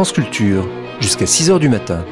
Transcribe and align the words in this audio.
France 0.00 0.12
Culture, 0.12 0.66
jusqu'à 0.98 1.26
6h 1.26 1.58
du 1.58 1.68
matin. 1.68 2.06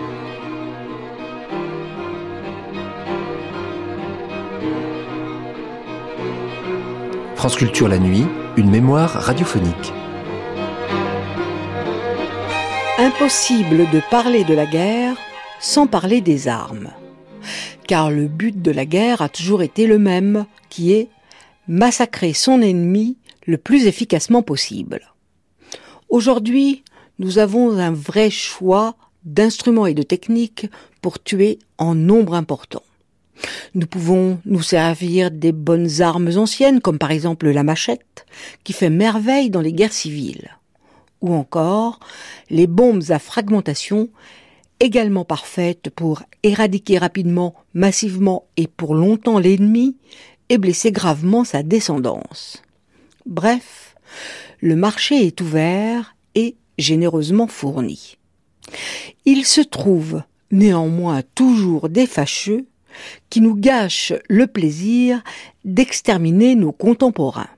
France 7.34 7.56
Culture 7.56 7.88
la 7.88 7.98
nuit, 7.98 8.26
une 8.58 8.68
mémoire 8.68 9.10
radiophonique. 9.12 9.94
Impossible 12.98 13.88
de 13.90 14.02
parler 14.10 14.44
de 14.44 14.52
la 14.52 14.66
guerre 14.66 15.16
sans 15.58 15.86
parler 15.86 16.20
des 16.20 16.46
armes. 16.46 16.90
Car 17.86 18.10
le 18.10 18.28
but 18.28 18.60
de 18.60 18.70
la 18.70 18.84
guerre 18.84 19.22
a 19.22 19.30
toujours 19.30 19.62
été 19.62 19.86
le 19.86 19.98
même, 19.98 20.44
qui 20.68 20.92
est 20.92 21.08
massacrer 21.68 22.34
son 22.34 22.60
ennemi 22.60 23.16
le 23.46 23.56
plus 23.56 23.86
efficacement 23.86 24.42
possible. 24.42 25.14
Aujourd'hui, 26.10 26.84
nous 27.18 27.38
avons 27.38 27.78
un 27.78 27.92
vrai 27.92 28.30
choix 28.30 28.96
d'instruments 29.24 29.86
et 29.86 29.94
de 29.94 30.02
techniques 30.02 30.66
pour 31.02 31.22
tuer 31.22 31.58
en 31.76 31.94
nombre 31.94 32.34
important. 32.34 32.82
Nous 33.74 33.86
pouvons 33.86 34.40
nous 34.44 34.62
servir 34.62 35.30
des 35.30 35.52
bonnes 35.52 36.00
armes 36.00 36.30
anciennes, 36.36 36.80
comme 36.80 36.98
par 36.98 37.10
exemple 37.10 37.48
la 37.50 37.62
machette, 37.62 38.26
qui 38.64 38.72
fait 38.72 38.90
merveille 38.90 39.50
dans 39.50 39.60
les 39.60 39.72
guerres 39.72 39.92
civiles, 39.92 40.56
ou 41.20 41.34
encore 41.34 42.00
les 42.50 42.66
bombes 42.66 43.10
à 43.10 43.18
fragmentation, 43.18 44.08
également 44.80 45.24
parfaites 45.24 45.90
pour 45.90 46.22
éradiquer 46.42 46.98
rapidement, 46.98 47.54
massivement 47.74 48.44
et 48.56 48.66
pour 48.66 48.94
longtemps 48.94 49.38
l'ennemi 49.38 49.96
et 50.48 50.58
blesser 50.58 50.92
gravement 50.92 51.44
sa 51.44 51.62
descendance. 51.62 52.62
Bref, 53.26 53.96
le 54.60 54.76
marché 54.76 55.26
est 55.26 55.40
ouvert 55.40 56.16
et 56.34 56.56
généreusement 56.78 57.46
fourni. 57.46 58.16
Il 59.24 59.44
se 59.44 59.60
trouve 59.60 60.22
néanmoins 60.50 61.22
toujours 61.34 61.88
des 61.88 62.06
fâcheux 62.06 62.66
qui 63.30 63.40
nous 63.40 63.54
gâchent 63.54 64.14
le 64.28 64.46
plaisir 64.46 65.22
d'exterminer 65.64 66.54
nos 66.54 66.72
contemporains 66.72 67.50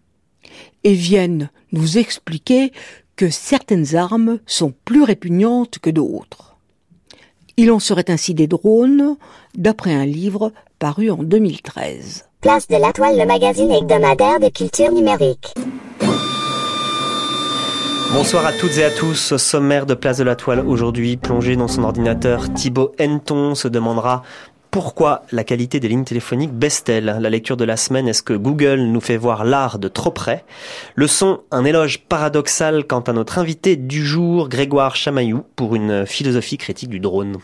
et 0.85 0.95
viennent 0.95 1.51
nous 1.73 1.99
expliquer 1.99 2.73
que 3.17 3.31
certaines 3.31 3.95
armes 3.95 4.39
sont 4.47 4.73
plus 4.85 5.03
répugnantes 5.03 5.79
que 5.79 5.91
d'autres. 5.91 6.57
Il 7.57 7.71
en 7.71 7.79
serait 7.79 8.11
ainsi 8.11 8.33
des 8.33 8.47
drones, 8.47 9.17
d'après 9.55 9.93
un 9.93 10.07
livre 10.07 10.53
paru 10.79 11.11
en 11.11 11.23
2013. 11.23 12.25
Place 12.41 12.69
de 12.69 12.77
la 12.77 12.93
Toile, 12.95 13.19
le 13.19 13.27
magazine 13.27 13.71
hebdomadaire 13.71 14.41
de 14.41 14.49
culture 14.49 14.91
numérique. 14.91 15.53
Bonsoir 18.13 18.45
à 18.45 18.53
toutes 18.53 18.77
et 18.79 18.85
à 18.85 18.91
tous. 18.91 19.33
Au 19.33 19.39
sommaire 19.39 19.87
de 19.87 19.95
Place 19.95 20.19
de 20.19 20.25
la 20.25 20.35
Toile 20.35 20.61
aujourd'hui, 20.67 21.17
plongé 21.17 21.55
dans 21.55 21.69
son 21.69 21.85
ordinateur, 21.85 22.53
Thibaut 22.53 22.93
Henton 23.01 23.55
se 23.55 23.69
demandera 23.69 24.23
pourquoi 24.73 25.23
la 25.31 25.45
qualité 25.45 25.79
des 25.79 25.89
lignes 25.89 26.05
téléphoniques 26.05 26.53
baisse-t-elle 26.53 27.05
La 27.05 27.31
lecture 27.31 27.57
de 27.57 27.65
la 27.65 27.77
semaine, 27.77 28.09
est-ce 28.09 28.25
que 28.25 28.33
Google 28.33 28.81
nous 28.81 29.01
fait 29.01 29.17
voir 29.17 29.45
l'art 29.45 29.79
de 29.79 29.87
trop 29.87 30.11
près? 30.11 30.45
Le 30.97 31.07
son, 31.07 31.41
un 31.53 31.65
éloge 31.65 32.01
paradoxal 32.01 32.85
quant 32.85 33.01
à 33.01 33.13
notre 33.13 33.39
invité 33.39 33.77
du 33.77 34.05
jour, 34.05 34.49
Grégoire 34.49 34.97
Chamaillou, 34.97 35.45
pour 35.55 35.77
une 35.77 36.05
philosophie 36.05 36.59
critique 36.59 36.91
du 36.91 36.99
drone. 36.99 37.37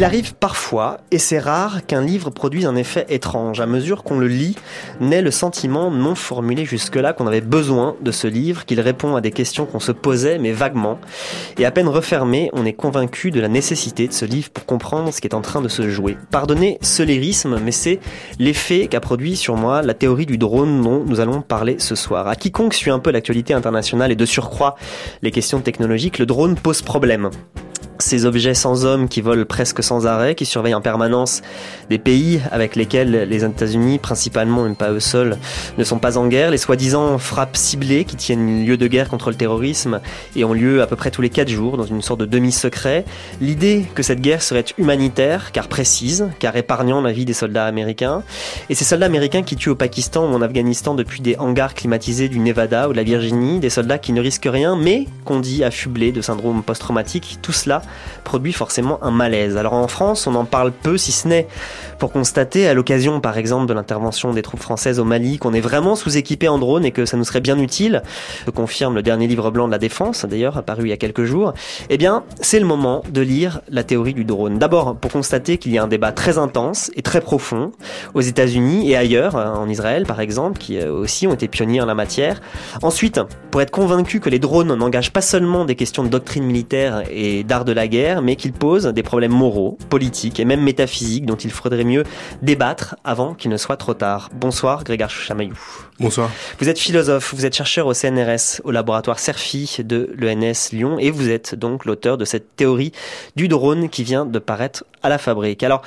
Il 0.00 0.04
arrive 0.04 0.34
parfois, 0.34 0.96
et 1.10 1.18
c'est 1.18 1.38
rare, 1.38 1.84
qu'un 1.86 2.00
livre 2.00 2.30
produise 2.30 2.64
un 2.64 2.74
effet 2.74 3.04
étrange. 3.10 3.60
À 3.60 3.66
mesure 3.66 4.02
qu'on 4.02 4.18
le 4.18 4.28
lit, 4.28 4.56
naît 4.98 5.20
le 5.20 5.30
sentiment 5.30 5.90
non 5.90 6.14
formulé 6.14 6.64
jusque-là 6.64 7.12
qu'on 7.12 7.26
avait 7.26 7.42
besoin 7.42 7.96
de 8.00 8.10
ce 8.10 8.26
livre, 8.26 8.64
qu'il 8.64 8.80
répond 8.80 9.14
à 9.14 9.20
des 9.20 9.30
questions 9.30 9.66
qu'on 9.66 9.78
se 9.78 9.92
posait, 9.92 10.38
mais 10.38 10.52
vaguement. 10.52 10.98
Et 11.58 11.66
à 11.66 11.70
peine 11.70 11.86
refermé, 11.86 12.48
on 12.54 12.64
est 12.64 12.72
convaincu 12.72 13.30
de 13.30 13.40
la 13.42 13.48
nécessité 13.48 14.08
de 14.08 14.14
ce 14.14 14.24
livre 14.24 14.48
pour 14.48 14.64
comprendre 14.64 15.12
ce 15.12 15.20
qui 15.20 15.28
est 15.28 15.34
en 15.34 15.42
train 15.42 15.60
de 15.60 15.68
se 15.68 15.90
jouer. 15.90 16.16
Pardonnez 16.30 16.78
ce 16.80 17.02
lyrisme, 17.02 17.58
mais 17.62 17.70
c'est 17.70 18.00
l'effet 18.38 18.86
qu'a 18.86 19.00
produit 19.00 19.36
sur 19.36 19.56
moi 19.56 19.82
la 19.82 19.92
théorie 19.92 20.24
du 20.24 20.38
drone 20.38 20.80
dont 20.80 21.04
nous 21.04 21.20
allons 21.20 21.42
parler 21.42 21.76
ce 21.78 21.94
soir. 21.94 22.26
À 22.26 22.36
quiconque 22.36 22.72
suit 22.72 22.90
un 22.90 23.00
peu 23.00 23.10
l'actualité 23.10 23.52
internationale 23.52 24.10
et 24.10 24.16
de 24.16 24.24
surcroît 24.24 24.76
les 25.20 25.30
questions 25.30 25.60
technologiques, 25.60 26.18
le 26.18 26.24
drone 26.24 26.54
pose 26.54 26.80
problème 26.80 27.28
ces 28.00 28.24
objets 28.24 28.54
sans 28.54 28.84
hommes 28.84 29.08
qui 29.08 29.20
volent 29.20 29.44
presque 29.44 29.82
sans 29.82 30.06
arrêt, 30.06 30.34
qui 30.34 30.46
surveillent 30.46 30.74
en 30.74 30.80
permanence 30.80 31.42
des 31.88 31.98
pays 31.98 32.40
avec 32.50 32.76
lesquels 32.76 33.28
les 33.28 33.44
États-Unis, 33.44 33.98
principalement, 33.98 34.64
même 34.64 34.76
pas 34.76 34.90
eux 34.90 35.00
seuls, 35.00 35.36
ne 35.78 35.84
sont 35.84 35.98
pas 35.98 36.18
en 36.18 36.26
guerre, 36.26 36.50
les 36.50 36.58
soi-disant 36.58 37.18
frappes 37.18 37.56
ciblées 37.56 38.04
qui 38.04 38.16
tiennent 38.16 38.64
lieu 38.64 38.76
de 38.76 38.86
guerre 38.86 39.08
contre 39.08 39.30
le 39.30 39.36
terrorisme 39.36 40.00
et 40.36 40.44
ont 40.44 40.52
lieu 40.52 40.82
à 40.82 40.86
peu 40.86 40.96
près 40.96 41.10
tous 41.10 41.22
les 41.22 41.30
quatre 41.30 41.48
jours 41.48 41.76
dans 41.76 41.84
une 41.84 42.02
sorte 42.02 42.20
de 42.20 42.26
demi-secret, 42.26 43.04
l'idée 43.40 43.84
que 43.94 44.02
cette 44.02 44.20
guerre 44.20 44.42
serait 44.42 44.64
humanitaire, 44.78 45.52
car 45.52 45.68
précise, 45.68 46.28
car 46.38 46.56
épargnant 46.56 47.00
la 47.00 47.12
vie 47.12 47.24
des 47.24 47.32
soldats 47.32 47.66
américains, 47.66 48.22
et 48.68 48.74
ces 48.74 48.84
soldats 48.84 49.06
américains 49.06 49.42
qui 49.42 49.56
tuent 49.56 49.70
au 49.70 49.74
Pakistan 49.74 50.30
ou 50.30 50.34
en 50.34 50.42
Afghanistan 50.42 50.94
depuis 50.94 51.20
des 51.20 51.36
hangars 51.38 51.74
climatisés 51.74 52.28
du 52.28 52.38
Nevada 52.38 52.88
ou 52.88 52.92
de 52.92 52.96
la 52.96 53.02
Virginie, 53.02 53.60
des 53.60 53.70
soldats 53.70 53.98
qui 53.98 54.12
ne 54.12 54.20
risquent 54.20 54.48
rien, 54.50 54.76
mais 54.76 55.06
qu'on 55.24 55.40
dit 55.40 55.64
affublés 55.64 56.12
de 56.12 56.20
syndrome 56.20 56.62
post-traumatique, 56.62 57.38
tout 57.42 57.52
cela 57.52 57.82
produit 58.24 58.52
forcément 58.52 59.02
un 59.02 59.10
malaise. 59.10 59.56
Alors 59.56 59.74
en 59.74 59.88
France, 59.88 60.26
on 60.26 60.34
en 60.34 60.44
parle 60.44 60.72
peu, 60.72 60.98
si 60.98 61.12
ce 61.12 61.28
n'est 61.28 61.46
pour 61.98 62.12
constater, 62.12 62.66
à 62.66 62.74
l'occasion 62.74 63.20
par 63.20 63.36
exemple 63.36 63.66
de 63.66 63.74
l'intervention 63.74 64.32
des 64.32 64.42
troupes 64.42 64.60
françaises 64.60 64.98
au 64.98 65.04
Mali, 65.04 65.38
qu'on 65.38 65.52
est 65.52 65.60
vraiment 65.60 65.96
sous-équipé 65.96 66.48
en 66.48 66.58
drone 66.58 66.84
et 66.84 66.92
que 66.92 67.04
ça 67.04 67.16
nous 67.16 67.24
serait 67.24 67.40
bien 67.40 67.58
utile, 67.58 68.02
confirme 68.54 68.94
le 68.94 69.02
dernier 69.02 69.26
livre 69.26 69.50
blanc 69.50 69.66
de 69.66 69.72
la 69.72 69.78
défense, 69.78 70.24
d'ailleurs 70.24 70.56
apparu 70.56 70.84
il 70.84 70.90
y 70.90 70.92
a 70.92 70.96
quelques 70.96 71.24
jours, 71.24 71.52
eh 71.88 71.98
bien 71.98 72.24
c'est 72.40 72.58
le 72.58 72.66
moment 72.66 73.02
de 73.10 73.20
lire 73.20 73.60
la 73.68 73.84
théorie 73.84 74.14
du 74.14 74.24
drone. 74.24 74.58
D'abord 74.58 74.96
pour 74.96 75.10
constater 75.10 75.58
qu'il 75.58 75.72
y 75.72 75.78
a 75.78 75.82
un 75.82 75.88
débat 75.88 76.12
très 76.12 76.38
intense 76.38 76.90
et 76.96 77.02
très 77.02 77.20
profond 77.20 77.72
aux 78.14 78.20
États-Unis 78.20 78.90
et 78.90 78.96
ailleurs, 78.96 79.34
en 79.34 79.68
Israël 79.68 80.04
par 80.06 80.20
exemple, 80.20 80.58
qui 80.58 80.78
euh, 80.78 80.92
aussi 80.92 81.26
ont 81.26 81.34
été 81.34 81.48
pionniers 81.48 81.80
en 81.80 81.86
la 81.86 81.94
matière. 81.94 82.40
Ensuite, 82.82 83.20
pour 83.50 83.60
être 83.60 83.70
convaincu 83.70 84.20
que 84.20 84.30
les 84.30 84.38
drones 84.38 84.74
n'engagent 84.74 85.12
pas 85.12 85.20
seulement 85.20 85.64
des 85.64 85.74
questions 85.74 86.02
de 86.02 86.08
doctrine 86.08 86.44
militaire 86.44 87.02
et 87.10 87.44
d'art 87.44 87.64
de 87.64 87.72
la 87.72 87.79
guerre, 87.88 88.22
mais 88.22 88.36
qu'ils 88.36 88.52
posent 88.52 88.86
des 88.86 89.02
problèmes 89.02 89.32
moraux, 89.32 89.78
politiques 89.88 90.40
et 90.40 90.44
même 90.44 90.62
métaphysiques 90.62 91.26
dont 91.26 91.36
il 91.36 91.50
faudrait 91.50 91.84
mieux 91.84 92.04
débattre 92.42 92.96
avant 93.04 93.34
qu'il 93.34 93.50
ne 93.50 93.56
soit 93.56 93.76
trop 93.76 93.94
tard. 93.94 94.30
Bonsoir 94.34 94.84
Grégoire 94.84 95.10
Chamaillou. 95.10 95.58
Bonsoir. 95.98 96.30
Vous 96.58 96.68
êtes 96.68 96.78
philosophe, 96.78 97.34
vous 97.34 97.44
êtes 97.44 97.54
chercheur 97.54 97.86
au 97.86 97.94
CNRS, 97.94 98.62
au 98.64 98.70
laboratoire 98.70 99.18
CERFI 99.18 99.78
de 99.84 100.10
l'ENS 100.16 100.72
Lyon, 100.72 100.98
et 100.98 101.10
vous 101.10 101.28
êtes 101.28 101.54
donc 101.54 101.84
l'auteur 101.84 102.16
de 102.16 102.24
cette 102.24 102.56
théorie 102.56 102.92
du 103.36 103.48
drone 103.48 103.88
qui 103.88 104.04
vient 104.04 104.24
de 104.24 104.38
paraître 104.38 104.84
à 105.02 105.08
la 105.08 105.18
fabrique. 105.18 105.62
Alors, 105.62 105.82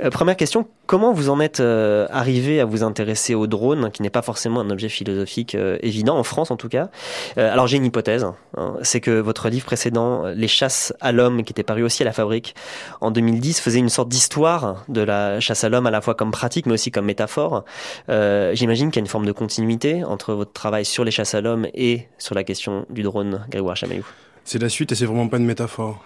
euh, 0.00 0.10
première 0.10 0.36
question, 0.36 0.66
comment 0.86 1.12
vous 1.12 1.28
en 1.28 1.40
êtes 1.40 1.60
euh, 1.60 2.06
arrivé 2.10 2.60
à 2.60 2.64
vous 2.64 2.82
intéresser 2.82 3.34
au 3.34 3.46
drone, 3.46 3.90
qui 3.90 4.02
n'est 4.02 4.10
pas 4.10 4.22
forcément 4.22 4.60
un 4.60 4.70
objet 4.70 4.88
philosophique 4.88 5.54
euh, 5.54 5.78
évident, 5.82 6.16
en 6.16 6.22
France 6.22 6.50
en 6.50 6.56
tout 6.56 6.68
cas? 6.68 6.88
Alors 7.36 7.66
j'ai 7.66 7.76
une 7.76 7.84
hypothèse, 7.84 8.24
hein, 8.56 8.76
c'est 8.82 9.00
que 9.00 9.10
votre 9.10 9.48
livre 9.48 9.64
précédent, 9.64 10.24
Les 10.34 10.48
chasses 10.48 10.92
à 11.00 11.12
l'homme, 11.12 11.44
qui 11.44 11.52
était 11.52 11.62
paru 11.62 11.82
aussi 11.82 12.02
à 12.02 12.04
la 12.04 12.12
fabrique 12.12 12.54
en 13.00 13.10
2010, 13.10 13.60
faisait 13.60 13.78
une 13.78 13.88
sorte 13.88 14.08
d'histoire 14.08 14.84
de 14.88 15.00
la 15.00 15.40
chasse 15.40 15.64
à 15.64 15.68
l'homme 15.68 15.86
à 15.86 15.90
la 15.90 16.00
fois 16.00 16.14
comme 16.14 16.30
pratique 16.30 16.66
mais 16.66 16.74
aussi 16.74 16.90
comme 16.90 17.06
métaphore. 17.06 17.64
J'imagine 18.08 18.90
qu'il 18.90 19.00
y 19.00 19.02
a 19.02 19.04
une 19.04 19.08
forme 19.08 19.26
de 19.26 19.32
continuité 19.32 20.04
entre 20.04 20.34
votre 20.34 20.52
travail 20.52 20.84
sur 20.84 21.04
les 21.04 21.10
chasses 21.10 21.34
à 21.34 21.40
l'homme 21.40 21.66
et 21.74 22.08
sur 22.18 22.34
la 22.34 22.44
question 22.44 22.86
du 22.90 23.02
drone, 23.02 23.44
Grégoire 23.50 23.76
Chamaillou. 23.76 24.06
C'est 24.44 24.60
la 24.60 24.68
suite 24.68 24.92
et 24.92 24.94
c'est 24.94 25.06
vraiment 25.06 25.28
pas 25.28 25.38
une 25.38 25.46
métaphore. 25.46 26.04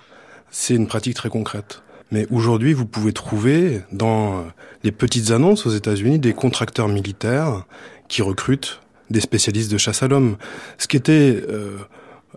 C'est 0.51 0.75
une 0.75 0.87
pratique 0.87 1.15
très 1.15 1.29
concrète. 1.29 1.83
Mais 2.13 2.27
aujourd'hui, 2.31 2.73
vous 2.73 2.87
pouvez 2.87 3.13
trouver 3.13 3.83
dans 3.93 4.45
les 4.85 4.93
petites 4.93 5.31
annonces 5.33 5.67
aux 5.67 5.71
États-Unis 5.71 6.19
des 6.19 6.33
contracteurs 6.33 6.89
militaires 6.89 7.65
qui 8.09 8.23
recrutent 8.23 8.81
des 9.11 9.21
spécialistes 9.21 9.71
de 9.71 9.79
chasse 9.79 10.03
à 10.03 10.09
l'homme. 10.09 10.37
Ce 10.79 10.87
qui 10.87 10.97
était 10.97 11.43
euh, 11.49 11.77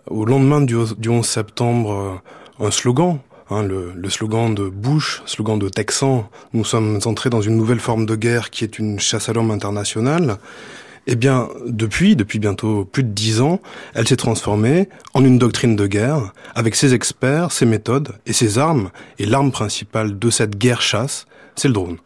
au 0.06 0.24
lendemain 0.24 0.60
du, 0.60 0.76
11 0.76 1.26
septembre 1.26 2.20
euh, 2.60 2.66
un 2.66 2.70
slogan, 2.70 3.18
hein, 3.50 3.62
le, 3.62 3.92
le, 3.94 4.10
slogan 4.10 4.54
de 4.54 4.68
Bush, 4.68 5.22
slogan 5.26 5.58
de 5.58 5.68
Texan, 5.68 6.28
nous 6.52 6.64
sommes 6.64 6.98
entrés 7.04 7.30
dans 7.30 7.40
une 7.40 7.56
nouvelle 7.56 7.80
forme 7.80 8.06
de 8.06 8.16
guerre 8.16 8.50
qui 8.50 8.64
est 8.64 8.78
une 8.78 8.98
chasse 8.98 9.28
à 9.28 9.32
l'homme 9.32 9.50
internationale. 9.50 10.38
Eh 11.12 11.16
bien, 11.16 11.48
depuis, 11.66 12.14
depuis 12.14 12.38
bientôt 12.38 12.84
plus 12.84 13.02
de 13.02 13.08
dix 13.08 13.40
ans, 13.40 13.58
elle 13.94 14.06
s'est 14.06 14.14
transformée 14.14 14.88
en 15.12 15.24
une 15.24 15.38
doctrine 15.38 15.74
de 15.74 15.88
guerre, 15.88 16.32
avec 16.54 16.76
ses 16.76 16.94
experts, 16.94 17.50
ses 17.50 17.66
méthodes 17.66 18.12
et 18.26 18.32
ses 18.32 18.58
armes. 18.58 18.90
Et 19.18 19.26
l'arme 19.26 19.50
principale 19.50 20.20
de 20.20 20.30
cette 20.30 20.56
guerre-chasse, 20.56 21.26
c'est 21.56 21.66
le 21.66 21.74
drone. 21.74 21.96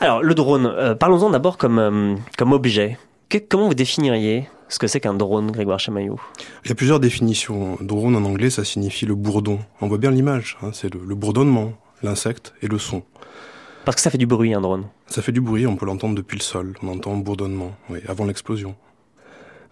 Alors, 0.00 0.22
le 0.22 0.34
drone, 0.34 0.72
euh, 0.74 0.94
parlons-en 0.94 1.28
d'abord 1.28 1.58
comme, 1.58 1.78
euh, 1.78 2.14
comme 2.38 2.52
objet. 2.52 2.96
comment 3.50 3.68
vous 3.68 3.74
définiriez 3.74 4.48
ce 4.70 4.78
que 4.78 4.86
c'est 4.86 5.00
qu'un 5.00 5.12
drone, 5.12 5.50
Grégoire 5.50 5.78
Chamaillot 5.78 6.18
Il 6.64 6.70
y 6.70 6.72
a 6.72 6.74
plusieurs 6.74 6.98
définitions. 6.98 7.76
Drone 7.82 8.16
en 8.16 8.24
anglais, 8.24 8.48
ça 8.48 8.64
signifie 8.64 9.04
le 9.04 9.16
bourdon. 9.16 9.58
On 9.82 9.86
voit 9.86 9.98
bien 9.98 10.10
l'image, 10.10 10.56
hein, 10.62 10.70
c'est 10.72 10.94
le 10.94 11.14
bourdonnement, 11.14 11.74
l'insecte 12.02 12.54
et 12.62 12.68
le 12.68 12.78
son. 12.78 13.02
Parce 13.86 13.94
que 13.94 14.02
ça 14.02 14.10
fait 14.10 14.18
du 14.18 14.26
bruit, 14.26 14.52
un 14.52 14.60
drone. 14.60 14.86
Ça 15.06 15.22
fait 15.22 15.30
du 15.30 15.40
bruit, 15.40 15.64
on 15.64 15.76
peut 15.76 15.86
l'entendre 15.86 16.16
depuis 16.16 16.36
le 16.36 16.42
sol. 16.42 16.74
On 16.82 16.88
entend 16.88 17.14
un 17.14 17.18
bourdonnement, 17.18 17.70
oui, 17.88 18.00
avant 18.08 18.24
l'explosion. 18.24 18.74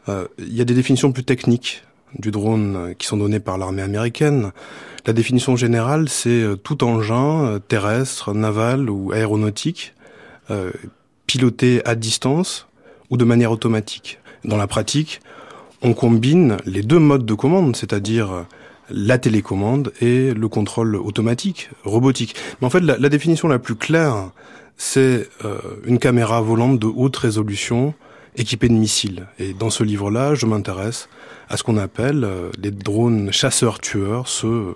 Euh, 0.09 0.29
il 0.39 0.55
y 0.55 0.61
a 0.61 0.65
des 0.65 0.75
définitions 0.75 1.11
plus 1.11 1.25
techniques 1.25 1.83
du 2.17 2.31
drone 2.31 2.77
euh, 2.77 2.95
qui 2.95 3.09
sont 3.09 3.17
données 3.17 3.41
par 3.41 3.59
l'armée 3.59 3.83
américaine. 3.83 4.53
La 5.05 5.13
définition 5.13 5.57
générale, 5.57 6.09
c'est 6.09 6.29
euh, 6.29 6.55
tout 6.55 6.85
engin 6.85 7.59
terrestre, 7.67 8.33
naval 8.33 8.89
ou 8.89 9.11
aéronautique 9.13 9.95
piloté 11.27 11.81
à 11.85 11.97
distance 11.97 12.69
ou 13.11 13.17
de 13.17 13.25
manière 13.25 13.51
automatique. 13.51 14.21
Dans 14.45 14.59
la 14.59 14.69
pratique, 14.69 15.23
on 15.83 15.93
combine 15.93 16.59
les 16.67 16.83
deux 16.83 17.01
modes 17.01 17.27
de 17.27 17.35
commande, 17.35 17.75
c'est-à-dire 17.75 18.47
la 18.91 19.19
télécommande 19.19 19.93
et 20.01 20.35
le 20.35 20.49
contrôle 20.49 20.97
automatique, 20.97 21.71
robotique. 21.85 22.35
Mais 22.61 22.67
en 22.67 22.71
fait, 22.71 22.81
la, 22.81 23.09
définition 23.09 23.49
la 23.49 23.59
plus 23.59 23.77
claire, 23.77 24.31
c'est 24.77 25.29
euh, 25.45 25.59
une 25.85 25.99
caméra 25.99 26.41
volante 26.41 26.79
de 26.79 26.87
haute 26.87 27.17
résolution 27.17 27.95
équipée 28.37 28.69
de 28.69 28.75
missiles. 28.75 29.27
Et 29.39 29.53
dans 29.55 29.71
ce 29.71 29.85
livre-là, 29.85 30.35
je 30.35 30.47
m'intéresse 30.47 31.09
à 31.49 31.57
ce 31.57 31.63
qu'on 31.63 31.77
appelle 31.77 32.25
euh, 32.25 32.51
les 32.61 32.73
drones 32.73 33.31
chasseurs-tueurs, 33.31 34.27
ceux 34.27 34.75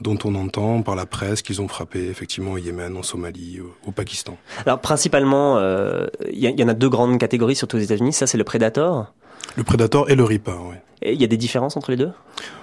dont 0.00 0.18
on 0.24 0.34
entend 0.34 0.82
par 0.82 0.96
la 0.96 1.06
presse 1.06 1.42
qu'ils 1.42 1.62
ont 1.62 1.68
frappé 1.68 2.08
effectivement 2.08 2.52
au 2.52 2.58
Yémen, 2.58 2.96
en 2.96 3.02
Somalie, 3.02 3.60
au, 3.86 3.92
Pakistan. 3.92 4.36
Alors 4.64 4.80
principalement, 4.80 5.58
il 5.58 5.62
euh, 5.62 6.06
y, 6.32 6.46
y, 6.46 6.64
en 6.64 6.68
a 6.68 6.74
deux 6.74 6.88
grandes 6.88 7.18
catégories, 7.18 7.54
surtout 7.54 7.76
aux 7.76 7.80
États-Unis. 7.80 8.12
Ça, 8.12 8.26
c'est 8.26 8.38
le 8.38 8.44
Predator. 8.44 9.12
Le 9.56 9.62
Predator 9.62 10.10
et 10.10 10.16
le 10.16 10.24
Reaper, 10.24 10.58
oui. 10.68 10.76
Il 11.02 11.20
y 11.20 11.24
a 11.24 11.28
des 11.28 11.36
différences 11.36 11.76
entre 11.76 11.90
les 11.90 11.96
deux? 11.96 12.12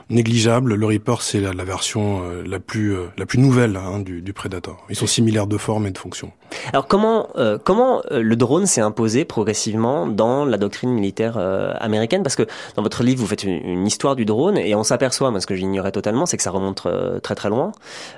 Négligeable. 0.09 0.75
Le 0.75 0.85
Reaper, 0.85 1.21
c'est 1.21 1.39
la, 1.39 1.63
version 1.63 2.23
euh, 2.23 2.43
la 2.45 2.59
plus 2.59 2.93
euh, 2.93 3.05
la 3.17 3.25
plus 3.25 3.39
nouvelle 3.39 3.77
hein, 3.77 3.99
du, 3.99 4.21
du, 4.21 4.33
Predator. 4.33 4.85
Ils 4.89 4.95
sont 4.95 5.07
similaires 5.07 5.47
de 5.47 5.57
forme 5.57 5.87
et 5.87 5.91
de 5.91 5.97
fonction. 5.97 6.31
Alors 6.71 6.87
comment 6.87 7.29
euh, 7.37 7.57
comment 7.63 8.01
le 8.11 8.35
drone 8.35 8.65
s'est 8.65 8.81
imposé 8.81 9.23
progressivement 9.23 10.05
dans 10.05 10.45
la 10.45 10.57
doctrine 10.57 10.91
militaire 10.91 11.37
américaine? 11.79 12.21
Parce 12.21 12.35
que 12.35 12.43
dans 12.75 12.83
votre 12.83 13.01
livre, 13.03 13.21
vous 13.21 13.27
faites 13.27 13.43
une, 13.43 13.87
histoire 13.87 14.15
du 14.15 14.25
drone 14.25 14.57
et 14.57 14.75
on 14.75 14.83
s'aperçoit, 14.83 15.31
moi 15.31 15.39
ce 15.39 15.47
que 15.47 15.55
j'ignorais 15.55 15.91
totalement, 15.91 16.25
c'est 16.25 16.37
que 16.37 16.43
ça 16.43 16.51
remonte 16.51 16.87
très 17.23 17.35
très 17.35 17.49
loin. 17.49 17.71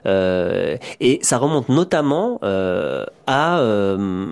et 0.06 1.20
ça 1.22 1.38
remonte 1.38 1.70
notamment 1.70 2.40
à 2.42 3.62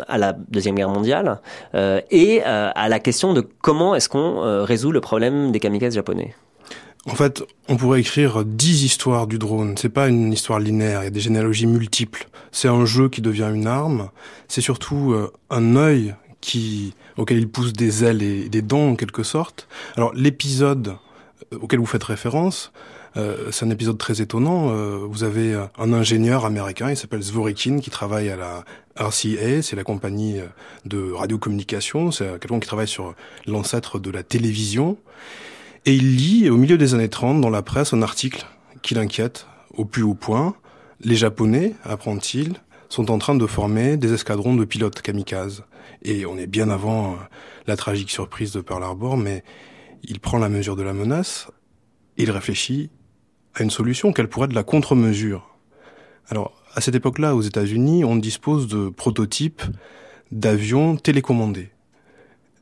à 0.07 0.17
la 0.17 0.33
deuxième 0.33 0.75
guerre 0.75 0.89
mondiale 0.89 1.39
et 1.73 2.43
à 2.43 2.89
la 2.89 2.99
question 2.99 3.33
de 3.33 3.41
comment 3.61 3.95
est-ce 3.95 4.09
qu'on 4.09 4.63
résout 4.63 4.91
le 4.91 5.01
problème 5.01 5.51
des 5.51 5.59
En 7.05 7.15
fait, 7.15 7.43
on 7.67 7.75
pourrait 7.75 7.99
écrire 7.99 8.45
dix 8.45 8.83
histoires 8.83 9.27
du 9.27 9.37
drone. 9.37 9.75
C'est 9.77 9.89
pas 9.89 10.07
une 10.07 10.31
histoire 10.31 10.59
linéaire. 10.59 11.01
Il 11.01 11.05
y 11.05 11.07
a 11.07 11.11
des 11.11 11.19
généalogies 11.19 11.67
multiples. 11.67 12.27
C'est 12.51 12.69
un 12.69 12.85
jeu 12.85 13.09
qui 13.09 13.21
devient 13.21 13.51
une 13.53 13.67
arme. 13.67 14.09
C'est 14.47 14.61
surtout 14.61 15.11
euh, 15.11 15.31
un 15.49 15.75
œil 15.75 16.15
qui, 16.39 16.93
auquel 17.17 17.39
il 17.39 17.49
pousse 17.49 17.73
des 17.73 18.05
ailes 18.05 18.21
et 18.23 18.47
des 18.47 18.61
dents 18.61 18.91
en 18.91 18.95
quelque 18.95 19.23
sorte. 19.23 19.67
Alors 19.97 20.13
l'épisode 20.13 20.95
euh, 21.51 21.57
auquel 21.59 21.79
vous 21.79 21.85
faites 21.85 22.03
référence, 22.03 22.71
euh, 23.17 23.51
c'est 23.51 23.65
un 23.65 23.69
épisode 23.69 23.97
très 23.97 24.21
étonnant. 24.21 24.69
vous 25.05 25.23
avez 25.23 25.61
un 25.77 25.93
ingénieur 25.93 26.45
américain, 26.45 26.89
il 26.89 26.97
s'appelle 26.97 27.21
Zvorikin, 27.21 27.79
qui 27.79 27.89
travaille 27.89 28.29
à 28.29 28.37
la 28.37 28.63
RCA, 28.95 29.61
c'est 29.61 29.75
la 29.75 29.83
compagnie 29.83 30.37
de 30.85 31.11
radiocommunication, 31.11 32.11
c'est 32.11 32.39
quelqu'un 32.39 32.59
qui 32.59 32.67
travaille 32.67 32.87
sur 32.87 33.13
l'ancêtre 33.45 33.99
de 33.99 34.09
la 34.09 34.23
télévision. 34.23 34.97
Et 35.85 35.93
il 35.95 36.15
lit, 36.15 36.49
au 36.49 36.55
milieu 36.55 36.77
des 36.77 36.93
années 36.93 37.09
30, 37.09 37.41
dans 37.41 37.49
la 37.49 37.61
presse, 37.61 37.93
un 37.93 38.01
article 38.01 38.45
qui 38.81 38.93
l'inquiète 38.93 39.47
au 39.73 39.83
plus 39.83 40.01
haut 40.01 40.13
point. 40.13 40.55
Les 41.01 41.15
Japonais, 41.15 41.75
apprend-il, 41.83 42.53
sont 42.87 43.11
en 43.11 43.17
train 43.17 43.35
de 43.35 43.45
former 43.45 43.97
des 43.97 44.13
escadrons 44.13 44.55
de 44.55 44.63
pilotes 44.63 45.01
kamikazes. 45.01 45.65
Et 46.03 46.25
on 46.25 46.37
est 46.37 46.47
bien 46.47 46.69
avant 46.69 47.11
euh, 47.11 47.15
la 47.67 47.75
tragique 47.75 48.11
surprise 48.11 48.53
de 48.53 48.61
Pearl 48.61 48.81
Harbor, 48.81 49.17
mais 49.17 49.43
il 50.03 50.21
prend 50.21 50.37
la 50.37 50.47
mesure 50.47 50.77
de 50.77 50.83
la 50.83 50.93
menace, 50.93 51.47
il 52.15 52.31
réfléchit 52.31 52.89
à 53.53 53.63
une 53.63 53.69
solution, 53.69 54.13
quelle 54.13 54.29
pourrait 54.29 54.45
être 54.45 54.53
la 54.53 54.63
contre-mesure. 54.63 55.53
Alors, 56.29 56.53
à 56.75 56.79
cette 56.79 56.95
époque-là, 56.95 57.35
aux 57.35 57.41
États-Unis, 57.41 58.05
on 58.05 58.15
dispose 58.15 58.67
de 58.67 58.87
prototypes 58.87 59.63
d'avions 60.31 60.95
télécommandés. 60.95 61.72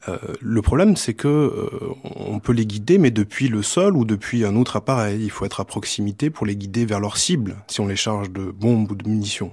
Euh, 0.07 0.18
le 0.39 0.62
problème, 0.62 0.95
c'est 0.95 1.13
que 1.13 1.27
euh, 1.27 1.69
on 2.03 2.39
peut 2.39 2.53
les 2.53 2.65
guider, 2.65 2.98
mais 2.98 3.12
depuis 3.12 3.48
le 3.48 3.62
sol 3.62 3.95
ou 3.95 4.06
depuis 4.06 4.45
un 4.45 4.56
autre 4.56 4.75
appareil. 4.75 5.24
Il 5.24 5.30
faut 5.30 5.45
être 5.45 5.59
à 5.59 5.65
proximité 5.65 6.30
pour 6.30 6.45
les 6.45 6.56
guider 6.56 6.86
vers 6.86 7.00
leur 7.00 7.18
cible, 7.18 7.57
si 7.68 7.81
on 7.81 7.88
les 7.88 7.95
charge 7.95 8.31
de 8.31 8.51
bombes 8.51 8.92
ou 8.92 8.95
de 8.95 9.07
munitions. 9.07 9.51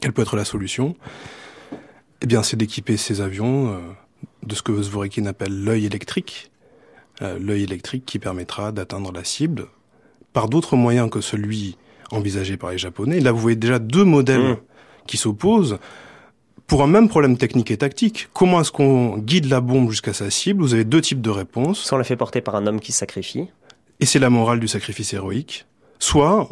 Quelle 0.00 0.12
peut 0.12 0.22
être 0.22 0.36
la 0.36 0.44
solution? 0.44 0.96
Eh 2.22 2.26
bien, 2.26 2.42
c'est 2.42 2.56
d'équiper 2.56 2.96
ces 2.96 3.20
avions 3.20 3.72
euh, 3.72 3.78
de 4.42 4.54
ce 4.54 4.62
que 4.62 4.80
Zvorekin 4.80 5.26
appelle 5.26 5.64
l'œil 5.64 5.86
électrique, 5.86 6.50
l'œil 7.20 7.62
électrique 7.62 8.04
qui 8.04 8.18
permettra 8.18 8.72
d'atteindre 8.72 9.10
la 9.10 9.24
cible 9.24 9.68
par 10.34 10.50
d'autres 10.50 10.76
moyens 10.76 11.08
que 11.08 11.22
celui 11.22 11.78
envisagé 12.10 12.58
par 12.58 12.70
les 12.70 12.78
Japonais. 12.78 13.20
Là, 13.20 13.32
vous 13.32 13.38
voyez 13.38 13.56
déjà 13.56 13.78
deux 13.78 14.04
modèles 14.04 14.52
mmh. 14.52 14.56
qui 15.06 15.16
s'opposent 15.16 15.78
pour 16.66 16.82
un 16.82 16.86
même 16.86 17.08
problème 17.08 17.36
technique 17.36 17.70
et 17.70 17.76
tactique. 17.76 18.28
Comment 18.32 18.60
est-ce 18.60 18.72
qu'on 18.72 19.18
guide 19.18 19.46
la 19.46 19.60
bombe 19.60 19.90
jusqu'à 19.90 20.12
sa 20.12 20.30
cible? 20.30 20.62
Vous 20.62 20.74
avez 20.74 20.84
deux 20.84 21.00
types 21.00 21.20
de 21.20 21.30
réponses. 21.30 21.78
Soit 21.78 21.96
on 21.96 21.98
la 21.98 22.04
fait 22.04 22.16
porter 22.16 22.40
par 22.40 22.56
un 22.56 22.66
homme 22.66 22.80
qui 22.80 22.92
se 22.92 22.98
sacrifie. 22.98 23.48
Et 24.00 24.06
c'est 24.06 24.18
la 24.18 24.30
morale 24.30 24.60
du 24.60 24.68
sacrifice 24.68 25.14
héroïque. 25.14 25.66
Soit 25.98 26.48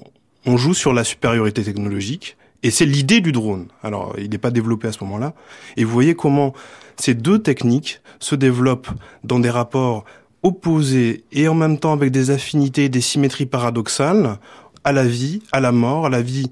on 0.47 0.57
joue 0.57 0.75
sur 0.75 0.93
la 0.93 1.05
supériorité 1.05 1.63
technologique. 1.63 2.37
Et 2.63 2.71
c'est 2.71 2.87
l'idée 2.87 3.21
du 3.21 3.33
drone. 3.33 3.67
Alors, 3.83 4.15
il 4.19 4.31
n'est 4.31 4.39
pas 4.39 4.51
développé 4.51 4.89
à 4.89 4.93
ce 4.93 5.03
moment-là. 5.05 5.35
Et 5.77 5.85
vous 5.85 5.93
voyez 5.93 6.15
comment 6.15 6.55
ces 6.97 7.15
deux 7.15 7.39
techniques 7.39 8.01
se 8.21 8.35
développent 8.35 8.89
dans 9.23 9.39
des 9.39 9.51
rapports 9.51 10.05
opposés 10.43 11.25
et 11.33 11.49
en 11.49 11.55
même 11.55 11.79
temps 11.79 11.93
avec 11.93 12.11
des 12.11 12.31
affinités, 12.31 12.89
des 12.89 13.01
symétries 13.01 13.47
paradoxales 13.47 14.39
à 14.85 14.93
la 14.93 15.05
vie, 15.05 15.43
à 15.53 15.61
la 15.61 15.73
mort, 15.73 16.07
à 16.07 16.11
la 16.11 16.23
vie 16.23 16.51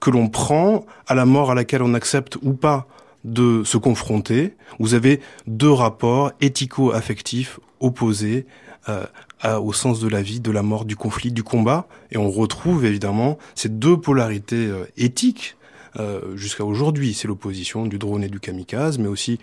que 0.00 0.10
l'on 0.10 0.28
prend, 0.28 0.84
à 1.06 1.14
la 1.14 1.24
mort 1.24 1.50
à 1.50 1.54
laquelle 1.54 1.82
on 1.82 1.94
accepte 1.94 2.36
ou 2.42 2.52
pas 2.52 2.86
de 3.24 3.62
se 3.64 3.78
confronter. 3.78 4.54
Vous 4.78 4.94
avez 4.94 5.20
deux 5.46 5.72
rapports 5.72 6.32
éthico-affectifs 6.40 7.58
opposés 7.80 8.46
euh, 8.88 9.06
au 9.58 9.72
sens 9.72 10.00
de 10.00 10.08
la 10.08 10.22
vie, 10.22 10.40
de 10.40 10.50
la 10.50 10.62
mort, 10.62 10.84
du 10.84 10.96
conflit, 10.96 11.30
du 11.30 11.42
combat. 11.42 11.86
Et 12.10 12.16
on 12.16 12.30
retrouve 12.30 12.84
évidemment 12.84 13.38
ces 13.54 13.68
deux 13.68 13.98
polarités 13.98 14.66
euh, 14.66 14.84
éthiques 14.96 15.56
euh, 15.98 16.36
jusqu'à 16.36 16.64
aujourd'hui. 16.64 17.14
C'est 17.14 17.28
l'opposition 17.28 17.86
du 17.86 17.98
drone 17.98 18.24
et 18.24 18.28
du 18.28 18.40
kamikaze, 18.40 18.98
mais 18.98 19.08
aussi 19.08 19.38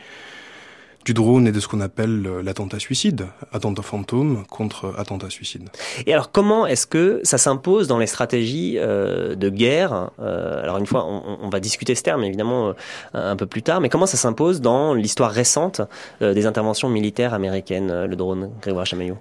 du 1.05 1.13
drone 1.13 1.47
et 1.47 1.51
de 1.51 1.59
ce 1.59 1.67
qu'on 1.67 1.81
appelle 1.81 2.21
l'attentat 2.43 2.79
suicide, 2.79 3.27
attentat 3.51 3.81
fantôme 3.81 4.43
contre 4.49 4.93
attentat 4.97 5.29
suicide. 5.29 5.69
Et 6.05 6.13
alors 6.13 6.31
comment 6.31 6.67
est-ce 6.67 6.85
que 6.85 7.19
ça 7.23 7.37
s'impose 7.37 7.87
dans 7.87 7.97
les 7.97 8.07
stratégies 8.07 8.75
euh, 8.77 9.35
de 9.35 9.49
guerre 9.49 10.11
euh, 10.19 10.61
Alors 10.63 10.77
une 10.77 10.85
fois, 10.85 11.05
on, 11.05 11.39
on, 11.41 11.49
va 11.49 11.59
discuter 11.59 11.95
ce 11.95 12.03
terme 12.03 12.23
évidemment 12.23 12.69
euh, 12.69 12.73
un 13.13 13.35
peu 13.35 13.45
plus 13.45 13.63
tard, 13.63 13.81
mais 13.81 13.89
comment 13.89 14.05
ça 14.05 14.17
s'impose 14.17 14.61
dans 14.61 14.93
l'histoire 14.93 15.31
récente 15.31 15.81
des 16.19 16.45
interventions 16.45 16.89
militaires 16.89 17.33
américaines, 17.33 18.05
le 18.05 18.15
drone, 18.15 18.51
Grégoire 18.61 18.85
Chamaillot 18.85 19.17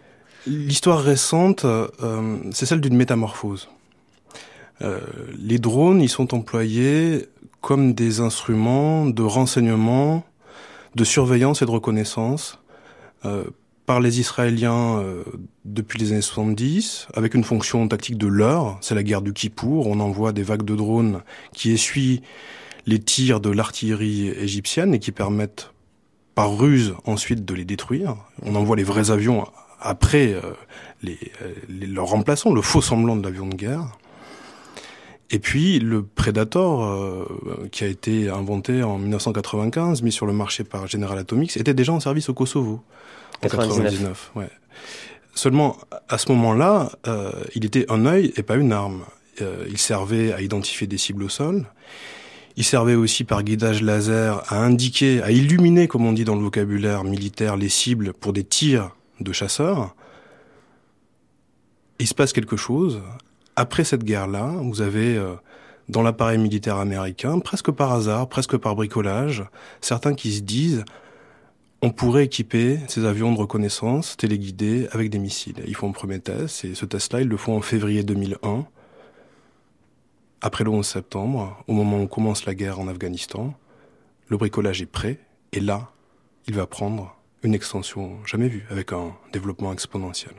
L'histoire 0.46 1.02
récente, 1.02 1.66
c'est 2.52 2.66
celle 2.66 2.80
d'une 2.80 2.96
métamorphose. 2.96 3.68
les 4.80 5.58
drones, 5.58 6.00
ils 6.00 6.08
sont 6.08 6.34
employés 6.34 7.28
comme 7.60 7.92
des 7.94 8.20
instruments 8.20 9.06
de 9.06 9.22
renseignement 9.22 10.24
de 10.94 11.04
surveillance 11.04 11.62
et 11.62 11.66
de 11.66 11.70
reconnaissance 11.70 12.58
euh, 13.24 13.44
par 13.86 14.00
les 14.00 14.20
Israéliens 14.20 14.98
euh, 14.98 15.24
depuis 15.64 15.98
les 15.98 16.12
années 16.12 16.20
70, 16.20 17.08
avec 17.14 17.34
une 17.34 17.44
fonction 17.44 17.86
tactique 17.88 18.18
de 18.18 18.26
l'heure, 18.26 18.78
c'est 18.80 18.94
la 18.94 19.02
guerre 19.02 19.22
du 19.22 19.32
Kippour, 19.32 19.86
on 19.86 20.00
envoie 20.00 20.32
des 20.32 20.42
vagues 20.42 20.64
de 20.64 20.76
drones 20.76 21.22
qui 21.52 21.72
essuient 21.72 22.22
les 22.86 22.98
tirs 22.98 23.40
de 23.40 23.50
l'artillerie 23.50 24.28
égyptienne 24.28 24.94
et 24.94 24.98
qui 24.98 25.12
permettent 25.12 25.72
par 26.34 26.56
ruse 26.56 26.94
ensuite 27.04 27.44
de 27.44 27.54
les 27.54 27.64
détruire. 27.64 28.16
On 28.42 28.54
envoie 28.54 28.76
les 28.76 28.84
vrais 28.84 29.10
avions 29.10 29.46
après 29.80 30.34
euh, 30.34 30.52
les, 31.02 31.18
leurs 31.86 32.06
remplaçants, 32.06 32.52
le 32.52 32.62
faux 32.62 32.82
semblant 32.82 33.16
de 33.16 33.22
l'avion 33.22 33.46
de 33.46 33.54
guerre. 33.54 33.98
Et 35.30 35.38
puis 35.38 35.78
le 35.78 36.02
Predator, 36.02 36.84
euh, 36.84 37.68
qui 37.70 37.84
a 37.84 37.86
été 37.86 38.28
inventé 38.28 38.82
en 38.82 38.98
1995, 38.98 40.02
mis 40.02 40.10
sur 40.10 40.26
le 40.26 40.32
marché 40.32 40.64
par 40.64 40.88
General 40.88 41.16
Atomics, 41.16 41.56
était 41.56 41.74
déjà 41.74 41.92
en 41.92 42.00
service 42.00 42.28
au 42.28 42.34
Kosovo. 42.34 42.82
En 43.36 43.48
99. 43.48 44.32
ouais. 44.34 44.50
Seulement, 45.34 45.76
à 46.08 46.18
ce 46.18 46.32
moment-là, 46.32 46.90
euh, 47.06 47.30
il 47.54 47.64
était 47.64 47.86
un 47.90 48.06
œil 48.06 48.32
et 48.36 48.42
pas 48.42 48.56
une 48.56 48.72
arme. 48.72 49.04
Euh, 49.40 49.64
il 49.70 49.78
servait 49.78 50.32
à 50.32 50.40
identifier 50.40 50.88
des 50.88 50.98
cibles 50.98 51.22
au 51.22 51.28
sol. 51.28 51.66
Il 52.56 52.64
servait 52.64 52.96
aussi 52.96 53.22
par 53.22 53.44
guidage 53.44 53.80
laser 53.80 54.42
à 54.52 54.58
indiquer, 54.62 55.22
à 55.22 55.30
illuminer, 55.30 55.86
comme 55.86 56.04
on 56.04 56.12
dit 56.12 56.24
dans 56.24 56.34
le 56.34 56.42
vocabulaire 56.42 57.04
militaire, 57.04 57.56
les 57.56 57.68
cibles 57.68 58.12
pour 58.12 58.32
des 58.32 58.42
tirs 58.42 58.96
de 59.20 59.32
chasseurs. 59.32 59.94
Il 62.00 62.08
se 62.08 62.14
passe 62.14 62.32
quelque 62.32 62.56
chose 62.56 63.00
après 63.60 63.84
cette 63.84 64.04
guerre-là, 64.04 64.54
vous 64.62 64.80
avez 64.80 65.18
euh, 65.18 65.34
dans 65.90 66.00
l'appareil 66.00 66.38
militaire 66.38 66.78
américain, 66.78 67.38
presque 67.40 67.70
par 67.70 67.92
hasard, 67.92 68.26
presque 68.26 68.56
par 68.56 68.74
bricolage, 68.74 69.44
certains 69.82 70.14
qui 70.14 70.32
se 70.32 70.40
disent 70.40 70.84
on 71.82 71.90
pourrait 71.90 72.24
équiper 72.24 72.78
ces 72.88 73.04
avions 73.04 73.32
de 73.32 73.38
reconnaissance 73.38 74.16
téléguidés 74.16 74.88
avec 74.92 75.10
des 75.10 75.18
missiles. 75.18 75.62
Ils 75.66 75.76
font 75.76 75.90
un 75.90 75.92
premier 75.92 76.20
test, 76.20 76.64
et 76.64 76.74
ce 76.74 76.86
test-là, 76.86 77.20
ils 77.20 77.28
le 77.28 77.36
font 77.36 77.54
en 77.54 77.60
février 77.60 78.02
2001, 78.02 78.66
après 80.40 80.64
le 80.64 80.70
11 80.70 80.86
septembre, 80.86 81.62
au 81.68 81.74
moment 81.74 82.00
où 82.00 82.06
commence 82.06 82.46
la 82.46 82.54
guerre 82.54 82.80
en 82.80 82.88
Afghanistan. 82.88 83.52
Le 84.28 84.38
bricolage 84.38 84.80
est 84.80 84.86
prêt, 84.86 85.20
et 85.52 85.60
là, 85.60 85.90
il 86.46 86.54
va 86.54 86.66
prendre 86.66 87.14
une 87.42 87.54
extension 87.54 88.24
jamais 88.24 88.48
vue, 88.48 88.64
avec 88.70 88.94
un 88.94 89.12
développement 89.34 89.72
exponentiel. 89.72 90.32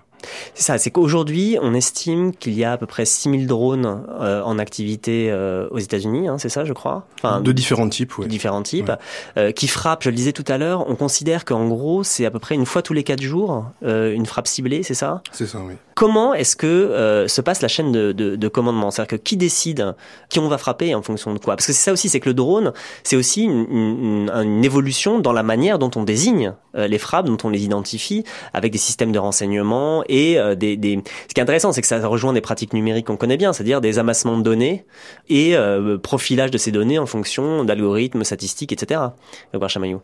C'est 0.54 0.64
ça, 0.64 0.78
c'est 0.78 0.92
qu'aujourd'hui, 0.92 1.58
on 1.62 1.74
estime 1.74 2.34
qu'il 2.36 2.54
y 2.54 2.64
a 2.64 2.74
à 2.74 2.78
peu 2.78 2.86
près 2.86 3.06
6000 3.06 3.48
drones 3.48 4.04
euh, 4.20 4.42
en 4.44 4.60
activité 4.60 5.30
euh, 5.32 5.68
aux 5.72 5.80
États-Unis, 5.80 6.28
hein, 6.28 6.38
c'est 6.38 6.50
ça, 6.50 6.66
je 6.66 6.74
crois? 6.74 7.06
Enfin, 7.18 7.42
De 7.42 7.52
différents 7.52 7.90
types, 7.90 8.18
oui. 8.18 8.28
Différents 8.28 8.64
types, 8.64 8.92
euh, 9.38 9.52
qui 9.52 9.68
frappent, 9.68 10.04
je 10.04 10.10
le 10.10 10.16
disais 10.16 10.34
tout 10.34 10.46
à 10.48 10.58
l'heure, 10.58 10.90
on 10.90 10.96
considère 10.96 11.46
qu'en 11.46 11.68
gros, 11.68 12.04
c'est 12.04 12.26
à 12.26 12.32
peu 12.32 12.40
près 12.40 12.56
une 12.56 12.66
fois 12.66 12.82
tous 12.82 12.94
les 12.94 13.04
4 13.04 13.22
jours, 13.22 13.66
euh, 13.84 14.14
une 14.14 14.26
frappe 14.26 14.48
ciblée, 14.48 14.84
c'est 14.84 14.94
ça? 14.94 15.22
C'est 15.32 15.48
ça, 15.48 15.60
oui. 15.60 15.74
Comment 15.96 16.34
est-ce 16.34 16.56
que 16.56 16.66
euh, 16.68 17.28
se 17.28 17.42
passe 17.42 17.62
la 17.62 17.68
chaîne 17.68 17.92
de, 17.92 18.12
de, 18.12 18.36
de 18.36 18.48
commandement? 18.48 18.92
C'est-à-dire 18.92 19.18
que 19.18 19.24
qui 19.24 19.38
décide 19.38 19.96
qui 20.30 20.40
on 20.40 20.48
va 20.48 20.58
frapper 20.58 20.96
en 20.96 21.02
fonction 21.02 21.34
de 21.34 21.40
quoi? 21.40 21.56
Parce 21.56 21.68
que 21.68 21.74
c'est 21.74 21.84
ça 21.84 21.92
aussi, 21.92 22.10
c'est 22.10 22.20
que 22.20 22.30
le 22.30 22.34
drone, 22.34 22.74
c'est 23.04 23.16
aussi 23.16 23.44
une, 23.44 23.68
une, 23.70 24.32
une, 24.34 24.66
évolution 24.66 25.20
dans 25.20 25.34
la 25.34 25.44
manière 25.44 25.80
dont 25.80 25.92
on 25.96 26.04
désigne 26.04 26.54
les 26.74 26.98
frappes, 26.98 27.26
dont 27.26 27.38
on 27.44 27.50
les 27.50 27.64
identifie, 27.64 28.24
avec 28.54 28.72
des 28.72 28.78
systèmes 28.78 29.12
de 29.12 29.20
renseignement 29.20 30.04
et 30.08 30.38
euh, 30.38 30.56
des, 30.56 30.78
des, 30.78 31.02
Ce 31.28 31.34
qui 31.34 31.40
est 31.40 31.44
intéressant, 31.44 31.72
c'est 31.72 31.82
que 31.82 31.88
ça 31.88 32.06
rejoint 32.06 32.34
des 32.34 32.42
pratiques 32.42 32.74
numériques 32.74 33.08
qu'on 33.08 33.18
connaît 33.18 33.38
bien, 33.38 33.54
c'est-à-dire 33.54 33.82
des 33.82 34.00
amassements 34.00 34.38
de 34.38 34.44
données 34.44 34.86
et 35.30 35.56
euh, 35.56 35.98
profilage 35.98 36.52
de 36.52 36.58
ces 36.58 36.72
données 36.72 37.00
en 37.00 37.06
fonction 37.06 37.64
d'algorithmes, 37.64 38.24
statistiques, 38.24 38.72
etc. 38.72 39.02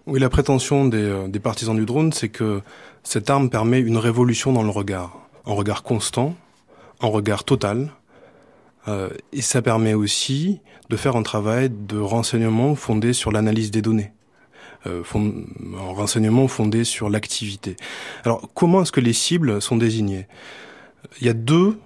Oui, 0.08 0.20
la 0.20 0.30
prétention 0.30 0.86
des, 0.86 0.98
euh, 0.98 1.28
des 1.28 1.40
partisans 1.40 1.76
du 1.76 1.86
drone, 1.86 2.14
c'est 2.14 2.30
que 2.30 2.62
cette 3.04 3.30
arme 3.30 3.50
permet 3.50 3.80
une 3.80 3.98
révolution 3.98 4.54
dans 4.54 4.64
le 4.64 4.70
regard, 4.70 5.18
un 5.46 5.54
regard 5.54 5.84
constant, 5.84 6.36
un 7.02 7.08
regard 7.08 7.44
total, 7.44 7.90
euh, 8.88 9.10
et 9.34 9.42
ça 9.42 9.62
permet 9.62 9.94
aussi 9.94 10.62
de 10.90 10.96
faire 10.96 11.16
un 11.16 11.24
travail 11.24 11.70
de 11.70 12.00
renseignement 12.00 12.76
fondé 12.76 13.14
sur 13.14 13.32
l'analyse 13.32 13.72
des 13.72 13.82
données 13.82 14.12
euh, 14.88 15.04
en 15.80 15.94
renseignement 15.94 16.48
fondé 16.48 16.84
sur 16.84 17.10
l'activité. 17.10 17.76
Alors, 18.24 18.50
comment 18.54 18.82
est-ce 18.82 18.92
que 18.92 19.00
les 19.00 19.14
cibles 19.14 19.62
sont 19.62 19.78
désignées? 19.78 20.28
Il 21.22 21.28
y 21.28 21.30
a 21.30 21.34
deux 21.34 21.78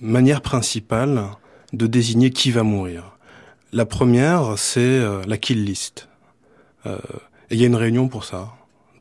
manières 0.00 0.40
principales 0.40 1.24
de 1.72 1.86
désigner 1.86 2.30
qui 2.30 2.50
va 2.50 2.62
mourir. 2.62 3.16
La 3.72 3.86
première, 3.86 4.58
c'est 4.58 4.80
euh, 4.80 5.22
la 5.26 5.36
kill 5.36 5.64
list. 5.64 6.08
Euh, 6.86 6.98
et 7.50 7.54
il 7.54 7.60
y 7.60 7.64
a 7.64 7.66
une 7.66 7.76
réunion 7.76 8.08
pour 8.08 8.24
ça, 8.24 8.52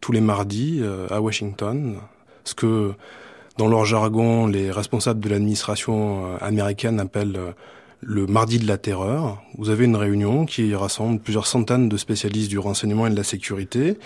tous 0.02 0.12
les 0.12 0.22
mardis 0.22 0.82
à 1.12 1.22
Washington, 1.22 1.98
ce 2.44 2.56
que 2.56 2.94
dans 3.58 3.68
leur 3.68 3.86
jargon, 3.86 4.48
les 4.48 4.72
responsables 4.72 5.20
de 5.20 5.30
l'administration 5.30 6.36
américaine 6.38 7.00
appellent 7.00 7.54
le 8.02 8.28
mardi 8.28 8.60
de 8.60 8.68
la 8.68 8.78
terreur. 8.78 9.42
Vous 9.58 9.70
avez 9.70 9.86
une 9.86 9.96
réunion 9.96 10.46
qui 10.46 10.74
rassemble 10.74 11.20
plusieurs 11.20 11.48
centaines 11.48 11.90
de 11.90 11.98
spécialistes 11.98 12.50
du 12.50 12.60
renseignement 12.60 13.08
et 13.08 13.10
de 13.10 13.16
la 13.16 13.24
sécurité, 13.24 13.98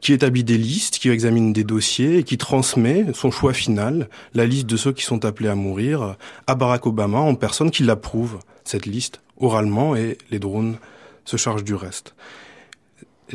qui 0.00 0.12
établit 0.12 0.44
des 0.44 0.58
listes, 0.58 0.98
qui 0.98 1.08
examine 1.10 1.52
des 1.52 1.64
dossiers 1.64 2.18
et 2.18 2.24
qui 2.24 2.38
transmet 2.38 3.06
son 3.14 3.30
choix 3.30 3.52
final, 3.52 4.08
la 4.34 4.46
liste 4.46 4.66
de 4.66 4.76
ceux 4.76 4.92
qui 4.92 5.04
sont 5.04 5.24
appelés 5.24 5.48
à 5.48 5.54
mourir, 5.54 6.16
à 6.46 6.54
Barack 6.54 6.86
Obama 6.86 7.18
en 7.18 7.34
personne 7.34 7.70
qui 7.70 7.82
l'approuve, 7.82 8.38
cette 8.64 8.86
liste, 8.86 9.20
oralement, 9.38 9.96
et 9.96 10.18
les 10.30 10.38
drones 10.38 10.76
se 11.24 11.36
chargent 11.36 11.64
du 11.64 11.74
reste. 11.74 12.14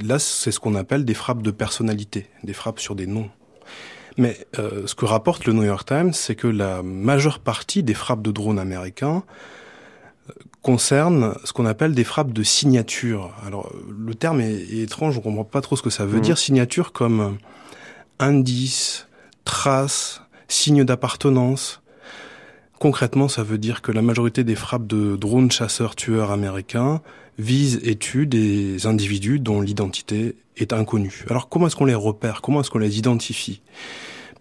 Là, 0.02 0.20
c'est 0.20 0.52
ce 0.52 0.60
qu'on 0.60 0.76
appelle 0.76 1.06
des 1.06 1.14
frappes 1.14 1.42
de 1.42 1.52
personnalité, 1.52 2.28
des 2.44 2.54
frappes 2.54 2.80
sur 2.80 2.96
des 2.96 3.08
noms. 3.08 3.30
Mais 4.18 4.38
euh, 4.58 4.88
ce 4.88 4.96
que 4.96 5.06
rapporte 5.06 5.46
le 5.46 5.54
New 5.54 5.64
York 5.64 5.88
Times, 5.88 6.14
c'est 6.14 6.36
que 6.36 6.48
la 6.48 6.82
majeure 6.84 7.40
partie 7.40 7.84
des 7.84 7.94
frappes 7.94 8.22
de 8.22 8.32
drones 8.32 8.60
américains 8.60 9.24
concerne 10.62 11.36
ce 11.44 11.54
qu'on 11.54 11.66
appelle 11.66 11.94
des 11.94 12.04
frappes 12.04 12.34
de 12.34 12.44
signature. 12.44 13.34
Alors 13.46 13.72
le 13.98 14.16
terme 14.16 14.42
est, 14.42 14.80
étrange, 14.80 15.18
on 15.18 15.22
comprend 15.22 15.44
pas 15.44 15.62
trop 15.62 15.76
ce 15.76 15.82
que 15.82 15.90
ça 15.90 16.06
veut 16.06 16.20
mmh. 16.20 16.22
dire. 16.22 16.38
Signature 16.38 16.92
comme 16.92 17.38
indice, 18.20 19.08
trace, 19.46 20.22
signe 20.48 20.84
d'appartenance. 20.84 21.82
Concrètement, 22.80 23.28
ça 23.28 23.44
veut 23.44 23.58
dire 23.58 23.82
que 23.82 23.92
la 23.92 24.02
majorité 24.02 24.44
des 24.44 24.56
frappes 24.56 24.88
de 24.88 25.16
drones 25.16 25.52
chasseurs-tueurs 25.52 26.32
américains 26.32 27.02
visent 27.40 27.80
et 27.84 27.96
tuent 27.96 28.28
des 28.28 28.86
individus 28.88 29.40
dont 29.40 29.62
l'identité 29.62 30.36
est 30.58 30.74
inconnue. 30.74 31.26
Alors 31.30 31.50
comment 31.50 31.68
est-ce 31.68 31.76
qu'on 31.76 31.86
les 31.86 31.96
repère? 31.96 32.42
Comment 32.42 32.62
est-ce 32.62 32.70
qu'on 32.70 32.80
les 32.80 32.98
identifie? 32.98 33.62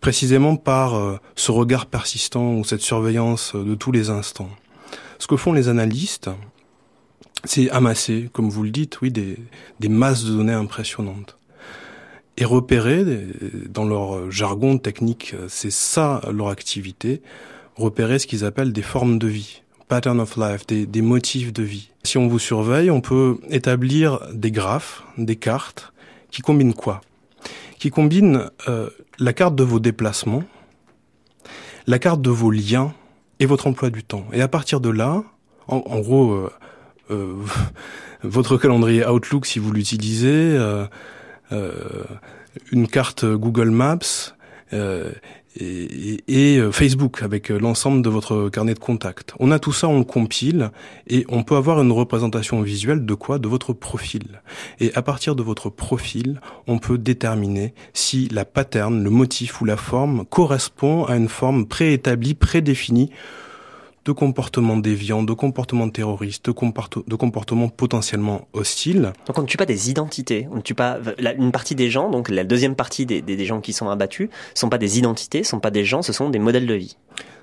Précisément 0.00 0.57
par 0.57 0.95
euh, 0.95 1.19
ce 1.35 1.50
regard 1.52 1.87
persistant 1.87 2.55
ou 2.55 2.64
cette 2.64 2.81
surveillance 2.81 3.55
de 3.55 3.75
tous 3.75 3.93
les 3.93 4.11
instants. 4.11 4.50
Ce 5.18 5.26
que 5.26 5.37
font 5.37 5.52
les 5.52 5.68
analystes, 5.68 6.30
c'est 7.44 7.70
amasser, 7.70 8.28
comme 8.32 8.50
vous 8.50 8.62
le 8.62 8.70
dites, 8.70 9.00
oui, 9.00 9.11
des, 9.11 9.38
masses 9.88 10.25
de 10.25 10.32
données 10.32 10.52
impressionnantes. 10.52 11.37
Et 12.38 12.44
repérer, 12.44 13.04
dans 13.68 13.85
leur 13.85 14.30
jargon 14.30 14.78
technique, 14.78 15.35
c'est 15.49 15.73
ça 15.73 16.20
leur 16.30 16.49
activité, 16.49 17.23
repérer 17.76 18.18
ce 18.18 18.26
qu'ils 18.26 18.44
appellent 18.44 18.73
des 18.73 18.82
formes 18.82 19.18
de 19.18 19.26
vie, 19.26 19.62
pattern 19.88 20.20
of 20.20 20.37
life, 20.37 20.66
des, 20.66 20.87
des 20.87 21.02
motifs 21.02 21.52
de 21.52 21.62
vie. 21.62 21.90
Si 22.02 22.18
on 22.18 22.28
vous 22.28 22.38
surveille, 22.38 22.90
on 22.90 23.00
peut 23.00 23.38
établir 23.49 24.20
des 24.32 24.50
graphes, 24.50 25.02
des 25.16 25.37
cartes, 25.37 25.92
qui 26.30 26.42
combinent 26.42 26.75
quoi? 26.75 27.00
Qui 27.78 27.90
combinent 27.90 28.50
euh, 28.68 28.90
la 29.18 29.32
carte 29.32 29.54
de 29.54 29.64
vos 29.64 29.80
déplacements, 29.80 30.44
la 31.87 31.99
carte 31.99 32.20
de 32.20 32.30
vos 32.30 32.50
liens 32.50 32.92
et 33.40 33.47
votre 33.47 33.66
emploi 33.66 33.90
du 33.90 34.02
temps. 34.02 34.26
Et 34.33 34.40
à 34.40 34.49
partir 34.49 34.81
de 34.81 34.90
là, 34.90 35.23
en, 35.69 35.76
en 35.76 36.00
gros, 36.00 36.33
euh, 36.33 36.50
euh, 37.11 37.35
votre 38.23 38.57
calendrier 38.57 39.07
Outlook, 39.07 39.47
si 39.47 39.59
vous 39.59 39.73
l'utilisez, 39.73 40.57
euh, 40.59 40.87
une 42.73 42.88
carte 42.88 43.25
Google 43.25 43.71
Maps 43.71 44.35
euh, 45.60 46.18
et, 46.28 46.56
et, 46.56 46.72
Facebook 46.72 47.22
avec 47.22 47.48
l'ensemble 47.48 48.02
de 48.02 48.08
votre 48.08 48.48
carnet 48.48 48.75
de 48.75 48.78
contacts. 48.78 49.34
On 49.38 49.50
a 49.50 49.58
tout 49.58 49.72
ça, 49.72 49.88
on 49.88 49.98
le 49.98 50.04
compile 50.04 50.70
et 51.06 51.25
on 51.28 51.42
peut 51.42 51.56
avoir 51.56 51.80
une 51.80 51.92
représentation 51.92 52.60
visuelle 52.62 53.04
de 53.04 53.14
quoi? 53.14 53.38
De 53.38 53.48
votre 53.48 53.72
profil. 53.72 54.42
Et 54.80 54.92
à 54.94 55.02
partir 55.02 55.34
de 55.34 55.42
votre 55.42 55.70
profil, 55.70 56.40
on 56.66 56.78
peut 56.78 56.98
déterminer 56.98 57.75
si 57.92 58.28
la 58.28 58.44
pattern, 58.44 59.02
le 59.02 59.10
motif 59.10 59.60
ou 59.60 59.64
la 59.64 59.76
forme 59.76 60.25
correspond 60.26 61.04
à 61.04 61.16
une 61.16 61.28
forme 61.28 61.66
préétablie, 61.66 62.34
prédéfinie 62.34 63.10
de 64.06 64.12
comportements 64.12 64.76
déviants, 64.76 65.25
de 65.25 65.32
comportements 65.32 65.90
terroristes, 65.90 66.46
de, 66.46 66.52
de 66.52 67.14
comportements 67.16 67.68
potentiellement 67.68 68.46
hostiles. 68.52 69.12
Donc 69.26 69.36
on 69.36 69.42
ne 69.42 69.46
tue 69.46 69.56
pas 69.56 69.66
des 69.66 69.90
identités, 69.90 70.46
on 70.52 70.56
ne 70.56 70.60
tue 70.60 70.75
pas 70.75 70.98
la, 71.18 71.34
une 71.34 71.50
partie 71.50 71.75
des 71.75 71.90
gens, 71.90 72.08
donc 72.08 72.28
la 72.28 72.44
deuxième 72.44 72.76
partie 72.76 73.04
des, 73.04 73.20
des, 73.20 73.36
des 73.36 73.44
gens 73.44 73.60
qui 73.60 73.72
sont 73.72 73.90
abattus, 73.90 74.28
sont 74.54 74.68
pas 74.68 74.78
des 74.78 74.98
identités, 74.98 75.42
sont 75.42 75.58
pas 75.58 75.72
des 75.72 75.84
gens, 75.84 76.02
ce 76.02 76.12
sont 76.12 76.30
des 76.30 76.38
modèles 76.38 76.66
de 76.66 76.75
vie. 76.75 76.96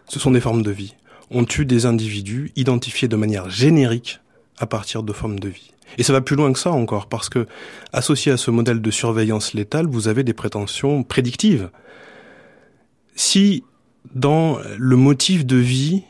Ce 0.07 0.19
sont 0.19 0.31
des 0.31 0.39
formes 0.39 0.63
de 0.63 0.71
vie. 0.71 0.95
On 1.31 1.43
tue 1.43 1.65
des 1.65 1.85
individus 1.85 2.51
identifiés 2.55 3.09
de 3.09 3.17
manière 3.17 3.49
générique 3.49 4.21
à 4.57 4.65
partir 4.65 5.03
de 5.03 5.11
formes 5.11 5.39
de 5.39 5.49
vie. 5.49 5.71
Et 5.97 6.03
ça 6.03 6.13
va 6.13 6.21
plus 6.21 6.37
loin 6.37 6.53
que 6.53 6.59
ça 6.59 6.71
encore, 6.71 7.07
parce 7.07 7.27
que 7.27 7.45
associé 7.91 8.31
à 8.31 8.37
ce 8.37 8.51
modèle 8.51 8.81
de 8.81 8.91
surveillance 8.91 9.53
létale, 9.53 9.87
vous 9.87 10.07
avez 10.07 10.23
des 10.23 10.33
prétentions 10.33 11.03
prédictives. 11.03 11.69
Si 13.15 13.63
dans 14.15 14.57
le 14.77 14.95
motif 14.95 15.45
de 15.45 15.57
vie, 15.57 16.03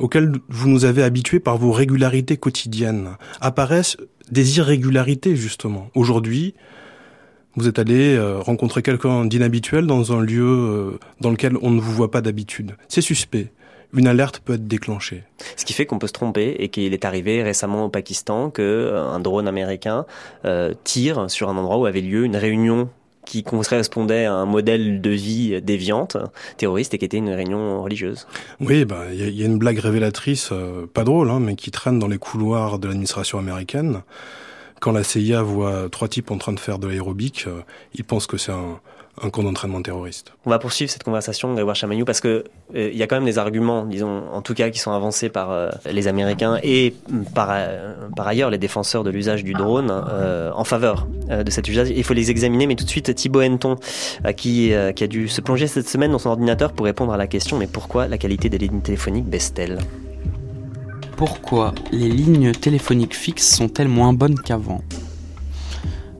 auxquels 0.00 0.32
vous 0.48 0.68
nous 0.68 0.84
avez 0.84 1.02
habitués 1.02 1.40
par 1.40 1.58
vos 1.58 1.72
régularités 1.72 2.36
quotidiennes, 2.36 3.10
apparaissent 3.40 3.96
des 4.30 4.58
irrégularités 4.58 5.36
justement. 5.36 5.90
Aujourd'hui, 5.94 6.54
Vous 7.56 7.66
êtes 7.66 7.80
allé 7.80 8.16
rencontrer 8.38 8.80
quelqu'un 8.80 9.24
d'inhabituel 9.24 9.84
dans 9.84 10.12
un 10.12 10.20
lieu 10.20 10.98
dans 11.20 11.30
lequel 11.30 11.56
on 11.62 11.70
ne 11.70 11.80
vous 11.80 11.92
voit 11.92 12.12
pas 12.12 12.20
d'habitude. 12.20 12.76
C'est 12.88 13.00
suspect 13.00 13.50
une 13.92 14.06
alerte 14.06 14.40
peut 14.40 14.54
être 14.54 14.66
déclenchée. 14.66 15.24
Ce 15.56 15.64
qui 15.64 15.72
fait 15.72 15.86
qu'on 15.86 15.98
peut 15.98 16.06
se 16.06 16.12
tromper 16.12 16.56
et 16.58 16.68
qu'il 16.68 16.92
est 16.92 17.04
arrivé 17.04 17.42
récemment 17.42 17.84
au 17.84 17.88
Pakistan 17.88 18.50
que 18.50 18.62
euh, 18.62 19.02
un 19.02 19.20
drone 19.20 19.48
américain 19.48 20.06
euh, 20.44 20.74
tire 20.84 21.30
sur 21.30 21.48
un 21.48 21.56
endroit 21.56 21.78
où 21.78 21.86
avait 21.86 22.00
lieu 22.00 22.24
une 22.24 22.36
réunion 22.36 22.88
qui 23.30 23.44
correspondait 23.44 24.24
à 24.24 24.34
un 24.34 24.44
modèle 24.44 25.00
de 25.00 25.10
vie 25.10 25.62
déviante, 25.62 26.16
terroriste, 26.56 26.94
et 26.94 26.98
qui 26.98 27.04
était 27.04 27.18
une 27.18 27.30
réunion 27.30 27.80
religieuse. 27.80 28.26
Oui, 28.60 28.84
bah 28.84 29.04
il 29.12 29.38
y, 29.38 29.42
a 29.42 29.46
une 29.46 29.58
blague 29.58 29.78
révélatrice, 29.78 30.50
euh, 30.50 30.86
pas 30.92 31.04
drôle, 31.04 31.30
hein, 31.30 31.38
mais 31.38 31.54
qui 31.54 31.70
traîne 31.70 32.00
dans 32.00 32.08
les 32.08 32.18
couloirs 32.18 32.80
de 32.80 32.88
l'administration 32.88 33.38
américaine. 33.38 34.02
Quand 34.80 34.90
la 34.90 35.04
CIA 35.04 35.42
voit 35.42 35.88
trois 35.90 36.08
types 36.08 36.32
en 36.32 36.38
train 36.38 36.52
de 36.52 36.60
faire 36.60 36.78
de 36.78 36.88
l'aérobic, 36.88 37.46
ils 37.94 38.02
pensent 38.02 38.26
que 38.26 38.38
c'est 38.38 38.50
un, 38.50 38.80
un 39.22 39.30
camp 39.30 39.42
d'entraînement 39.42 39.82
terroriste. 39.82 40.32
On 40.46 40.50
va 40.50 40.58
poursuivre 40.58 40.90
cette 40.90 41.02
conversation, 41.02 41.52
Grégoire 41.54 41.76
Chamaillou, 41.76 42.04
parce 42.04 42.20
que 42.20 42.44
euh, 42.74 42.90
il 42.92 42.96
y 42.96 43.02
a 43.02 43.06
quand 43.06 43.16
même 43.16 43.26
des 43.26 43.38
arguments, 43.38 43.84
disons, 43.84 44.22
en 44.32 44.42
tout 44.42 44.54
cas, 44.54 44.70
qui 44.70 44.78
sont 44.78 44.92
avancés 44.92 45.28
par 45.28 45.50
euh, 45.50 45.70
les 45.90 46.08
Américains 46.08 46.58
et 46.62 46.94
mm, 47.08 47.24
par, 47.34 47.48
euh, 47.50 47.94
par 48.16 48.26
ailleurs 48.26 48.50
les 48.50 48.58
défenseurs 48.58 49.04
de 49.04 49.10
l'usage 49.10 49.44
du 49.44 49.52
drone 49.52 49.90
en 49.90 50.64
faveur 50.64 51.06
de 51.28 51.50
cet 51.50 51.68
usage. 51.68 51.90
Il 51.90 52.04
faut 52.04 52.14
les 52.14 52.30
examiner, 52.30 52.66
mais 52.66 52.76
tout 52.76 52.84
de 52.84 52.90
suite, 52.90 53.14
Thibaut 53.14 53.42
Henton, 53.42 53.76
qui, 54.36 54.72
qui 54.94 55.04
a 55.04 55.06
dû 55.06 55.28
se 55.28 55.40
plonger 55.40 55.66
cette 55.66 55.88
semaine 55.88 56.12
dans 56.12 56.18
son 56.18 56.30
ordinateur 56.30 56.72
pour 56.72 56.86
répondre 56.86 57.12
à 57.12 57.16
la 57.16 57.26
question, 57.26 57.58
mais 57.58 57.66
pourquoi 57.66 58.08
la 58.08 58.18
qualité 58.18 58.48
des 58.48 58.58
lignes 58.58 58.80
téléphoniques 58.80 59.26
baisse-t-elle? 59.26 59.78
Pourquoi 61.16 61.74
les 61.92 62.08
lignes 62.08 62.52
téléphoniques 62.52 63.14
fixes 63.14 63.56
sont-elles 63.56 63.88
moins 63.88 64.12
bonnes 64.12 64.38
qu'avant? 64.38 64.82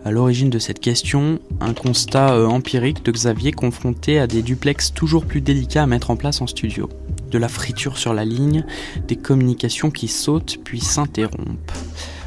À 0.05 0.11
l'origine 0.11 0.51
de 0.51 0.59
cette 0.59 0.81
question, 0.81 1.41
un 1.61 1.75
constat 1.75 2.35
euh, 2.35 2.47
empirique 2.47 3.05
de 3.05 3.13
Xavier 3.13 3.53
confronté 3.53 4.19
à 4.19 4.27
des 4.27 4.43
duplex 4.43 4.93
toujours 4.93 5.25
plus 5.25 5.41
délicats 5.41 5.83
à 5.83 5.87
mettre 5.87 6.11
en 6.11 6.17
place 6.17 6.41
en 6.41 6.47
studio. 6.47 6.89
De 7.31 7.39
la 7.39 7.49
friture 7.49 7.99
sur 7.99 8.15
la 8.15 8.25
ligne, 8.25 8.65
des 9.07 9.17
communications 9.17 9.91
qui 9.91 10.09
sautent 10.09 10.59
puis 10.65 10.81
s'interrompent. 10.81 11.73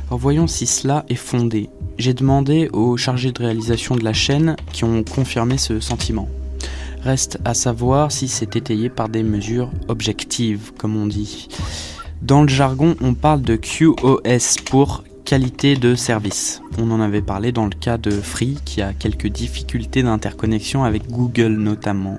Voyons 0.10 0.48
si 0.48 0.68
cela 0.68 1.06
est 1.10 1.16
fondé. 1.16 1.70
J'ai 1.98 2.14
demandé 2.14 2.70
aux 2.72 2.98
chargés 2.98 3.32
de 3.32 3.42
réalisation 3.42 3.96
de 3.96 4.04
la 4.04 4.14
chaîne 4.14 4.56
qui 4.72 4.84
ont 4.84 5.04
confirmé 5.04 5.58
ce 5.58 5.80
sentiment. 5.80 6.30
Reste 7.02 7.40
à 7.44 7.54
savoir 7.54 8.12
si 8.12 8.28
c'est 8.28 8.56
étayé 8.56 8.90
par 8.90 9.10
des 9.10 9.24
mesures 9.24 9.72
objectives, 9.88 10.72
comme 10.78 10.96
on 10.96 11.08
dit. 11.08 11.48
Dans 12.22 12.44
le 12.44 12.48
jargon, 12.48 12.96
on 13.02 13.16
parle 13.16 13.42
de 13.42 13.56
QoS 13.56 14.62
pour 14.66 15.04
qualité 15.26 15.76
de 15.76 15.96
service. 15.96 16.62
On 16.78 16.92
en 16.92 17.00
avait 17.00 17.22
parlé 17.22 17.52
dans 17.52 17.66
le 17.66 17.72
cas 17.72 17.98
de 17.98 18.12
Free 18.12 18.58
qui 18.66 18.82
a 18.82 18.94
quelques 18.94 19.28
difficultés 19.28 20.04
d'interconnexion 20.04 20.84
avec 20.84 21.10
Google 21.10 21.54
notamment. 21.54 22.18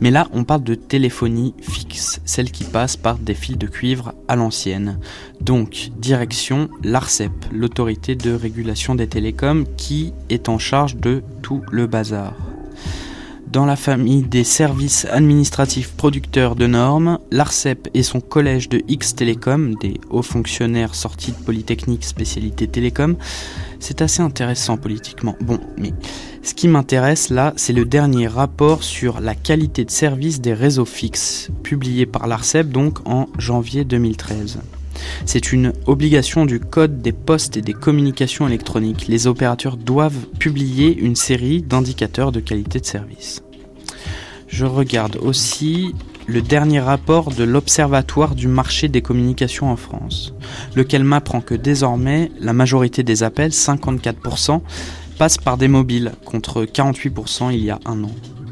Mais 0.00 0.10
là, 0.10 0.28
on 0.32 0.44
parle 0.44 0.62
de 0.62 0.74
téléphonie 0.74 1.54
fixe, 1.60 2.20
celle 2.24 2.52
qui 2.52 2.64
passe 2.64 2.96
par 2.96 3.18
des 3.18 3.34
fils 3.34 3.58
de 3.58 3.66
cuivre 3.66 4.14
à 4.28 4.36
l'ancienne. 4.36 4.98
Donc, 5.40 5.90
direction 5.98 6.68
l'ARCEP, 6.84 7.32
l'autorité 7.52 8.14
de 8.14 8.32
régulation 8.32 8.94
des 8.94 9.08
télécoms, 9.08 9.64
qui 9.76 10.12
est 10.28 10.48
en 10.48 10.58
charge 10.58 10.96
de 10.96 11.22
tout 11.42 11.62
le 11.70 11.86
bazar. 11.86 12.34
Dans 13.52 13.64
la 13.64 13.76
famille 13.76 14.22
des 14.22 14.44
services 14.44 15.06
administratifs 15.10 15.92
producteurs 15.92 16.54
de 16.54 16.66
normes, 16.66 17.18
l'ARCEP 17.30 17.88
et 17.94 18.02
son 18.02 18.20
collège 18.20 18.68
de 18.68 18.82
X 18.88 19.14
Télécom, 19.14 19.74
des 19.76 19.94
hauts 20.10 20.20
fonctionnaires 20.20 20.94
sortis 20.94 21.32
de 21.32 21.42
Polytechnique 21.44 22.04
spécialité 22.04 22.68
télécom, 22.68 23.16
c'est 23.80 24.02
assez 24.02 24.20
intéressant 24.20 24.76
politiquement. 24.76 25.34
Bon, 25.40 25.58
mais 25.78 25.94
ce 26.42 26.52
qui 26.52 26.68
m'intéresse 26.68 27.30
là, 27.30 27.54
c'est 27.56 27.72
le 27.72 27.86
dernier 27.86 28.28
rapport 28.28 28.82
sur 28.82 29.18
la 29.20 29.34
qualité 29.34 29.86
de 29.86 29.90
service 29.90 30.42
des 30.42 30.52
réseaux 30.52 30.84
fixes, 30.84 31.48
publié 31.62 32.04
par 32.04 32.26
l'ARCEP 32.26 32.68
donc 32.68 33.08
en 33.08 33.28
janvier 33.38 33.84
2013. 33.84 34.58
C'est 35.24 35.52
une 35.52 35.72
obligation 35.86 36.44
du 36.44 36.60
Code 36.60 37.00
des 37.00 37.12
postes 37.12 37.56
et 37.56 37.62
des 37.62 37.72
communications 37.72 38.46
électroniques. 38.46 39.06
Les 39.08 39.26
opérateurs 39.26 39.76
doivent 39.76 40.26
publier 40.38 40.98
une 40.98 41.16
série 41.16 41.62
d'indicateurs 41.62 42.32
de 42.32 42.40
qualité 42.40 42.80
de 42.80 42.84
service. 42.84 43.42
Je 44.48 44.64
regarde 44.64 45.16
aussi 45.16 45.94
le 46.26 46.42
dernier 46.42 46.80
rapport 46.80 47.30
de 47.30 47.44
l'Observatoire 47.44 48.34
du 48.34 48.48
marché 48.48 48.88
des 48.88 49.02
communications 49.02 49.70
en 49.70 49.76
France, 49.76 50.34
lequel 50.74 51.04
m'apprend 51.04 51.40
que 51.40 51.54
désormais 51.54 52.30
la 52.40 52.52
majorité 52.52 53.02
des 53.02 53.22
appels, 53.22 53.52
54%, 53.52 54.60
passent 55.18 55.38
par 55.38 55.56
des 55.56 55.68
mobiles, 55.68 56.12
contre 56.24 56.64
48% 56.64 57.52
il 57.52 57.64
y 57.64 57.70
a 57.70 57.78
un 57.86 58.04
an 58.04 58.10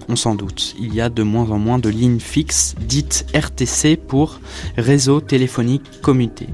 on 0.08 0.16
s'en 0.16 0.34
doute. 0.34 0.74
Il 0.78 0.94
y 0.94 1.00
a 1.00 1.08
de 1.08 1.22
moins 1.22 1.50
en 1.50 1.58
moins 1.58 1.78
de 1.78 1.88
lignes 1.88 2.20
fixes, 2.20 2.74
dites 2.80 3.26
RTC 3.34 3.96
pour 3.96 4.40
réseau 4.76 5.20
téléphonique 5.20 6.00
commuté. 6.00 6.46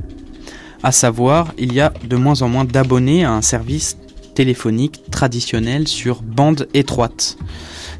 À 0.83 0.93
savoir, 0.93 1.53
il 1.59 1.73
y 1.73 1.81
a 1.81 1.93
de 2.05 2.17
moins 2.17 2.43
en 2.43 2.49
moins 2.49 2.65
d'abonnés 2.65 3.25
à 3.25 3.33
un 3.33 3.43
service 3.43 3.97
téléphonique 4.35 5.11
traditionnel 5.11 5.87
sur 5.87 6.23
bande 6.23 6.67
étroite. 6.75 7.37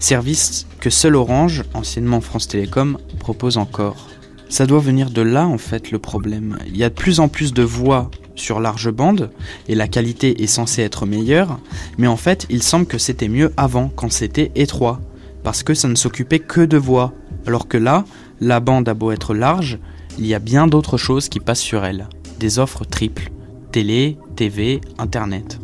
Service 0.03 0.67
que 0.81 0.91
seul 0.91 1.15
Orange, 1.15 1.63
anciennement 1.75 2.21
France 2.21 2.49
Télécom, 2.49 2.99
propose 3.21 3.57
encore. 3.57 4.09
Ça 4.49 4.67
doit 4.67 4.81
venir 4.81 5.11
de 5.11 5.23
là 5.23 5.47
en 5.47 5.59
fait 5.59 5.93
le 5.93 6.01
problème. 6.01 6.59
Il 6.67 6.77
y 6.77 6.83
a 6.83 6.89
de 6.89 6.95
plus 6.95 7.21
en 7.21 7.29
plus 7.29 7.55
de 7.55 7.63
voix 7.63 8.11
sur 8.35 8.59
large 8.59 8.91
bande 8.91 9.31
et 9.69 9.77
la 9.77 9.87
qualité 9.87 10.43
est 10.43 10.49
censée 10.49 10.83
être 10.83 11.07
meilleure, 11.07 11.61
mais 11.99 12.09
en 12.09 12.17
fait 12.17 12.47
il 12.51 12.65
semble 12.65 12.87
que 12.87 12.99
c'était 12.99 13.29
mieux 13.29 13.53
avant 13.57 13.93
quand 13.95 14.11
c'était 14.11 14.51
étroit 14.57 15.01
parce 15.45 15.63
que 15.63 15.73
ça 15.73 15.87
ne 15.87 15.95
s'occupait 15.95 16.41
que 16.41 16.63
de 16.63 16.79
voix, 16.79 17.13
alors 17.47 17.69
que 17.69 17.79
là, 17.79 18.05
la 18.41 18.59
bande 18.59 18.89
a 18.89 18.95
beau 18.95 19.13
être 19.13 19.35
large, 19.35 19.79
il 20.19 20.27
y 20.27 20.35
a 20.35 20.41
bien 20.41 20.67
d'autres 20.67 20.97
choses 20.97 21.29
qui 21.29 21.39
passent 21.39 21.61
sur 21.61 21.85
elle, 21.85 22.09
des 22.41 22.59
offres 22.59 22.85
triples, 22.85 23.31
télé, 23.71 24.19
TV, 24.35 24.81
Internet. 24.99 25.61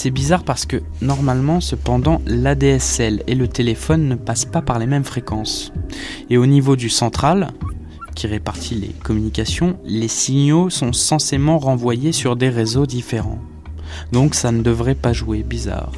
C'est 0.00 0.12
bizarre 0.12 0.44
parce 0.44 0.64
que 0.64 0.80
normalement, 1.02 1.60
cependant, 1.60 2.22
l'ADSL 2.24 3.24
et 3.26 3.34
le 3.34 3.48
téléphone 3.48 4.06
ne 4.06 4.14
passent 4.14 4.44
pas 4.44 4.62
par 4.62 4.78
les 4.78 4.86
mêmes 4.86 5.02
fréquences. 5.02 5.72
Et 6.30 6.38
au 6.38 6.46
niveau 6.46 6.76
du 6.76 6.88
central, 6.88 7.50
qui 8.14 8.28
répartit 8.28 8.76
les 8.76 8.94
communications, 9.02 9.76
les 9.84 10.06
signaux 10.06 10.70
sont 10.70 10.92
censément 10.92 11.58
renvoyés 11.58 12.12
sur 12.12 12.36
des 12.36 12.48
réseaux 12.48 12.86
différents. 12.86 13.40
Donc 14.12 14.36
ça 14.36 14.52
ne 14.52 14.62
devrait 14.62 14.94
pas 14.94 15.12
jouer 15.12 15.42
bizarre. 15.42 15.90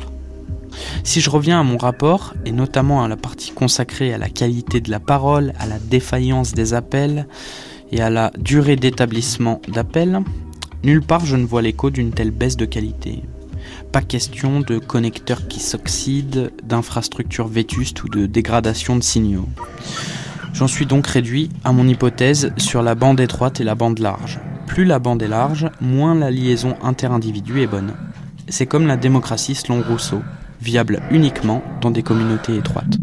Si 1.05 1.21
je 1.21 1.29
reviens 1.29 1.61
à 1.61 1.63
mon 1.63 1.77
rapport, 1.77 2.33
et 2.47 2.53
notamment 2.53 3.05
à 3.05 3.09
la 3.09 3.19
partie 3.19 3.51
consacrée 3.51 4.15
à 4.15 4.19
la 4.19 4.31
qualité 4.31 4.81
de 4.81 4.91
la 4.91 5.01
parole, 5.01 5.53
à 5.59 5.67
la 5.67 5.79
défaillance 5.79 6.55
des 6.55 6.73
appels 6.73 7.29
et 7.93 8.01
à 8.01 8.09
la 8.09 8.33
durée 8.39 8.77
d'établissement 8.77 9.61
d'appels, 9.69 10.21
nulle 10.85 11.03
part 11.03 11.27
je 11.27 11.37
ne 11.37 11.45
vois 11.45 11.61
l'écho 11.61 11.91
d'une 11.91 12.13
telle 12.13 12.31
baisse 12.31 12.57
de 12.57 12.65
qualité. 12.65 13.25
Pas 13.93 14.03
question 14.03 14.61
de 14.61 14.79
connecteurs 14.79 15.49
qui 15.49 15.59
s'oxydent, 15.59 16.53
d'infrastructures 16.63 17.49
vétustes 17.49 18.05
ou 18.05 18.09
de 18.09 18.27
dégradation 18.27 18.97
de 18.97 19.03
signaux. 19.03 19.49
J'en 20.53 20.69
suis 20.69 20.87
donc 20.87 21.07
réduit 21.09 21.51
à 21.65 21.73
mon 21.73 21.89
hypothèse 21.89 22.53
sur 22.57 22.83
la 22.83 22.95
bande 22.95 23.19
étroite 23.19 23.61
et 23.61 23.65
la 23.65 23.75
bande 23.75 23.99
large. 23.99 24.39
Plus 24.67 24.85
la 24.85 25.01
bande 25.01 25.23
est 25.23 25.29
large, 25.29 25.69
moins 25.81 26.15
la 26.15 26.31
liaison 26.31 26.77
interindividu 26.83 27.63
est 27.63 27.67
bonne. 27.67 27.95
C'est 28.49 28.67
comme 28.67 28.87
la 28.87 28.97
démocratie 28.97 29.57
selon 29.57 29.83
Rousseau 29.83 30.23
viable 30.61 31.01
uniquement 31.11 31.63
dans 31.81 31.91
des 31.91 32.03
communautés 32.03 32.57
étroites. 32.57 32.99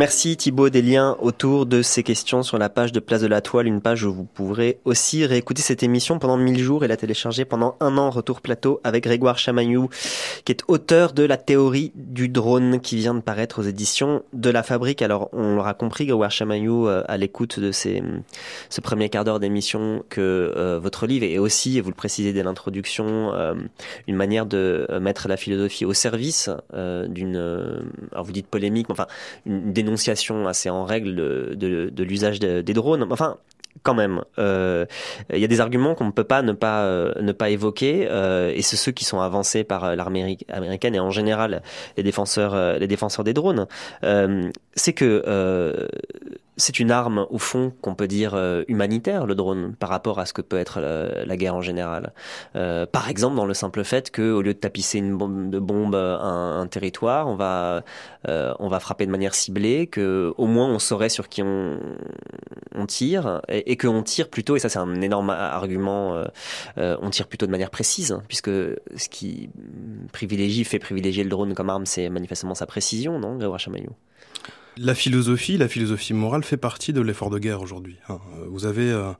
Merci 0.00 0.38
Thibaut 0.38 0.70
des 0.70 0.80
liens 0.80 1.18
autour 1.20 1.66
de 1.66 1.82
ces 1.82 2.02
questions 2.02 2.42
sur 2.42 2.56
la 2.56 2.70
page 2.70 2.90
de 2.90 3.00
Place 3.00 3.20
de 3.20 3.26
la 3.26 3.42
Toile, 3.42 3.66
une 3.66 3.82
page 3.82 4.02
où 4.04 4.10
vous 4.14 4.24
pourrez 4.24 4.78
aussi 4.86 5.26
réécouter 5.26 5.60
cette 5.60 5.82
émission 5.82 6.18
pendant 6.18 6.38
1000 6.38 6.58
jours 6.58 6.86
et 6.86 6.88
la 6.88 6.96
télécharger 6.96 7.44
pendant 7.44 7.76
un 7.80 7.98
an, 7.98 8.08
retour 8.08 8.40
plateau 8.40 8.80
avec 8.82 9.04
Grégoire 9.04 9.36
Chamaillou, 9.36 9.90
qui 10.46 10.52
est 10.52 10.62
auteur 10.68 11.12
de 11.12 11.22
la 11.22 11.36
théorie 11.36 11.92
du 11.96 12.30
drone 12.30 12.80
qui 12.80 12.96
vient 12.96 13.12
de 13.12 13.20
paraître 13.20 13.60
aux 13.60 13.62
éditions 13.62 14.22
de 14.32 14.48
la 14.48 14.62
Fabrique. 14.62 15.02
Alors 15.02 15.28
on 15.34 15.56
l'aura 15.56 15.74
compris, 15.74 16.06
Grégoire 16.06 16.30
Chamaillou, 16.30 16.88
euh, 16.88 17.04
à 17.06 17.18
l'écoute 17.18 17.60
de 17.60 17.70
ces, 17.70 18.02
ce 18.70 18.80
premier 18.80 19.10
quart 19.10 19.24
d'heure 19.24 19.38
d'émission, 19.38 20.02
que 20.08 20.54
euh, 20.56 20.80
votre 20.82 21.06
livre 21.06 21.26
est 21.26 21.36
aussi, 21.36 21.76
et 21.76 21.82
vous 21.82 21.90
le 21.90 21.94
précisez 21.94 22.32
dès 22.32 22.42
l'introduction, 22.42 23.34
euh, 23.34 23.52
une 24.06 24.16
manière 24.16 24.46
de 24.46 24.86
mettre 24.98 25.28
la 25.28 25.36
philosophie 25.36 25.84
au 25.84 25.92
service 25.92 26.48
d'une, 26.72 27.36
alors 28.12 28.24
vous 28.24 28.32
dites 28.32 28.46
polémique, 28.46 28.88
mais 28.88 28.94
enfin 28.94 29.06
une 29.44 29.74
dénonciation 29.74 29.89
assez 29.94 30.70
en 30.70 30.84
règle 30.84 31.14
de, 31.14 32.02
l'usage 32.02 32.40
des 32.40 32.74
drones. 32.74 33.06
Enfin, 33.10 33.38
quand 33.82 33.94
même, 33.94 34.22
euh, 34.38 34.84
il 35.32 35.38
y 35.38 35.44
a 35.44 35.48
des 35.48 35.60
arguments 35.60 35.94
qu'on 35.94 36.04
ne 36.04 36.10
peut 36.10 36.24
pas 36.24 36.42
ne 36.42 36.52
pas 36.52 36.82
euh, 36.82 37.14
ne 37.20 37.32
pas 37.32 37.50
évoquer, 37.50 38.06
euh, 38.10 38.52
et 38.54 38.62
c'est 38.62 38.76
ceux 38.76 38.92
qui 38.92 39.04
sont 39.04 39.20
avancés 39.20 39.64
par 39.64 39.96
l'armée 39.96 40.38
américaine 40.48 40.94
et 40.94 41.00
en 41.00 41.10
général 41.10 41.62
les 41.96 42.02
défenseurs 42.02 42.78
les 42.78 42.86
défenseurs 42.86 43.24
des 43.24 43.32
drones. 43.32 43.66
c'est 44.74 44.92
que 44.92 45.88
c'est 46.60 46.78
une 46.78 46.90
arme, 46.90 47.26
au 47.30 47.38
fond, 47.38 47.72
qu'on 47.80 47.94
peut 47.94 48.06
dire 48.06 48.34
euh, 48.34 48.62
humanitaire, 48.68 49.26
le 49.26 49.34
drone, 49.34 49.74
par 49.78 49.88
rapport 49.88 50.18
à 50.18 50.26
ce 50.26 50.32
que 50.32 50.42
peut 50.42 50.58
être 50.58 50.78
euh, 50.80 51.24
la, 51.24 51.36
guerre 51.36 51.56
en 51.56 51.62
général. 51.62 52.12
Euh, 52.54 52.86
par 52.86 53.08
exemple, 53.08 53.36
dans 53.36 53.46
le 53.46 53.54
simple 53.54 53.82
fait 53.82 54.10
qu'au 54.10 54.42
lieu 54.42 54.54
de 54.54 54.58
tapisser 54.58 54.98
une 54.98 55.16
bombe 55.16 55.50
de 55.50 55.98
un, 55.98 56.66
territoire, 56.66 57.26
on 57.28 57.34
va, 57.34 57.82
frapper 58.80 59.06
de 59.06 59.10
manière 59.10 59.34
ciblée, 59.34 59.86
que 59.86 60.32
au 60.36 60.46
moins 60.46 60.68
on 60.68 60.78
saurait 60.78 61.08
sur 61.08 61.28
qui 61.28 61.42
on, 61.42 61.78
tire, 62.86 63.40
et, 63.48 63.72
et 63.72 63.76
qu'on 63.76 64.02
tire 64.02 64.28
plutôt, 64.28 64.56
et 64.56 64.58
ça 64.58 64.68
c'est 64.68 64.78
un 64.78 65.00
énorme 65.00 65.30
argument, 65.30 66.22
on 66.76 67.10
tire 67.10 67.26
plutôt 67.26 67.46
de 67.46 67.50
manière 67.50 67.70
précise, 67.70 68.12
hein, 68.12 68.22
puisque 68.28 68.50
ce 68.50 69.08
qui 69.10 69.50
privilégie, 70.12 70.64
fait 70.64 70.78
privilégier 70.78 71.24
le 71.24 71.30
drone 71.30 71.54
comme 71.54 71.70
arme, 71.70 71.86
c'est 71.86 72.08
manifestement 72.10 72.54
sa 72.54 72.66
précision, 72.66 73.18
non, 73.18 73.36
Grégoire 73.36 73.58
Chamaillot 73.58 73.96
la 74.76 74.94
philosophie, 74.94 75.56
la 75.56 75.68
philosophie 75.68 76.14
morale 76.14 76.44
fait 76.44 76.56
partie 76.56 76.92
de 76.92 77.00
l'effort 77.00 77.30
de 77.30 77.38
guerre 77.38 77.62
aujourd'hui. 77.62 77.96
Hein. 78.08 78.18
Vous 78.48 78.66
avez 78.66 78.90
euh, 78.90 79.12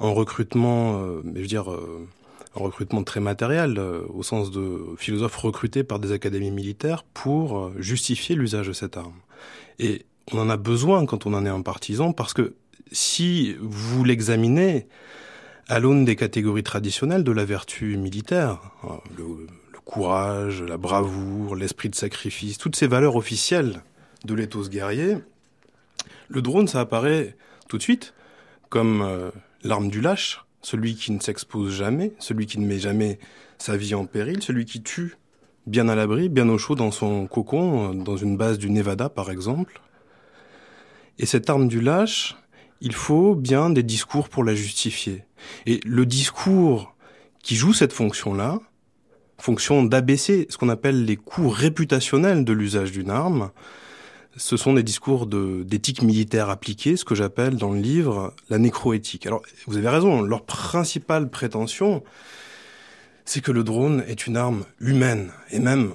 un 0.00 0.08
recrutement, 0.08 1.00
euh, 1.00 1.20
mais 1.24 1.36
je 1.36 1.40
veux 1.40 1.46
dire, 1.46 1.70
euh, 1.70 2.06
un 2.54 2.60
recrutement 2.60 3.02
très 3.02 3.20
matériel, 3.20 3.78
au 3.78 4.22
sens 4.22 4.50
de 4.50 4.80
philosophes 4.96 5.36
recrutés 5.36 5.84
par 5.84 5.98
des 5.98 6.12
académies 6.12 6.50
militaires 6.50 7.04
pour 7.12 7.70
justifier 7.76 8.34
l'usage 8.34 8.68
de 8.68 8.72
cette 8.72 8.96
arme. 8.96 9.20
Et 9.78 10.06
on 10.32 10.38
en 10.38 10.48
a 10.48 10.56
besoin 10.56 11.04
quand 11.04 11.26
on 11.26 11.34
en 11.34 11.44
est 11.44 11.50
un 11.50 11.60
partisan, 11.60 12.12
parce 12.14 12.32
que 12.32 12.54
si 12.92 13.56
vous 13.60 14.04
l'examinez 14.04 14.86
à 15.68 15.80
l'aune 15.80 16.06
des 16.06 16.16
catégories 16.16 16.62
traditionnelles 16.62 17.24
de 17.24 17.32
la 17.32 17.44
vertu 17.44 17.98
militaire, 17.98 18.58
hein, 18.84 19.00
le 19.18 19.46
courage, 19.84 20.62
la 20.62 20.78
bravoure, 20.78 21.56
l'esprit 21.56 21.90
de 21.90 21.94
sacrifice, 21.94 22.56
toutes 22.56 22.76
ces 22.76 22.86
valeurs 22.86 23.16
officielles 23.16 23.82
de 24.26 24.34
l'éthos 24.34 24.68
guerrier, 24.68 25.16
le 26.28 26.42
drone, 26.42 26.68
ça 26.68 26.80
apparaît 26.80 27.36
tout 27.68 27.78
de 27.78 27.82
suite 27.82 28.14
comme 28.68 29.02
euh, 29.02 29.30
l'arme 29.62 29.88
du 29.88 30.00
lâche, 30.00 30.44
celui 30.60 30.96
qui 30.96 31.12
ne 31.12 31.20
s'expose 31.20 31.72
jamais, 31.72 32.12
celui 32.18 32.46
qui 32.46 32.58
ne 32.58 32.66
met 32.66 32.78
jamais 32.78 33.18
sa 33.58 33.76
vie 33.76 33.94
en 33.94 34.06
péril, 34.06 34.42
celui 34.42 34.64
qui 34.64 34.82
tue 34.82 35.16
bien 35.66 35.88
à 35.88 35.94
l'abri, 35.94 36.28
bien 36.28 36.48
au 36.48 36.58
chaud 36.58 36.74
dans 36.74 36.90
son 36.90 37.26
cocon, 37.26 37.90
euh, 37.90 37.94
dans 37.94 38.16
une 38.16 38.36
base 38.36 38.58
du 38.58 38.70
Nevada 38.70 39.08
par 39.08 39.30
exemple. 39.30 39.80
Et 41.18 41.26
cette 41.26 41.48
arme 41.48 41.68
du 41.68 41.80
lâche, 41.80 42.36
il 42.80 42.92
faut 42.92 43.34
bien 43.34 43.70
des 43.70 43.82
discours 43.82 44.28
pour 44.28 44.44
la 44.44 44.54
justifier. 44.54 45.24
Et 45.64 45.80
le 45.84 46.04
discours 46.04 46.94
qui 47.42 47.56
joue 47.56 47.72
cette 47.72 47.92
fonction-là, 47.92 48.58
fonction 49.38 49.84
d'abaisser 49.84 50.46
ce 50.50 50.58
qu'on 50.58 50.68
appelle 50.68 51.04
les 51.04 51.16
coûts 51.16 51.48
réputationnels 51.48 52.44
de 52.44 52.52
l'usage 52.52 52.92
d'une 52.92 53.10
arme, 53.10 53.50
ce 54.36 54.56
sont 54.56 54.74
des 54.74 54.82
discours 54.82 55.26
d'éthique 55.26 56.02
militaire 56.02 56.50
appliquée, 56.50 56.96
ce 56.96 57.04
que 57.04 57.14
j'appelle 57.14 57.56
dans 57.56 57.72
le 57.72 57.80
livre 57.80 58.34
la 58.50 58.58
nécroéthique. 58.58 59.26
Alors, 59.26 59.42
vous 59.66 59.76
avez 59.76 59.88
raison, 59.88 60.22
leur 60.22 60.44
principale 60.44 61.30
prétention, 61.30 62.02
c'est 63.24 63.40
que 63.40 63.52
le 63.52 63.64
drone 63.64 64.04
est 64.06 64.26
une 64.26 64.36
arme 64.36 64.64
humaine, 64.80 65.32
et 65.50 65.58
même, 65.58 65.94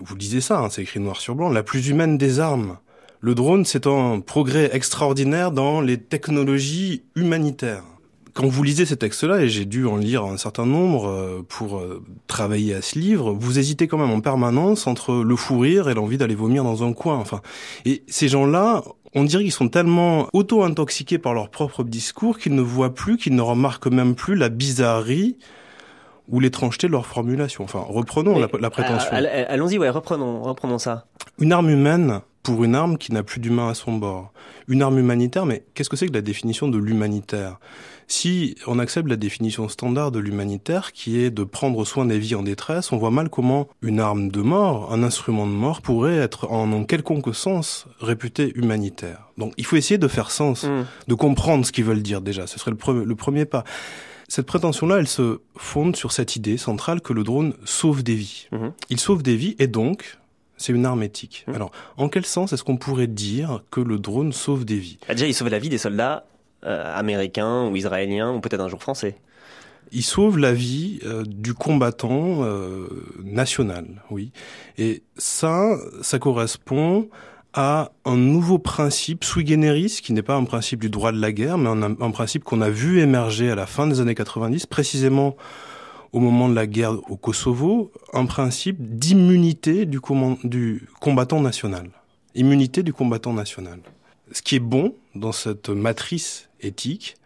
vous 0.00 0.16
disiez 0.16 0.40
ça, 0.40 0.60
hein, 0.60 0.68
c'est 0.70 0.82
écrit 0.82 1.00
noir 1.00 1.20
sur 1.20 1.34
blanc, 1.34 1.48
la 1.48 1.62
plus 1.62 1.88
humaine 1.88 2.18
des 2.18 2.40
armes. 2.40 2.78
Le 3.20 3.34
drone, 3.34 3.64
c'est 3.64 3.86
un 3.86 4.20
progrès 4.20 4.70
extraordinaire 4.72 5.50
dans 5.50 5.80
les 5.80 5.98
technologies 5.98 7.02
humanitaires 7.16 7.84
quand 8.38 8.46
vous 8.46 8.62
lisez 8.62 8.86
ces 8.86 8.96
textes-là, 8.96 9.40
et 9.40 9.48
j'ai 9.48 9.64
dû 9.64 9.84
en 9.84 9.96
lire 9.96 10.22
un 10.22 10.36
certain 10.36 10.64
nombre 10.64 11.08
euh, 11.08 11.44
pour 11.48 11.78
euh, 11.78 12.04
travailler 12.28 12.72
à 12.72 12.82
ce 12.82 12.96
livre, 12.96 13.32
vous 13.32 13.58
hésitez 13.58 13.88
quand 13.88 13.98
même 13.98 14.12
en 14.12 14.20
permanence 14.20 14.86
entre 14.86 15.12
le 15.12 15.34
fou 15.34 15.58
rire 15.58 15.88
et 15.88 15.94
l'envie 15.94 16.18
d'aller 16.18 16.36
vomir 16.36 16.62
dans 16.62 16.84
un 16.84 16.92
coin. 16.92 17.16
Enfin, 17.16 17.40
et 17.84 18.04
ces 18.06 18.28
gens-là, 18.28 18.84
on 19.16 19.24
dirait 19.24 19.42
qu'ils 19.42 19.50
sont 19.50 19.68
tellement 19.68 20.28
auto-intoxiqués 20.32 21.18
par 21.18 21.34
leur 21.34 21.50
propre 21.50 21.82
discours 21.82 22.38
qu'ils 22.38 22.54
ne 22.54 22.62
voient 22.62 22.94
plus, 22.94 23.16
qu'ils 23.16 23.34
ne 23.34 23.42
remarquent 23.42 23.88
même 23.88 24.14
plus 24.14 24.36
la 24.36 24.50
bizarrerie 24.50 25.36
ou 26.28 26.38
l'étrangeté 26.38 26.86
de 26.86 26.92
leur 26.92 27.06
formulation. 27.06 27.64
Enfin, 27.64 27.84
reprenons 27.88 28.38
la, 28.38 28.70
prétention. 28.70 29.10
Allons-y, 29.48 29.78
ouais, 29.78 29.90
reprenons, 29.90 30.42
reprenons 30.42 30.78
ça. 30.78 31.06
Une 31.40 31.50
arme 31.50 31.70
humaine 31.70 32.20
pour 32.48 32.64
une 32.64 32.74
arme 32.74 32.96
qui 32.96 33.12
n'a 33.12 33.22
plus 33.22 33.40
d'humain 33.40 33.68
à 33.68 33.74
son 33.74 33.92
bord. 33.92 34.32
Une 34.68 34.80
arme 34.80 34.98
humanitaire, 34.98 35.44
mais 35.44 35.64
qu'est-ce 35.74 35.90
que 35.90 35.96
c'est 35.96 36.06
que 36.06 36.14
la 36.14 36.22
définition 36.22 36.66
de 36.66 36.78
l'humanitaire? 36.78 37.60
Si 38.06 38.54
on 38.66 38.78
accepte 38.78 39.06
la 39.06 39.16
définition 39.16 39.68
standard 39.68 40.12
de 40.12 40.18
l'humanitaire, 40.18 40.92
qui 40.92 41.20
est 41.20 41.30
de 41.30 41.44
prendre 41.44 41.84
soin 41.84 42.06
des 42.06 42.18
vies 42.18 42.34
en 42.36 42.42
détresse, 42.42 42.90
on 42.90 42.96
voit 42.96 43.10
mal 43.10 43.28
comment 43.28 43.68
une 43.82 44.00
arme 44.00 44.30
de 44.30 44.40
mort, 44.40 44.94
un 44.94 45.02
instrument 45.02 45.46
de 45.46 45.52
mort, 45.52 45.82
pourrait 45.82 46.16
être 46.16 46.50
en, 46.50 46.84
quelconque 46.84 47.34
sens 47.34 47.86
réputé 48.00 48.50
humanitaire. 48.54 49.28
Donc 49.36 49.52
il 49.58 49.66
faut 49.66 49.76
essayer 49.76 49.98
de 49.98 50.08
faire 50.08 50.30
sens, 50.30 50.64
mm. 50.64 50.86
de 51.06 51.14
comprendre 51.14 51.66
ce 51.66 51.72
qu'ils 51.72 51.84
veulent 51.84 52.02
dire 52.02 52.22
déjà. 52.22 52.46
Ce 52.46 52.58
serait 52.58 52.70
le, 52.70 53.14
premier 53.14 53.44
pas. 53.44 53.64
Cette 54.26 54.46
prétention-là, 54.46 55.00
elle 55.00 55.08
se 55.08 55.40
fonde 55.54 55.96
sur 55.96 56.12
cette 56.12 56.34
idée 56.34 56.56
centrale 56.56 57.02
que 57.02 57.12
le 57.12 57.24
drone 57.24 57.52
sauve 57.66 58.02
des 58.02 58.14
vies. 58.14 58.48
Mm-hmm. 58.52 58.72
Il 58.88 59.00
sauve 59.00 59.22
des 59.22 59.36
vies 59.36 59.54
et 59.58 59.66
donc, 59.66 60.16
c'est 60.58 60.72
une 60.72 60.84
arme 60.84 61.02
éthique. 61.02 61.44
Mm. 61.46 61.54
Alors, 61.54 61.70
en 61.96 62.08
quel 62.08 62.26
sens 62.26 62.52
est-ce 62.52 62.64
qu'on 62.64 62.76
pourrait 62.76 63.06
dire 63.06 63.62
que 63.70 63.80
le 63.80 63.98
drone 63.98 64.32
sauve 64.32 64.64
des 64.64 64.76
vies? 64.76 64.98
Ah, 65.08 65.14
Déjà, 65.14 65.26
il 65.26 65.34
sauve 65.34 65.48
la 65.48 65.58
vie 65.58 65.70
des 65.70 65.78
soldats 65.78 66.24
euh, 66.66 66.98
américain 66.98 67.68
ou 67.68 67.76
israélien 67.76 68.32
ou 68.34 68.40
peut-être 68.40 68.60
un 68.60 68.68
jour 68.68 68.82
français. 68.82 69.16
Il 69.92 70.02
sauve 70.02 70.38
la 70.38 70.52
vie 70.52 70.98
euh, 71.04 71.24
du 71.24 71.54
combattant 71.54 72.42
euh, 72.42 72.88
national, 73.22 73.86
oui. 74.10 74.32
Et 74.76 75.02
ça, 75.16 75.78
ça 76.02 76.18
correspond 76.18 77.08
à 77.54 77.92
un 78.04 78.16
nouveau 78.16 78.58
principe 78.58 79.24
sui 79.24 79.46
generis, 79.46 80.00
qui 80.02 80.12
n'est 80.12 80.22
pas 80.22 80.34
un 80.34 80.44
principe 80.44 80.80
du 80.80 80.90
droit 80.90 81.12
de 81.12 81.20
la 81.20 81.32
guerre, 81.32 81.56
mais 81.56 81.70
un, 81.70 81.82
un 81.82 82.10
principe 82.10 82.44
qu'on 82.44 82.60
a 82.60 82.68
vu 82.68 83.00
émerger 83.00 83.50
à 83.50 83.54
la 83.54 83.66
fin 83.66 83.86
des 83.86 84.00
années 84.00 84.14
90, 84.14 84.66
précisément 84.66 85.36
au 86.12 86.20
moment 86.20 86.48
de 86.48 86.54
la 86.54 86.66
guerre 86.66 86.94
au 87.10 87.16
Kosovo, 87.16 87.92
un 88.12 88.26
principe 88.26 88.76
d'immunité 88.80 89.86
du, 89.86 90.00
combattant 90.00 91.40
national. 91.40 91.90
Immunité 92.34 92.82
du 92.82 92.92
combattant 92.92 93.32
national. 93.32 93.80
Ce 94.32 94.42
qui 94.42 94.56
est 94.56 94.60
bon 94.60 94.94
dans 95.14 95.32
cette 95.32 95.68
matrice 95.68 96.48
éthique, 96.60 97.16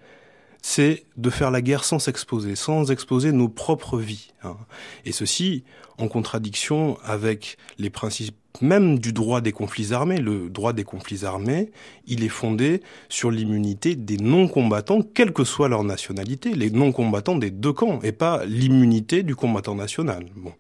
c'est 0.63 1.05
de 1.17 1.31
faire 1.31 1.51
la 1.51 1.61
guerre 1.61 1.85
sans 1.85 1.99
s'exposer, 1.99 2.55
sans 2.55 2.91
exposer 2.91 3.33
nos 3.33 3.49
propres 3.49 3.99
vies. 3.99 4.33
Hein. 4.45 4.57
Et 5.05 5.13
ceci 5.13 5.65
en 5.99 6.09
contradiction 6.09 6.99
avec 7.05 7.59
les 7.79 7.91
principes 7.91 8.37
même 8.63 8.99
du 8.99 9.13
droit 9.13 9.41
des 9.41 9.53
conflits 9.53 9.93
armés. 9.93 10.19
Le 10.19 10.49
droit 10.49 10.73
des 10.73 10.85
conflits 10.85 11.25
armés, 11.25 11.71
il 12.07 12.25
est 12.25 12.29
fondé 12.29 12.81
sur 13.09 13.31
l'immunité 13.31 13.97
des 13.97 14.17
non-combattants, 14.17 15.03
quelle 15.03 15.33
que 15.33 15.45
soit 15.45 15.69
leur 15.69 15.85
nationalité, 15.85 16.55
les 16.55 16.71
non-combattants 16.71 17.37
des 17.37 17.51
deux 17.51 17.73
camps, 17.73 18.01
et 18.03 18.13
pas 18.13 18.45
l'immunité 18.47 19.23
du 19.23 19.37
combattant 19.37 19.75
national. 19.75 20.27
Bon. 20.37 20.53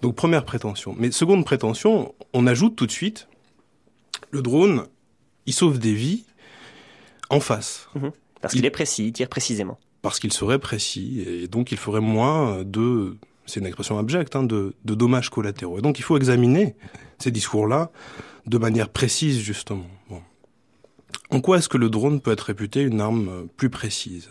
Donc 0.00 0.14
première 0.14 0.44
prétention. 0.44 0.94
Mais 0.98 1.10
seconde 1.10 1.44
prétention, 1.44 2.14
on 2.32 2.46
ajoute 2.46 2.76
tout 2.76 2.86
de 2.86 2.92
suite, 2.92 3.28
le 4.30 4.42
drone, 4.42 4.86
il 5.46 5.52
sauve 5.52 5.78
des 5.78 5.94
vies, 5.94 6.24
en 7.30 7.40
face. 7.40 7.88
Mhm. 7.94 8.12
Parce 8.40 8.54
qu'il 8.54 8.66
est 8.66 8.70
précis, 8.70 9.06
il 9.06 9.12
tire 9.12 9.28
précisément. 9.28 9.78
Parce 10.02 10.18
qu'il 10.20 10.32
serait 10.32 10.58
précis, 10.58 11.24
et 11.26 11.48
donc 11.48 11.72
il 11.72 11.78
ferait 11.78 12.00
moins 12.02 12.62
de, 12.62 13.16
c'est 13.46 13.60
une 13.60 13.66
expression 13.66 13.98
abjecte, 13.98 14.36
hein, 14.36 14.42
de, 14.42 14.74
dommages 14.84 15.30
collatéraux. 15.30 15.78
Et 15.78 15.82
donc 15.82 15.98
il 15.98 16.02
faut 16.02 16.16
examiner 16.16 16.74
ces 17.18 17.30
discours-là 17.30 17.90
de 18.46 18.58
manière 18.58 18.88
précise, 18.88 19.40
justement. 19.40 19.86
En 21.30 21.40
quoi 21.40 21.58
est-ce 21.58 21.68
que 21.68 21.78
le 21.78 21.88
drone 21.88 22.20
peut 22.20 22.32
être 22.32 22.42
réputé 22.42 22.82
une 22.82 23.00
arme 23.00 23.48
plus 23.56 23.70
précise? 23.70 24.28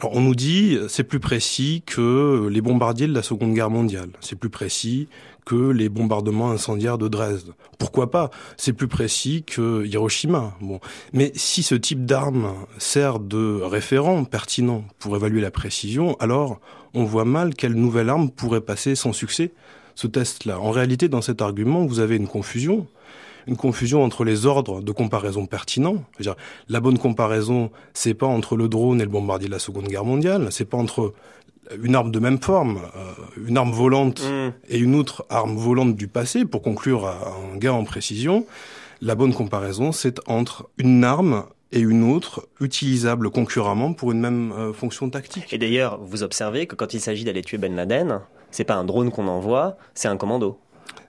Alors 0.00 0.14
on 0.14 0.20
nous 0.20 0.34
dit 0.34 0.78
c'est 0.88 1.04
plus 1.04 1.20
précis 1.20 1.82
que 1.84 2.48
les 2.50 2.60
bombardiers 2.60 3.08
de 3.08 3.12
la 3.12 3.22
Seconde 3.22 3.52
Guerre 3.52 3.70
mondiale, 3.70 4.10
c'est 4.20 4.36
plus 4.36 4.48
précis 4.48 5.08
que 5.44 5.70
les 5.70 5.88
bombardements 5.88 6.50
incendiaires 6.50 6.98
de 6.98 7.08
Dresde. 7.08 7.54
Pourquoi 7.78 8.10
pas? 8.10 8.30
C'est 8.58 8.74
plus 8.74 8.86
précis 8.86 9.44
que 9.44 9.84
Hiroshima. 9.86 10.54
Bon, 10.60 10.78
mais 11.14 11.32
si 11.34 11.62
ce 11.62 11.74
type 11.74 12.04
d'arme 12.04 12.52
sert 12.76 13.18
de 13.18 13.60
référent 13.62 14.24
pertinent 14.24 14.84
pour 14.98 15.16
évaluer 15.16 15.40
la 15.40 15.50
précision, 15.50 16.16
alors 16.20 16.60
on 16.98 17.04
voit 17.04 17.24
mal 17.24 17.54
quelle 17.54 17.74
nouvelle 17.74 18.08
arme 18.08 18.30
pourrait 18.30 18.60
passer 18.60 18.94
sans 18.94 19.12
succès 19.12 19.52
ce 19.94 20.06
test-là. 20.06 20.60
En 20.60 20.70
réalité, 20.70 21.08
dans 21.08 21.22
cet 21.22 21.42
argument, 21.42 21.86
vous 21.86 22.00
avez 22.00 22.16
une 22.16 22.28
confusion 22.28 22.86
une 23.46 23.56
confusion 23.56 24.04
entre 24.04 24.24
les 24.24 24.44
ordres 24.44 24.82
de 24.82 24.92
comparaison 24.92 25.46
pertinents. 25.46 26.04
dire, 26.20 26.36
la 26.68 26.80
bonne 26.80 26.98
comparaison, 26.98 27.70
c'est 27.94 28.12
pas 28.12 28.26
entre 28.26 28.56
le 28.56 28.68
drone 28.68 29.00
et 29.00 29.04
le 29.04 29.10
bombardier 29.10 29.48
de 29.48 29.52
la 29.52 29.58
Seconde 29.58 29.88
Guerre 29.88 30.04
mondiale, 30.04 30.48
c'est 30.50 30.66
pas 30.66 30.76
entre 30.76 31.14
une 31.82 31.94
arme 31.94 32.10
de 32.10 32.18
même 32.18 32.38
forme, 32.38 32.78
euh, 32.94 33.46
une 33.46 33.56
arme 33.56 33.72
volante 33.72 34.22
mm. 34.22 34.52
et 34.68 34.78
une 34.78 34.94
autre 34.94 35.24
arme 35.30 35.56
volante 35.56 35.96
du 35.96 36.08
passé, 36.08 36.44
pour 36.44 36.60
conclure 36.60 37.06
à 37.06 37.32
un 37.52 37.56
gain 37.56 37.72
en 37.72 37.84
précision, 37.84 38.44
la 39.00 39.14
bonne 39.14 39.32
comparaison, 39.32 39.92
c'est 39.92 40.20
entre 40.28 40.68
une 40.76 41.02
arme 41.02 41.44
et 41.72 41.80
une 41.80 42.10
autre 42.10 42.48
utilisable 42.60 43.30
concurremment 43.30 43.92
pour 43.92 44.12
une 44.12 44.20
même 44.20 44.52
euh, 44.52 44.72
fonction 44.72 45.10
tactique. 45.10 45.52
Et 45.52 45.58
d'ailleurs, 45.58 45.98
vous 46.00 46.22
observez 46.22 46.66
que 46.66 46.74
quand 46.74 46.94
il 46.94 47.00
s'agit 47.00 47.24
d'aller 47.24 47.42
tuer 47.42 47.58
Ben 47.58 47.74
Laden, 47.74 48.20
c'est 48.50 48.64
pas 48.64 48.74
un 48.74 48.84
drone 48.84 49.10
qu'on 49.10 49.28
envoie, 49.28 49.76
c'est 49.94 50.08
un 50.08 50.16
commando. 50.16 50.58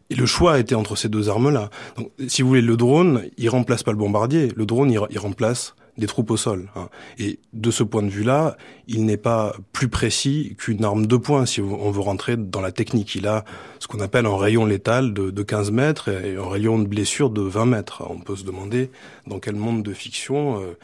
Et 0.09 0.15
le 0.15 0.25
choix 0.25 0.53
a 0.53 0.59
été 0.59 0.75
entre 0.75 0.95
ces 0.95 1.07
deux 1.07 1.29
armes-là. 1.29 1.69
Donc, 1.95 2.11
si 2.27 2.41
vous 2.41 2.47
voulez, 2.47 2.61
le 2.61 2.75
drone, 2.75 3.23
il 3.37 3.47
remplace 3.49 3.83
pas 3.83 3.91
le 3.91 3.97
bombardier. 3.97 4.51
Le 4.55 4.65
drone, 4.65 4.91
il, 4.91 4.99
il 5.11 5.19
remplace 5.19 5.75
des 5.97 6.07
troupes 6.07 6.31
au 6.31 6.37
sol. 6.37 6.69
Hein. 6.75 6.89
Et 7.17 7.39
de 7.53 7.71
ce 7.71 7.83
point 7.83 8.03
de 8.03 8.09
vue-là, 8.09 8.57
il 8.87 9.05
n'est 9.05 9.17
pas 9.17 9.55
plus 9.73 9.89
précis 9.89 10.55
qu'une 10.57 10.83
arme 10.83 11.05
de 11.05 11.17
poing 11.17 11.45
si 11.45 11.61
on 11.61 11.91
veut 11.91 12.01
rentrer 12.01 12.37
dans 12.37 12.61
la 12.61 12.71
technique. 12.71 13.15
Il 13.15 13.27
a 13.27 13.45
ce 13.79 13.87
qu'on 13.87 13.99
appelle 13.99 14.25
un 14.25 14.37
rayon 14.37 14.65
létal 14.65 15.13
de, 15.13 15.29
de 15.29 15.43
15 15.43 15.71
mètres 15.71 16.09
et 16.09 16.35
un 16.35 16.47
rayon 16.47 16.79
de 16.79 16.87
blessure 16.87 17.29
de 17.29 17.41
20 17.41 17.65
mètres. 17.65 18.03
On 18.09 18.19
peut 18.19 18.35
se 18.35 18.43
demander 18.43 18.91
dans 19.27 19.39
quel 19.39 19.55
monde 19.55 19.83
de 19.83 19.93
fiction 19.93 20.61
euh, 20.61 20.77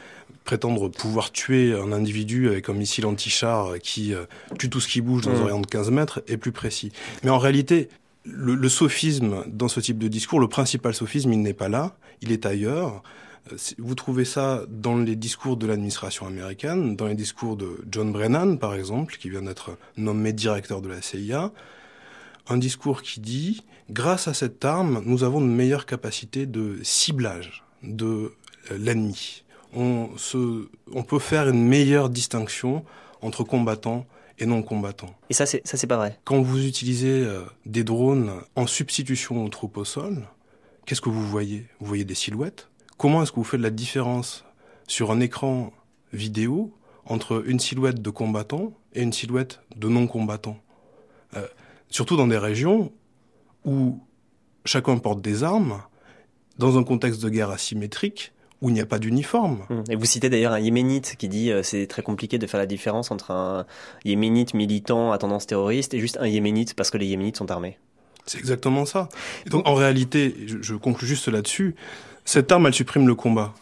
prétendre 0.43 0.89
pouvoir 0.89 1.31
tuer 1.31 1.73
un 1.73 1.91
individu 1.91 2.47
avec 2.47 2.69
un 2.69 2.73
missile 2.73 3.05
anti-char 3.05 3.79
qui 3.81 4.13
euh, 4.13 4.25
tue 4.59 4.69
tout 4.69 4.79
ce 4.79 4.87
qui 4.87 5.01
bouge 5.01 5.23
dans 5.23 5.31
un 5.31 5.39
mmh. 5.39 5.43
rayon 5.43 5.61
de 5.61 5.67
15 5.67 5.91
mètres 5.91 6.21
est 6.27 6.37
plus 6.37 6.51
précis. 6.51 6.91
Mais 7.23 7.31
en 7.31 7.39
réalité, 7.39 7.89
le, 8.23 8.55
le, 8.55 8.69
sophisme 8.69 9.43
dans 9.47 9.67
ce 9.67 9.79
type 9.79 9.97
de 9.97 10.07
discours, 10.07 10.39
le 10.39 10.47
principal 10.47 10.93
sophisme, 10.93 11.33
il 11.33 11.41
n'est 11.41 11.53
pas 11.53 11.69
là, 11.69 11.95
il 12.21 12.31
est 12.31 12.45
ailleurs. 12.45 13.03
Vous 13.77 13.95
trouvez 13.95 14.25
ça 14.25 14.63
dans 14.69 14.97
les 14.97 15.15
discours 15.15 15.57
de 15.57 15.67
l'administration 15.67 16.25
américaine, 16.25 16.95
dans 16.95 17.07
les 17.07 17.15
discours 17.15 17.57
de 17.57 17.83
John 17.91 18.11
Brennan, 18.11 18.57
par 18.57 18.73
exemple, 18.73 19.17
qui 19.17 19.29
vient 19.29 19.43
d'être 19.43 19.77
nommé 19.97 20.33
directeur 20.33 20.81
de 20.81 20.89
la 20.89 21.01
CIA. 21.01 21.51
Un 22.47 22.57
discours 22.57 23.01
qui 23.01 23.19
dit, 23.19 23.63
grâce 23.89 24.27
à 24.27 24.33
cette 24.33 24.65
arme, 24.65 25.03
nous 25.05 25.23
avons 25.23 25.41
une 25.41 25.55
meilleure 25.55 25.85
capacité 25.85 26.45
de 26.45 26.79
ciblage 26.83 27.63
de 27.83 28.33
l'ennemi. 28.71 29.43
On, 29.73 30.09
se, 30.17 30.67
on 30.91 31.03
peut 31.03 31.19
faire 31.19 31.49
une 31.49 31.63
meilleure 31.63 32.09
distinction 32.09 32.83
entre 33.21 33.43
combattants 33.43 34.05
et 34.39 34.45
non 34.45 34.63
combattants. 34.63 35.13
Et 35.29 35.33
ça, 35.33 35.45
c'est 35.45 35.65
ça, 35.65 35.77
c'est 35.77 35.87
pas 35.87 35.97
vrai. 35.97 36.19
Quand 36.23 36.41
vous 36.41 36.65
utilisez 36.65 37.23
euh, 37.23 37.43
des 37.65 37.83
drones 37.83 38.31
en 38.55 38.67
substitution 38.67 39.43
aux 39.43 39.49
troupes 39.49 39.77
au 39.77 39.85
sol, 39.85 40.27
qu'est-ce 40.85 41.01
que 41.01 41.09
vous 41.09 41.25
voyez? 41.25 41.67
Vous 41.79 41.87
voyez 41.87 42.05
des 42.05 42.15
silhouettes? 42.15 42.69
Comment 42.97 43.23
est-ce 43.23 43.31
que 43.31 43.37
vous 43.37 43.43
faites 43.43 43.61
la 43.61 43.69
différence 43.69 44.45
sur 44.87 45.11
un 45.11 45.19
écran 45.19 45.73
vidéo 46.13 46.73
entre 47.05 47.43
une 47.47 47.59
silhouette 47.59 48.01
de 48.01 48.09
combattant 48.09 48.73
et 48.93 49.01
une 49.01 49.13
silhouette 49.13 49.59
de 49.75 49.87
non-combattant 49.87 50.57
euh, 51.35 51.45
Surtout 51.89 52.15
dans 52.15 52.27
des 52.27 52.37
régions 52.37 52.91
où 53.65 53.99
chacun 54.63 54.97
porte 54.97 55.21
des 55.21 55.43
armes, 55.43 55.81
dans 56.57 56.77
un 56.77 56.83
contexte 56.83 57.21
de 57.21 57.29
guerre 57.29 57.49
asymétrique, 57.49 58.33
où 58.61 58.69
il 58.69 58.73
n'y 58.73 58.81
a 58.81 58.85
pas 58.85 58.99
d'uniforme. 58.99 59.65
Hum. 59.69 59.83
Et 59.89 59.95
vous 59.95 60.05
citez 60.05 60.29
d'ailleurs 60.29 60.53
un 60.53 60.59
yéménite 60.59 61.15
qui 61.17 61.27
dit 61.27 61.51
euh, 61.51 61.61
c'est 61.61 61.87
très 61.87 62.01
compliqué 62.01 62.37
de 62.37 62.47
faire 62.47 62.59
la 62.59 62.65
différence 62.65 63.11
entre 63.11 63.31
un 63.31 63.65
yéménite 64.05 64.53
militant 64.53 65.11
à 65.11 65.17
tendance 65.17 65.45
terroriste 65.45 65.93
et 65.93 65.99
juste 65.99 66.17
un 66.21 66.27
yéménite 66.27 66.73
parce 66.73 66.89
que 66.89 66.97
les 66.97 67.05
yéménites 67.05 67.37
sont 67.37 67.51
armés. 67.51 67.77
C'est 68.25 68.39
exactement 68.39 68.85
ça. 68.85 69.09
Et 69.45 69.49
donc 69.49 69.67
en 69.67 69.75
réalité, 69.75 70.35
je, 70.47 70.61
je 70.61 70.73
conclue 70.75 71.05
juste 71.05 71.27
là-dessus, 71.27 71.75
cette 72.25 72.51
arme, 72.51 72.67
elle 72.67 72.73
supprime 72.73 73.07
le 73.07 73.15
combat. 73.15 73.53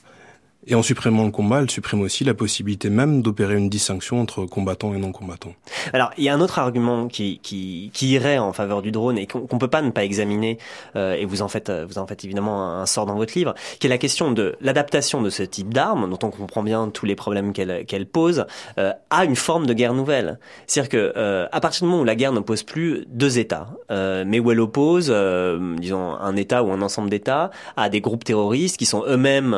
Et 0.68 0.76
en 0.76 0.82
supprimant 0.82 1.26
le 1.26 1.32
combat, 1.32 1.62
elle 1.62 1.70
supprime 1.70 2.02
aussi 2.02 2.24
la 2.24 2.34
possibilité 2.34 2.90
même 2.90 3.22
d'opérer 3.22 3.56
une 3.56 3.70
distinction 3.70 4.22
entre 4.22 4.46
combattants 4.46 4.94
et 4.94 4.98
non 4.98 5.12
combattants. 5.12 5.54
Alors, 5.92 6.12
il 6.18 6.24
y 6.24 6.30
a 6.30 6.34
un 6.34 6.42
autre 6.42 6.60
argument 6.60 7.08
qui, 7.08 7.40
qui, 7.44 7.92
qui 7.94 8.10
irait 8.10 8.38
en 8.38 8.54
faveur 8.54 8.82
du 8.82 8.92
drone 8.92 9.18
et 9.18 9.28
qu'on 9.28 9.58
peut 9.58 9.68
pas 9.68 9.82
ne 9.82 9.92
pas 9.92 10.04
examiner, 10.04 10.58
euh, 10.96 11.16
et 11.16 11.26
vous 11.26 11.42
en 11.42 11.48
faites, 11.48 11.72
vous 11.72 11.98
en 11.98 12.08
faites 12.08 12.24
évidemment 12.24 12.80
un 12.80 12.86
sort 12.86 13.06
dans 13.06 13.16
votre 13.16 13.38
livre, 13.38 13.54
qui 13.80 13.88
est 13.88 13.90
la 13.90 13.98
question 13.98 14.32
de 14.32 14.56
l'adaptation 14.62 15.22
de 15.22 15.30
ce 15.30 15.44
type 15.44 15.74
d'arme, 15.74 16.10
dont 16.10 16.20
on 16.24 16.30
comprend 16.30 16.64
bien 16.64 16.90
tous 16.90 17.06
les 17.06 17.16
problèmes 17.16 17.54
qu'elle 17.54 17.86
qu'elle 17.86 18.06
pose, 18.06 18.46
euh, 18.78 18.94
à 19.10 19.26
une 19.26 19.36
forme 19.36 19.66
de 19.66 19.74
guerre 19.74 19.94
nouvelle. 19.94 20.40
C'est-à-dire 20.68 20.90
que 20.90 21.14
euh, 21.18 21.48
à 21.52 21.60
partir 21.60 21.84
du 21.84 21.90
moment 21.90 22.02
où 22.02 22.06
la 22.06 22.16
guerre 22.16 22.32
n'oppose 22.32 22.64
plus 22.64 23.06
deux 23.08 23.38
États, 23.40 23.68
euh, 23.92 24.24
mais 24.26 24.40
où 24.40 24.52
elle 24.52 24.60
oppose, 24.60 25.08
euh, 25.10 25.76
disons, 25.78 26.16
un 26.16 26.36
État 26.36 26.64
ou 26.64 26.72
un 26.72 26.82
ensemble 26.82 27.10
d'États 27.10 27.52
à 27.78 27.90
des 27.90 28.02
groupes 28.02 28.24
terroristes 28.24 28.78
qui 28.78 28.86
sont 28.86 29.04
eux-mêmes 29.08 29.56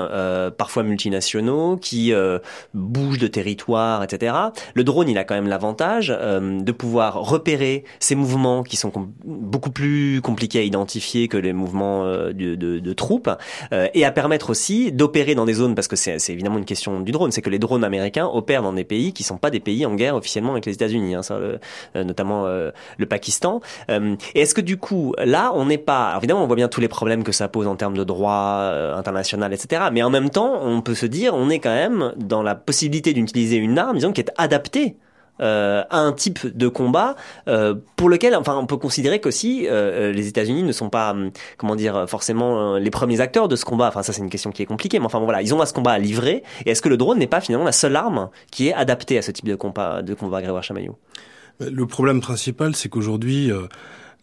parfois 0.58 0.84
multinationaux 0.96 1.76
qui 1.76 2.14
euh, 2.14 2.40
bougent 2.74 3.20
de 3.20 3.28
territoire, 3.28 4.02
etc. 4.02 4.34
Le 4.74 4.84
drone, 4.86 5.10
il 5.10 5.18
a 5.18 5.26
quand 5.26 5.36
même 5.36 5.50
l'avantage 5.50 6.16
euh, 6.18 6.62
de 6.62 6.72
pouvoir 6.72 7.16
repérer 7.16 7.84
ces 8.00 8.16
mouvements 8.16 8.64
qui 8.64 8.78
sont 8.78 8.94
beaucoup 9.26 9.72
plus 9.72 10.22
compliqués 10.22 10.60
à 10.60 10.62
identifier 10.64 11.28
que 11.28 11.36
les 11.36 11.52
mouvements 11.52 12.06
euh, 12.06 12.32
de, 12.32 12.56
de, 12.56 12.80
de, 12.80 12.94
troupes, 12.94 13.30
et 13.94 14.06
à 14.06 14.12
permettre 14.12 14.50
aussi 14.50 14.92
d'opérer 14.92 15.36
dans 15.36 15.46
des 15.46 15.56
zones, 15.56 15.76
parce 15.76 15.88
que 15.88 15.98
c'est 15.98 16.30
évidemment 16.30 16.58
une 16.58 16.66
question 16.66 17.02
du 17.02 17.12
drone, 17.12 17.32
c'est 17.32 17.42
que 17.42 17.50
les 17.50 17.60
drones 17.60 17.84
américains 17.84 18.28
opèrent 18.28 18.62
dans 18.62 18.72
des 18.72 18.86
pays 18.86 19.12
qui 19.12 19.24
sont 19.24 19.38
pas 19.38 19.50
des 19.50 19.60
pays 19.60 19.86
en 19.86 19.96
guerre 19.96 20.16
officiellement 20.16 20.54
avec 20.54 20.66
les 20.66 20.74
États-Unis, 20.74 21.16
hein, 21.16 21.24
ça, 21.24 21.38
notamment 21.96 22.46
le 22.46 23.06
Pakistan. 23.06 23.60
et 23.90 24.40
est-ce 24.42 24.56
que 24.56 24.62
du 24.62 24.78
coup, 24.78 25.14
là, 25.18 25.52
on 25.56 25.66
n'est 25.66 25.78
pas, 25.78 26.10
alors 26.10 26.20
évidemment, 26.20 26.44
on 26.44 26.48
voit 26.48 26.56
bien 26.56 26.70
tous 26.70 26.82
les 26.82 26.88
problèmes 26.88 27.24
que 27.24 27.34
ça 27.34 27.48
pose 27.48 27.68
en 27.68 27.76
termes 27.76 27.98
de 27.98 28.04
droit 28.04 28.72
international, 28.96 29.54
etc. 29.54 29.84
Mais 29.92 30.04
en 30.04 30.10
même 30.10 30.30
temps, 30.30 30.60
on 30.62 30.82
peut 30.86 30.96
se 30.96 31.06
dire, 31.06 31.34
on 31.34 31.50
est 31.50 31.60
quand 31.60 31.76
même 31.76 32.14
dans 32.16 32.44
la 32.44 32.56
possibilité 32.56 33.12
d'utiliser 33.12 33.58
une 33.58 33.78
arme, 33.78 33.96
disons, 33.98 34.14
qui 34.14 34.22
est 34.22 34.32
adaptée 34.38 34.96
euh, 35.42 35.84
à 35.90 36.00
un 36.00 36.14
type 36.14 36.56
de 36.56 36.70
combat 36.70 37.18
euh, 37.50 37.76
pour 37.98 38.08
lequel, 38.08 38.34
enfin, 38.38 38.56
on 38.56 38.66
peut 38.68 38.78
considérer 38.78 39.20
qu'aussi 39.20 39.68
euh, 39.68 40.14
les 40.14 40.30
États-Unis 40.30 40.64
ne 40.64 40.72
sont 40.72 40.90
pas, 40.90 41.12
hum, 41.12 41.32
comment 41.58 41.76
dire, 41.76 42.06
forcément 42.08 42.78
les 42.78 42.90
premiers 42.90 43.20
acteurs 43.20 43.50
de 43.50 43.58
ce 43.58 43.66
combat. 43.66 43.90
Enfin, 43.90 44.02
ça, 44.02 44.14
c'est 44.14 44.22
une 44.22 44.30
question 44.30 44.52
qui 44.52 44.62
est 44.62 44.66
compliquée, 44.66 44.98
mais 45.00 45.06
enfin, 45.06 45.20
voilà, 45.20 45.42
ils 45.42 45.54
ont 45.54 45.60
à 45.60 45.66
ce 45.66 45.74
combat 45.74 45.92
à 45.92 46.00
livrer. 46.00 46.44
Et 46.66 46.72
est-ce 46.72 46.82
que 46.82 46.88
le 46.88 46.96
drone 46.96 47.20
n'est 47.20 47.28
pas 47.28 47.42
finalement 47.42 47.66
la 47.66 47.74
seule 47.74 47.98
arme 47.98 48.30
qui 48.50 48.70
est 48.70 48.74
adaptée 48.74 49.18
à 49.18 49.22
ce 49.22 49.32
type 49.32 49.46
de 49.46 49.56
combat, 49.56 50.02
de 50.02 50.14
combat 50.14 50.42
Grégoire 50.42 50.64
Le 51.60 51.86
problème 51.86 52.22
principal, 52.22 52.74
c'est 52.74 52.88
qu'aujourd'hui, 52.88 53.52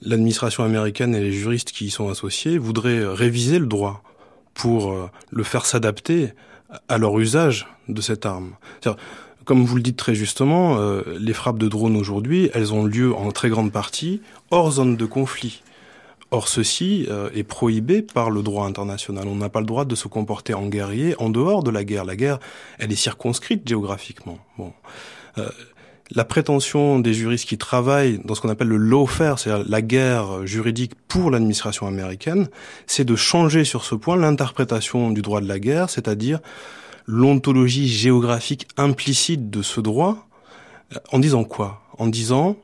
l'administration 0.01 0.65
américaine 0.65 1.15
et 1.15 1.21
les 1.21 1.33
juristes 1.33 1.73
qui 1.73 1.87
y 1.87 1.91
sont 1.91 2.09
associés 2.09 2.57
voudraient 2.57 3.05
réviser 3.05 3.59
le 3.59 3.67
droit 3.67 4.03
pour 4.55 4.95
le 5.31 5.43
faire 5.43 5.67
s'adapter 5.67 6.33
à 6.89 6.99
leur 6.99 7.19
usage 7.19 7.67
de 7.89 8.01
cette 8.01 8.27
arme. 8.27 8.53
Comme 9.45 9.65
vous 9.65 9.77
le 9.77 9.83
dites 9.83 9.97
très 9.97 10.15
justement, 10.15 10.77
euh, 10.79 11.03
les 11.19 11.33
frappes 11.33 11.59
de 11.59 11.69
drones 11.69 11.97
aujourd'hui, 11.97 12.51
elles 12.55 12.73
ont 12.73 12.85
lieu 12.85 13.15
en 13.15 13.33
très 13.33 13.49
grande 13.49 13.73
partie 13.73 14.21
hors 14.51 14.73
zone 14.73 14.97
de 14.97 15.05
conflit. 15.05 15.63
Or, 16.31 16.49
ceci 16.49 17.07
euh, 17.11 17.29
est 17.35 17.43
prohibé 17.43 18.01
par 18.01 18.31
le 18.31 18.43
droit 18.43 18.67
international. 18.67 19.29
On 19.29 19.35
n'a 19.35 19.51
pas 19.51 19.61
le 19.61 19.67
droit 19.67 19.85
de 19.85 19.95
se 19.95 20.09
comporter 20.09 20.55
en 20.55 20.67
guerrier 20.67 21.15
en 21.19 21.29
dehors 21.29 21.63
de 21.63 21.71
la 21.71 21.85
guerre. 21.85 22.07
La 22.07 22.17
guerre, 22.17 22.39
elle 22.79 22.91
est 22.91 22.97
circonscrite 22.97 23.69
géographiquement. 23.69 24.39
Bon. 24.57 24.73
Euh, 25.37 25.51
la 26.15 26.25
prétention 26.25 26.99
des 26.99 27.15
juristes 27.15 27.49
qui 27.49 27.57
travaillent 27.57 28.21
dans 28.25 28.35
ce 28.35 28.41
qu'on 28.41 28.49
appelle 28.51 28.69
le 28.69 28.77
lawfare, 28.77 29.39
c'est-à-dire 29.39 29.65
la 29.69 29.83
guerre 29.83 30.47
juridique 30.47 30.93
pour 31.09 31.31
l'administration 31.31 31.87
américaine, 31.87 32.49
c'est 32.87 33.05
de 33.05 33.17
changer 33.17 33.65
sur 33.65 33.85
ce 33.85 33.95
point 33.95 34.17
l'interprétation 34.17 35.11
du 35.11 35.23
droit 35.23 35.41
de 35.41 35.49
la 35.49 35.59
guerre, 35.59 35.89
c'est-à-dire 35.89 36.41
l'ontologie 37.07 37.89
géographique 37.89 38.69
implicite 38.77 39.51
de 39.51 39.63
ce 39.63 39.81
droit, 39.81 40.29
en 41.13 41.19
disant 41.19 41.45
quoi? 41.45 41.83
En 41.99 42.07
disant 42.07 42.57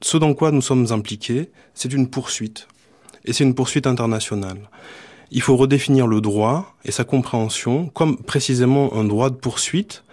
ce 0.00 0.16
dans 0.16 0.34
quoi 0.34 0.52
nous 0.52 0.62
sommes 0.62 0.86
impliqués, 0.90 1.50
c'est 1.74 1.92
une 1.92 2.08
poursuite, 2.08 2.68
et 3.24 3.32
c'est 3.32 3.44
une 3.44 3.54
poursuite 3.54 3.86
internationale. 3.86 4.58
Il 5.30 5.40
faut 5.40 5.56
redéfinir 5.56 6.06
le 6.06 6.20
droit 6.20 6.76
et 6.84 6.92
sa 6.92 7.04
compréhension 7.04 7.86
comme 7.88 8.16
précisément 8.16 8.94
un 8.94 9.04
droit 9.04 9.30
de 9.30 9.36
poursuite 9.36 10.04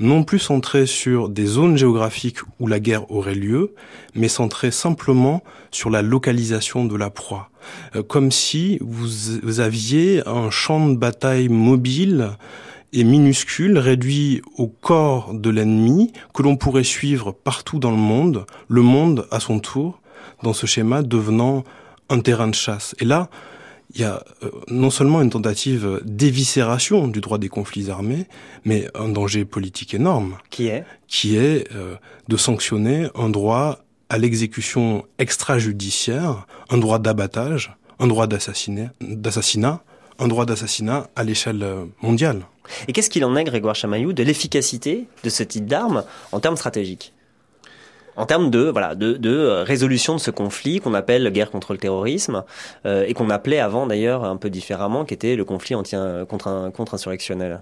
non 0.00 0.24
plus 0.24 0.38
centré 0.38 0.86
sur 0.86 1.28
des 1.28 1.46
zones 1.46 1.76
géographiques 1.76 2.38
où 2.58 2.66
la 2.66 2.80
guerre 2.80 3.10
aurait 3.10 3.34
lieu, 3.34 3.74
mais 4.14 4.28
centré 4.28 4.70
simplement 4.70 5.42
sur 5.70 5.90
la 5.90 6.02
localisation 6.02 6.84
de 6.84 6.96
la 6.96 7.10
proie. 7.10 7.50
Euh, 7.96 8.02
comme 8.02 8.30
si 8.30 8.78
vous, 8.80 9.60
aviez 9.60 10.26
un 10.26 10.50
champ 10.50 10.88
de 10.88 10.96
bataille 10.96 11.48
mobile 11.48 12.30
et 12.92 13.04
minuscule 13.04 13.78
réduit 13.78 14.42
au 14.56 14.68
corps 14.68 15.34
de 15.34 15.50
l'ennemi 15.50 16.12
que 16.32 16.42
l'on 16.42 16.56
pourrait 16.56 16.84
suivre 16.84 17.32
partout 17.32 17.78
dans 17.78 17.90
le 17.90 17.96
monde, 17.96 18.46
le 18.68 18.82
monde 18.82 19.26
à 19.30 19.40
son 19.40 19.58
tour, 19.58 20.00
dans 20.42 20.52
ce 20.52 20.66
schéma 20.66 21.02
devenant 21.02 21.64
un 22.08 22.20
terrain 22.20 22.48
de 22.48 22.54
chasse. 22.54 22.94
Et 23.00 23.04
là, 23.04 23.30
il 23.92 24.00
y 24.00 24.04
a 24.04 24.24
euh, 24.42 24.50
non 24.68 24.90
seulement 24.90 25.22
une 25.22 25.30
tentative 25.30 26.00
d'éviscération 26.04 27.08
du 27.08 27.20
droit 27.20 27.38
des 27.38 27.48
conflits 27.48 27.90
armés, 27.90 28.26
mais 28.64 28.88
un 28.94 29.08
danger 29.08 29.44
politique 29.44 29.94
énorme. 29.94 30.38
Qui 30.50 30.66
est? 30.66 30.84
Qui 31.08 31.36
est 31.36 31.70
euh, 31.74 31.96
de 32.28 32.36
sanctionner 32.36 33.08
un 33.14 33.28
droit 33.28 33.78
à 34.08 34.18
l'exécution 34.18 35.04
extrajudiciaire, 35.18 36.46
un 36.70 36.78
droit 36.78 36.98
d'abattage, 36.98 37.76
un 37.98 38.06
droit 38.06 38.26
d'assassinat, 38.26 38.92
un 40.18 40.28
droit 40.28 40.46
d'assassinat 40.46 41.08
à 41.16 41.24
l'échelle 41.24 41.62
euh, 41.62 41.84
mondiale. 42.02 42.46
Et 42.88 42.92
qu'est-ce 42.92 43.10
qu'il 43.10 43.24
en 43.24 43.36
est, 43.36 43.44
Grégoire 43.44 43.74
Chamaillou, 43.74 44.12
de 44.12 44.22
l'efficacité 44.22 45.06
de 45.22 45.30
ce 45.30 45.42
type 45.42 45.66
d'armes 45.66 46.04
en 46.32 46.40
termes 46.40 46.56
stratégiques? 46.56 47.13
En 48.16 48.26
termes 48.26 48.50
de 48.50 48.70
voilà 48.70 48.94
de, 48.94 49.14
de, 49.14 49.30
euh, 49.30 49.62
résolution 49.62 50.14
de 50.14 50.20
ce 50.20 50.30
conflit 50.30 50.80
qu'on 50.80 50.94
appelle 50.94 51.30
guerre 51.32 51.50
contre 51.50 51.72
le 51.72 51.78
terrorisme 51.78 52.44
euh, 52.86 53.04
et 53.06 53.14
qu'on 53.14 53.30
appelait 53.30 53.58
avant 53.58 53.86
d'ailleurs 53.86 54.24
un 54.24 54.36
peu 54.36 54.50
différemment, 54.50 55.04
qui 55.04 55.14
était 55.14 55.36
le 55.36 55.44
conflit 55.44 55.74
anti 55.74 55.96
contre 56.28 56.70
contre 56.74 56.94
insurrectionnel. 56.94 57.60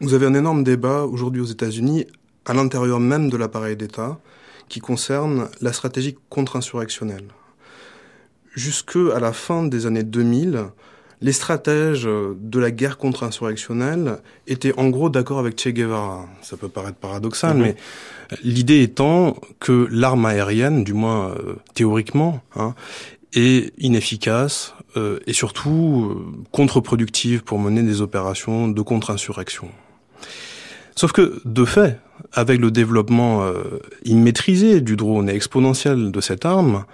Vous 0.00 0.14
avez 0.14 0.26
un 0.26 0.34
énorme 0.34 0.64
débat 0.64 1.04
aujourd'hui 1.04 1.40
aux 1.40 1.46
États-Unis 1.46 2.06
à 2.46 2.54
l'intérieur 2.54 3.00
même 3.00 3.30
de 3.30 3.36
l'appareil 3.36 3.76
d'État 3.76 4.18
qui 4.68 4.80
concerne 4.80 5.48
la 5.60 5.72
stratégie 5.72 6.16
contre-insurrectionnelle. 6.30 7.28
jusque 8.54 8.96
à 9.14 9.18
la 9.18 9.32
fin 9.32 9.64
des 9.64 9.86
années 9.86 10.04
2000, 10.04 10.66
les 11.24 11.32
stratèges 11.32 12.04
de 12.04 12.58
la 12.60 12.70
guerre 12.70 12.98
contre-insurrectionnelle 12.98 14.18
étaient 14.46 14.78
en 14.78 14.90
gros 14.90 15.08
d'accord 15.08 15.38
avec 15.38 15.58
Che 15.58 15.68
Guevara. 15.68 16.26
Ça 16.42 16.58
peut 16.58 16.68
paraître 16.68 16.98
paradoxal, 16.98 17.56
mhm. 17.56 17.62
mais 17.62 17.76
l'idée 18.42 18.82
étant 18.82 19.34
que 19.58 19.88
l'arme 19.90 20.26
aérienne, 20.26 20.84
du 20.84 20.92
moins 20.92 21.30
euh, 21.30 21.54
théoriquement, 21.72 22.42
hein, 22.56 22.74
est 23.32 23.72
inefficace 23.78 24.74
euh, 24.98 25.18
et 25.26 25.32
surtout 25.32 26.10
euh, 26.10 26.42
contre-productive 26.52 27.42
pour 27.42 27.58
mener 27.58 27.82
des 27.82 28.02
opérations 28.02 28.68
de 28.68 28.82
contre-insurrection. 28.82 29.70
Sauf 30.94 31.12
que, 31.12 31.40
de 31.46 31.64
fait, 31.64 32.00
avec 32.34 32.60
le 32.60 32.70
développement 32.70 33.44
immaîtrisé 34.04 34.80
du 34.80 34.94
drone 34.94 35.28
et 35.28 35.34
exponentiel 35.34 36.12
de 36.12 36.20
cette 36.20 36.44
arme, 36.44 36.84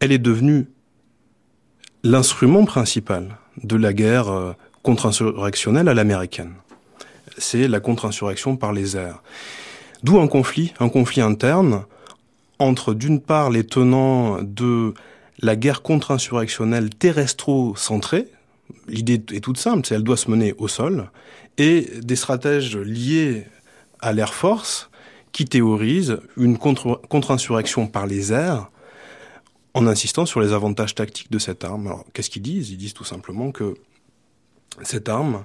elle 0.00 0.12
est 0.12 0.18
devenue 0.18 0.66
l'instrument 2.02 2.66
principal 2.66 3.38
de 3.62 3.76
la 3.76 3.92
guerre 3.92 4.28
euh, 4.28 4.52
contre-insurrectionnelle 4.82 5.88
à 5.88 5.94
l'américaine. 5.94 6.54
C'est 7.38 7.68
la 7.68 7.80
contre-insurrection 7.80 8.56
par 8.56 8.72
les 8.72 8.96
airs. 8.96 9.22
D'où 10.02 10.20
un 10.20 10.28
conflit, 10.28 10.72
un 10.78 10.88
conflit 10.88 11.20
interne 11.20 11.84
entre 12.58 12.94
d'une 12.94 13.20
part 13.20 13.50
les 13.50 13.64
tenants 13.64 14.38
de 14.42 14.94
la 15.40 15.56
guerre 15.56 15.82
contre-insurrectionnelle 15.82 16.90
terrestro-centrée, 16.90 18.28
l'idée 18.88 19.22
est 19.32 19.40
toute 19.40 19.58
simple, 19.58 19.86
c'est 19.86 19.94
elle 19.94 20.02
doit 20.02 20.16
se 20.16 20.30
mener 20.30 20.54
au 20.58 20.68
sol, 20.68 21.10
et 21.58 21.90
des 22.02 22.16
stratèges 22.16 22.76
liés 22.76 23.44
à 24.00 24.12
l'Air 24.12 24.32
Force 24.32 24.90
qui 25.32 25.44
théorisent 25.44 26.18
une 26.36 26.56
contre-insurrection 26.56 27.86
par 27.86 28.06
les 28.06 28.32
airs 28.32 28.70
en 29.76 29.86
insistant 29.86 30.24
sur 30.24 30.40
les 30.40 30.54
avantages 30.54 30.94
tactiques 30.94 31.30
de 31.30 31.38
cette 31.38 31.62
arme. 31.62 31.86
Alors, 31.86 32.04
qu'est-ce 32.14 32.30
qu'ils 32.30 32.42
disent? 32.42 32.70
Ils 32.70 32.78
disent 32.78 32.94
tout 32.94 33.04
simplement 33.04 33.52
que 33.52 33.74
cette 34.82 35.10
arme, 35.10 35.44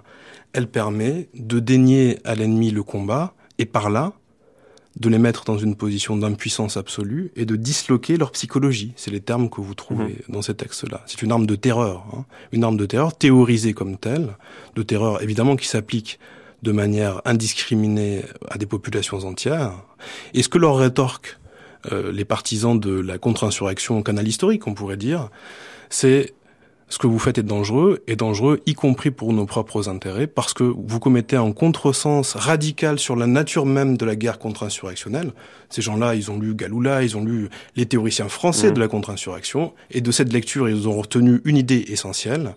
elle 0.54 0.68
permet 0.68 1.28
de 1.34 1.60
dénier 1.60 2.18
à 2.24 2.34
l'ennemi 2.34 2.72
le 2.72 2.82
combat 2.82 3.34
et 3.58 3.66
par 3.66 3.90
là, 3.90 4.14
de 4.98 5.10
les 5.10 5.18
mettre 5.18 5.44
dans 5.44 5.58
une 5.58 5.76
position 5.76 6.16
d'impuissance 6.16 6.78
absolue 6.78 7.32
et 7.36 7.46
de 7.46 7.58
disloquer 7.58 8.16
leur 8.16 8.32
psychologie. 8.32 8.94
C'est 8.96 9.12
les 9.12 9.20
termes 9.20 9.50
que 9.50 9.60
vous 9.60 9.76
trouvez 9.76 10.24
mhm. 10.28 10.34
dans 10.34 10.42
ces 10.42 10.54
textes-là. 10.54 11.02
C'est 11.08 11.22
une 11.22 11.32
arme 11.34 11.46
de 11.46 11.56
terreur, 11.56 12.06
hein. 12.14 12.26
une 12.54 12.64
arme 12.64 12.78
de 12.78 12.86
terreur 12.86 13.18
théorisée 13.18 13.74
comme 13.74 13.98
telle, 13.98 14.38
de 14.76 14.84
terreur 14.84 15.22
évidemment 15.22 15.58
qui 15.58 15.68
s'applique 15.68 16.20
de 16.64 16.72
manière 16.72 17.22
indiscriminée 17.26 18.24
à 18.50 18.58
des 18.58 18.66
populations 18.66 19.20
entières. 19.26 19.74
Et 20.34 20.42
ce 20.42 20.48
que 20.48 20.58
leur 20.58 20.78
rétorque 20.78 21.38
euh, 21.92 22.12
les 22.12 22.26
partisans 22.26 22.80
de 22.80 22.92
la 22.92 23.18
contre-insurrection 23.18 24.00
au 24.00 24.04
canal 24.04 24.28
historique, 24.28 24.68
on 24.68 24.74
pourrait 24.74 24.98
dire, 24.98 25.30
c'est 25.90 26.34
ce 26.92 26.98
que 26.98 27.08
vous 27.08 27.20
faites 27.20 27.38
est 27.38 27.44
dangereux, 27.44 28.04
et 28.08 28.18
dangereux 28.18 28.60
y 28.66 28.74
compris 28.74 29.12
pour 29.12 29.32
nos 29.32 29.46
propres 29.46 29.88
intérêts, 29.88 30.28
parce 30.28 30.54
que 30.54 30.66
vous 30.66 31.00
commettez 31.00 31.38
un 31.38 31.54
contresens 31.54 32.36
radical 32.36 33.00
sur 33.00 33.16
la 33.16 33.28
nature 33.28 33.66
même 33.66 33.96
de 33.96 34.06
la 34.06 34.18
guerre 34.18 34.40
contre-insurrectionnelle. 34.40 35.32
Ces 35.70 35.82
gens-là, 35.82 36.16
ils 36.16 36.30
ont 36.32 36.38
lu 36.38 36.54
Galula, 36.54 37.02
ils 37.02 37.16
ont 37.16 37.24
lu 37.24 37.48
les 37.78 37.86
théoriciens 37.86 38.28
français 38.28 38.72
mmh. 38.72 38.74
de 38.74 38.80
la 38.82 38.90
contre-insurrection, 38.90 39.74
et 39.90 40.02
de 40.02 40.12
cette 40.12 40.34
lecture, 40.34 40.68
ils 40.68 40.90
ont 40.90 41.00
retenu 41.00 41.40
une 41.46 41.56
idée 41.56 41.86
essentielle, 41.88 42.56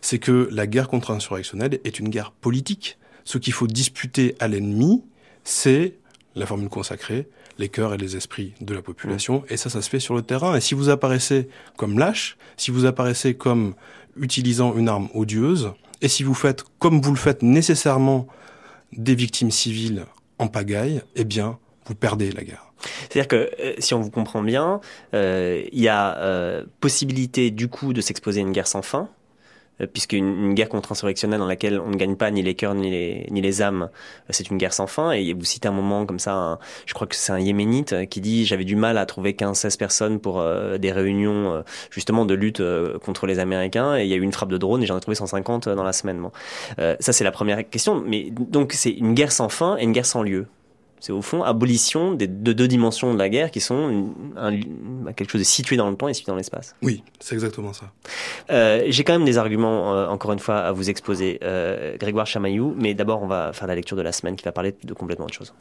c'est 0.00 0.20
que 0.20 0.48
la 0.52 0.68
guerre 0.68 0.86
contre-insurrectionnelle 0.86 1.80
est 1.82 1.98
une 1.98 2.08
guerre 2.08 2.30
politique. 2.30 2.98
Ce 3.24 3.36
qu'il 3.36 3.52
faut 3.52 3.66
disputer 3.66 4.36
à 4.38 4.46
l'ennemi, 4.46 5.02
c'est 5.42 5.94
la 6.36 6.46
formule 6.46 6.68
consacrée, 6.68 7.28
les 7.62 7.68
cœurs 7.68 7.94
et 7.94 7.96
les 7.96 8.16
esprits 8.16 8.54
de 8.60 8.74
la 8.74 8.82
population. 8.82 9.44
Et 9.48 9.56
ça, 9.56 9.70
ça 9.70 9.80
se 9.82 9.88
fait 9.88 10.00
sur 10.00 10.14
le 10.14 10.22
terrain. 10.22 10.56
Et 10.56 10.60
si 10.60 10.74
vous 10.74 10.88
apparaissez 10.88 11.48
comme 11.76 11.96
lâche, 11.96 12.36
si 12.56 12.72
vous 12.72 12.86
apparaissez 12.86 13.34
comme 13.34 13.74
utilisant 14.16 14.74
une 14.76 14.88
arme 14.88 15.08
odieuse, 15.14 15.72
et 16.00 16.08
si 16.08 16.24
vous 16.24 16.34
faites, 16.34 16.64
comme 16.80 17.00
vous 17.00 17.12
le 17.12 17.18
faites 17.18 17.42
nécessairement, 17.42 18.26
des 18.92 19.14
victimes 19.14 19.52
civiles 19.52 20.04
en 20.38 20.48
pagaille, 20.48 21.02
eh 21.14 21.24
bien, 21.24 21.58
vous 21.86 21.94
perdez 21.94 22.32
la 22.32 22.42
guerre. 22.42 22.72
C'est-à-dire 23.08 23.28
que 23.28 23.50
euh, 23.60 23.74
si 23.78 23.94
on 23.94 24.00
vous 24.00 24.10
comprend 24.10 24.42
bien, 24.42 24.80
euh, 25.14 25.62
il 25.72 25.80
y 25.80 25.88
a 25.88 26.18
euh, 26.18 26.64
possibilité 26.80 27.52
du 27.52 27.68
coup 27.68 27.92
de 27.92 28.00
s'exposer 28.00 28.40
à 28.40 28.42
une 28.42 28.52
guerre 28.52 28.66
sans 28.66 28.82
fin, 28.82 29.08
puisqu'une 29.92 30.26
une 30.26 30.54
guerre 30.54 30.68
contre-insurrectionnelle 30.68 31.38
dans 31.38 31.46
laquelle 31.46 31.80
on 31.80 31.90
ne 31.90 31.96
gagne 31.96 32.16
pas 32.16 32.30
ni 32.30 32.42
les 32.42 32.54
cœurs 32.54 32.74
ni 32.74 32.90
les, 32.90 33.26
ni 33.30 33.40
les 33.40 33.62
âmes, 33.62 33.82
euh, 33.82 34.30
c'est 34.30 34.50
une 34.50 34.58
guerre 34.58 34.72
sans 34.72 34.86
fin. 34.86 35.12
Et 35.12 35.32
vous 35.32 35.44
citez 35.44 35.68
un 35.68 35.72
moment 35.72 36.06
comme 36.06 36.18
ça, 36.18 36.58
je 36.86 36.94
crois 36.94 37.06
que 37.06 37.16
c'est 37.16 37.32
un 37.32 37.38
yéménite 37.38 37.92
euh, 37.92 38.04
qui 38.04 38.20
dit 38.20 38.44
j'avais 38.44 38.64
du 38.64 38.76
mal 38.76 38.98
à 38.98 39.06
trouver 39.06 39.32
15-16 39.32 39.76
personnes 39.78 40.20
pour 40.20 40.42
des 40.78 40.92
réunions 40.92 41.62
justement 41.90 42.24
de 42.24 42.34
lutte 42.34 42.62
contre 43.04 43.26
les 43.26 43.38
Américains, 43.38 43.96
et 43.96 44.04
il 44.04 44.08
y 44.08 44.12
a 44.12 44.16
eu 44.16 44.22
une 44.22 44.32
frappe 44.32 44.50
de 44.50 44.58
drone 44.58 44.82
et 44.82 44.86
j'en 44.86 44.96
ai 44.96 45.00
trouvé 45.00 45.14
150 45.14 45.68
dans 45.68 45.82
la 45.82 45.92
semaine. 45.92 46.20
Bon. 46.20 46.30
ça 46.76 47.12
c'est 47.12 47.24
la 47.24 47.32
première 47.32 47.68
question. 47.68 48.02
Mais 48.06 48.30
donc 48.30 48.72
c'est 48.72 48.90
une 48.90 49.14
guerre 49.14 49.32
sans 49.32 49.48
fin 49.48 49.76
et 49.78 49.84
une 49.84 49.92
guerre 49.92 50.06
sans 50.06 50.22
lieu. 50.22 50.46
C'est 51.02 51.10
au 51.10 51.20
fond 51.20 51.42
abolition 51.42 52.12
des, 52.12 52.28
de 52.28 52.52
deux 52.52 52.68
dimensions 52.68 53.12
de 53.12 53.18
la 53.18 53.28
guerre 53.28 53.50
qui 53.50 53.58
sont 53.58 54.14
quelque 55.16 55.30
chose 55.30 55.40
de 55.40 55.44
situé 55.44 55.76
dans 55.76 55.90
le 55.90 55.96
temps 55.96 56.06
et 56.06 56.14
situé 56.14 56.30
dans 56.30 56.36
l'espace. 56.36 56.76
Oui, 56.80 57.02
c'est 57.18 57.34
exactement 57.34 57.72
ça. 57.72 57.86
Euh, 58.50 58.84
j'ai 58.86 59.02
quand 59.02 59.12
même 59.12 59.24
des 59.24 59.36
arguments, 59.36 59.96
euh, 59.96 60.06
encore 60.06 60.30
une 60.30 60.38
fois, 60.38 60.58
à 60.58 60.70
vous 60.70 60.90
exposer, 60.90 61.40
euh, 61.42 61.96
Grégoire 61.98 62.28
Chamaillou, 62.28 62.76
mais 62.78 62.94
d'abord 62.94 63.20
on 63.20 63.26
va 63.26 63.52
faire 63.52 63.66
la 63.66 63.74
lecture 63.74 63.96
de 63.96 64.02
la 64.02 64.12
semaine 64.12 64.36
qui 64.36 64.44
va 64.44 64.52
parler 64.52 64.76
de 64.84 64.94
complètement 64.94 65.24
autre 65.24 65.34
chose. 65.34 65.52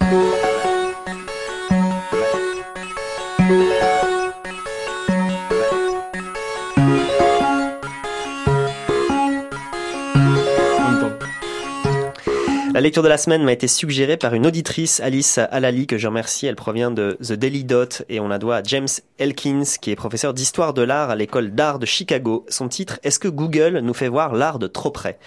La 12.82 12.86
lecture 12.86 13.04
de 13.04 13.10
la 13.10 13.20
semaine 13.20 13.44
m'a 13.44 13.52
été 13.54 13.68
suggérée 13.68 14.18
par 14.18 14.34
une 14.34 14.48
auditrice, 14.48 15.02
Alice 15.02 15.38
Alali, 15.38 15.86
que 15.86 16.00
je 16.00 16.08
remercie. 16.08 16.48
Elle 16.48 16.56
provient 16.56 16.90
de 16.90 17.16
The 17.22 17.34
Daily 17.34 17.64
Dot 17.64 18.02
et 18.10 18.20
on 18.20 18.28
la 18.28 18.40
doit 18.40 18.56
à 18.56 18.64
James 18.64 18.88
Elkins, 19.20 19.78
qui 19.80 19.92
est 19.92 19.96
professeur 19.96 20.34
d'histoire 20.34 20.74
de 20.74 20.82
l'art 20.82 21.12
à 21.12 21.16
l'école 21.16 21.52
d'art 21.52 21.78
de 21.78 21.86
Chicago. 21.86 22.44
Son 22.50 22.70
titre, 22.70 23.00
Est-ce 23.04 23.20
que 23.20 23.28
Google 23.28 23.82
nous 23.84 23.94
fait 23.94 24.08
voir 24.08 24.34
l'art 24.34 24.58
de 24.58 24.66
trop 24.66 24.90
près? 24.90 25.20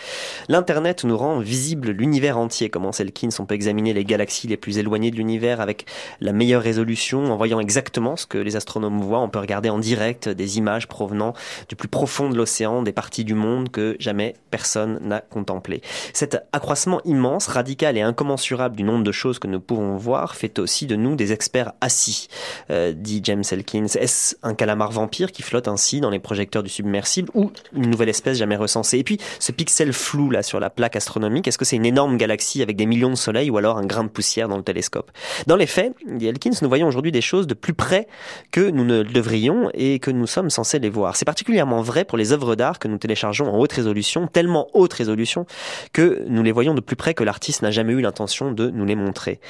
L'Internet 0.48 1.04
nous 1.04 1.16
rend 1.16 1.38
visible 1.38 1.92
l'univers 1.92 2.38
entier, 2.38 2.70
commence 2.70 2.98
Elkins. 2.98 3.28
On 3.38 3.46
peut 3.46 3.54
examiner 3.54 3.92
les 3.92 4.04
galaxies 4.04 4.48
les 4.48 4.56
plus 4.56 4.78
éloignées 4.78 5.12
de 5.12 5.16
l'univers 5.16 5.60
avec 5.60 5.86
la 6.20 6.32
meilleure 6.32 6.60
résolution, 6.60 7.32
en 7.32 7.36
voyant 7.36 7.60
exactement 7.60 8.16
ce 8.16 8.26
que 8.26 8.38
les 8.38 8.56
astronomes 8.56 9.00
voient. 9.00 9.20
On 9.20 9.28
peut 9.28 9.38
regarder 9.38 9.70
en 9.70 9.78
direct 9.78 10.28
des 10.28 10.58
images 10.58 10.88
provenant 10.88 11.34
du 11.68 11.76
plus 11.76 11.86
profond 11.86 12.30
de 12.30 12.36
l'océan, 12.36 12.82
des 12.82 12.90
parties 12.90 13.24
du 13.24 13.34
monde 13.34 13.70
que 13.70 13.94
jamais 14.00 14.34
personne 14.50 14.98
n'a 15.02 15.20
contemplé. 15.20 15.82
Cet 16.12 16.48
accroissement 16.52 17.00
immense 17.04 17.43
radical 17.48 17.96
et 17.96 18.02
incommensurable 18.02 18.76
du 18.76 18.82
nombre 18.82 19.04
de 19.04 19.12
choses 19.12 19.38
que 19.38 19.46
nous 19.46 19.60
pouvons 19.60 19.96
voir 19.96 20.34
fait 20.34 20.58
aussi 20.58 20.86
de 20.86 20.96
nous 20.96 21.16
des 21.16 21.32
experts 21.32 21.72
assis, 21.80 22.28
euh, 22.70 22.92
dit 22.92 23.20
James 23.24 23.44
Elkins. 23.50 23.86
Est-ce 23.86 24.36
un 24.42 24.54
calamar 24.54 24.90
vampire 24.90 25.32
qui 25.32 25.42
flotte 25.42 25.68
ainsi 25.68 26.00
dans 26.00 26.10
les 26.10 26.18
projecteurs 26.18 26.62
du 26.62 26.70
submersible 26.70 27.30
ou 27.34 27.50
une 27.72 27.90
nouvelle 27.90 28.08
espèce 28.08 28.38
jamais 28.38 28.56
recensée? 28.56 28.98
Et 28.98 29.04
puis, 29.04 29.18
ce 29.38 29.52
pixel 29.52 29.92
flou 29.92 30.30
là 30.30 30.42
sur 30.42 30.60
la 30.60 30.70
plaque 30.70 30.96
astronomique, 30.96 31.48
est-ce 31.48 31.58
que 31.58 31.64
c'est 31.64 31.76
une 31.76 31.86
énorme 31.86 32.16
galaxie 32.16 32.62
avec 32.62 32.76
des 32.76 32.86
millions 32.86 33.10
de 33.10 33.14
soleils 33.14 33.50
ou 33.50 33.58
alors 33.58 33.78
un 33.78 33.86
grain 33.86 34.04
de 34.04 34.08
poussière 34.08 34.48
dans 34.48 34.56
le 34.56 34.62
télescope? 34.62 35.10
Dans 35.46 35.56
les 35.56 35.66
faits, 35.66 35.94
dit 36.06 36.26
Elkins, 36.26 36.50
nous 36.62 36.68
voyons 36.68 36.86
aujourd'hui 36.86 37.12
des 37.12 37.20
choses 37.20 37.46
de 37.46 37.54
plus 37.54 37.74
près 37.74 38.06
que 38.50 38.70
nous 38.70 38.84
ne 38.84 39.02
le 39.02 39.12
devrions 39.12 39.70
et 39.74 39.98
que 39.98 40.10
nous 40.10 40.26
sommes 40.26 40.50
censés 40.50 40.78
les 40.78 40.90
voir. 40.90 41.16
C'est 41.16 41.24
particulièrement 41.24 41.82
vrai 41.82 42.04
pour 42.04 42.18
les 42.18 42.32
œuvres 42.32 42.54
d'art 42.56 42.78
que 42.78 42.88
nous 42.88 42.98
téléchargeons 42.98 43.46
en 43.46 43.58
haute 43.58 43.72
résolution, 43.72 44.26
tellement 44.26 44.68
haute 44.74 44.92
résolution 44.92 45.46
que 45.92 46.24
nous 46.28 46.42
les 46.42 46.52
voyons 46.52 46.74
de 46.74 46.80
plus 46.80 46.96
près 46.96 47.14
que 47.14 47.24
l'artiste 47.34 47.62
n'a 47.62 47.72
jamais 47.72 47.94
eu 47.94 48.00
l'intention 48.00 48.52
de 48.52 48.70
nous 48.70 48.84
les 48.84 48.94
montrer. 48.94 49.40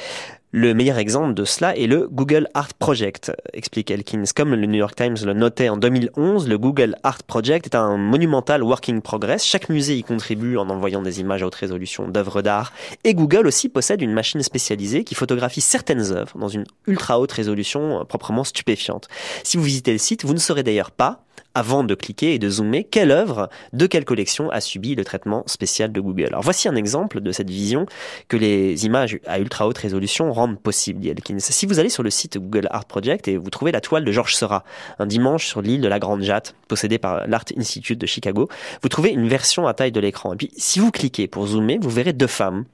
Le 0.57 0.73
meilleur 0.73 0.99
exemple 0.99 1.35
de 1.35 1.45
cela 1.45 1.77
est 1.77 1.89
le 1.89 2.07
Google 2.07 2.47
Art 2.55 2.75
Project, 2.75 3.33
explique 3.53 3.91
Elkins. 3.91 4.23
Comme 4.37 4.55
le 4.55 4.67
New 4.69 4.79
York 4.79 4.95
Times 4.95 5.17
le 5.25 5.33
notait 5.33 5.69
en 5.69 5.77
2011, 5.77 6.47
le 6.47 6.59
Google 6.59 6.95
Art 7.03 7.25
Project 7.25 7.67
est 7.67 7.75
un 7.75 7.97
monumental 7.97 8.63
working 8.63 9.03
progress. 9.03 9.45
Chaque 9.45 9.69
musée 9.69 9.97
y 9.97 10.05
contribue 10.05 10.57
en 10.57 10.71
envoyant 10.71 11.03
des 11.03 11.19
images 11.19 11.43
à 11.43 11.49
haute 11.49 11.57
résolution 11.57 12.07
d'œuvres 12.07 12.41
d'art. 12.41 12.73
Et 13.03 13.15
Google 13.15 13.49
aussi 13.49 13.69
possède 13.69 14.01
une 14.01 14.13
machine 14.13 14.45
spécialisée 14.45 15.03
qui 15.03 15.17
photographie 15.17 15.61
certaines 15.61 16.13
œuvres 16.13 16.39
dans 16.39 16.47
une 16.47 16.67
ultra 16.87 17.19
haute 17.19 17.33
résolution 17.33 18.03
euh, 18.03 18.05
proprement 18.05 18.45
stupéfiante. 18.45 19.09
Si 19.43 19.57
vous 19.57 19.65
visitez 19.65 19.91
le 19.91 19.99
site, 19.99 20.25
vous 20.25 20.35
ne 20.35 20.39
saurez 20.39 20.63
d'ailleurs 20.63 20.93
pas 20.93 21.25
avant 21.55 21.85
de 21.85 21.95
cliquer 21.95 22.35
et 22.35 22.39
de 22.39 22.51
zoomer, 22.51 22.85
quelle 22.91 23.13
œuvre 23.13 23.49
de 23.73 23.87
quelle 23.87 24.05
collection 24.05 24.51
a 24.51 24.61
subi 24.61 24.95
le 24.95 25.05
traitement 25.05 25.45
spécial 25.47 25.93
de 25.93 26.01
Google. 26.01 26.27
Alors 26.27 26.43
voici 26.43 26.69
un 26.69 26.75
exemple 26.75 27.21
de 27.21 27.33
cette 27.33 27.49
vision 27.49 27.87
que 28.29 28.37
les 28.37 28.85
images 28.85 29.19
à 29.27 29.39
ultra 29.39 29.69
haute 29.69 29.79
résolution 29.79 30.33
rendent 30.33 30.44
possible, 30.49 31.01
dit 31.01 31.09
Elkins. 31.09 31.39
Si 31.39 31.67
vous 31.67 31.79
allez 31.79 31.89
sur 31.89 32.03
le 32.03 32.11
site 32.11 32.39
Google 32.39 32.69
Art 32.71 32.85
Project 32.85 33.29
et 33.29 33.37
vous 33.37 33.51
trouvez 33.51 33.73
la 33.73 33.81
toile 33.81 34.05
de 34.05 34.13
Georges 34.13 34.35
Seurat, 34.35 34.65
un 34.99 35.07
dimanche 35.07 35.47
sur 35.47 35.63
l'île 35.63 35.81
de 35.81 35.89
la 35.89 35.99
Grande 35.99 36.23
Jatte, 36.23 36.55
possédée 36.69 36.99
par 36.99 37.27
l'Art 37.27 37.45
Institute 37.57 37.99
de 37.99 38.07
Chicago, 38.07 38.49
vous 38.83 38.89
trouvez 38.89 39.11
une 39.11 39.29
version 39.29 39.67
à 39.67 39.75
taille 39.75 39.93
de 39.93 40.01
l'écran. 40.01 40.35
Et 40.35 40.37
puis 40.37 40.51
si 40.57 40.79
vous 40.79 40.91
cliquez 40.91 41.27
pour 41.27 41.47
zoomer, 41.47 41.79
vous 41.81 41.91
verrez 41.91 42.13
deux 42.13 42.27
femmes 42.27 42.65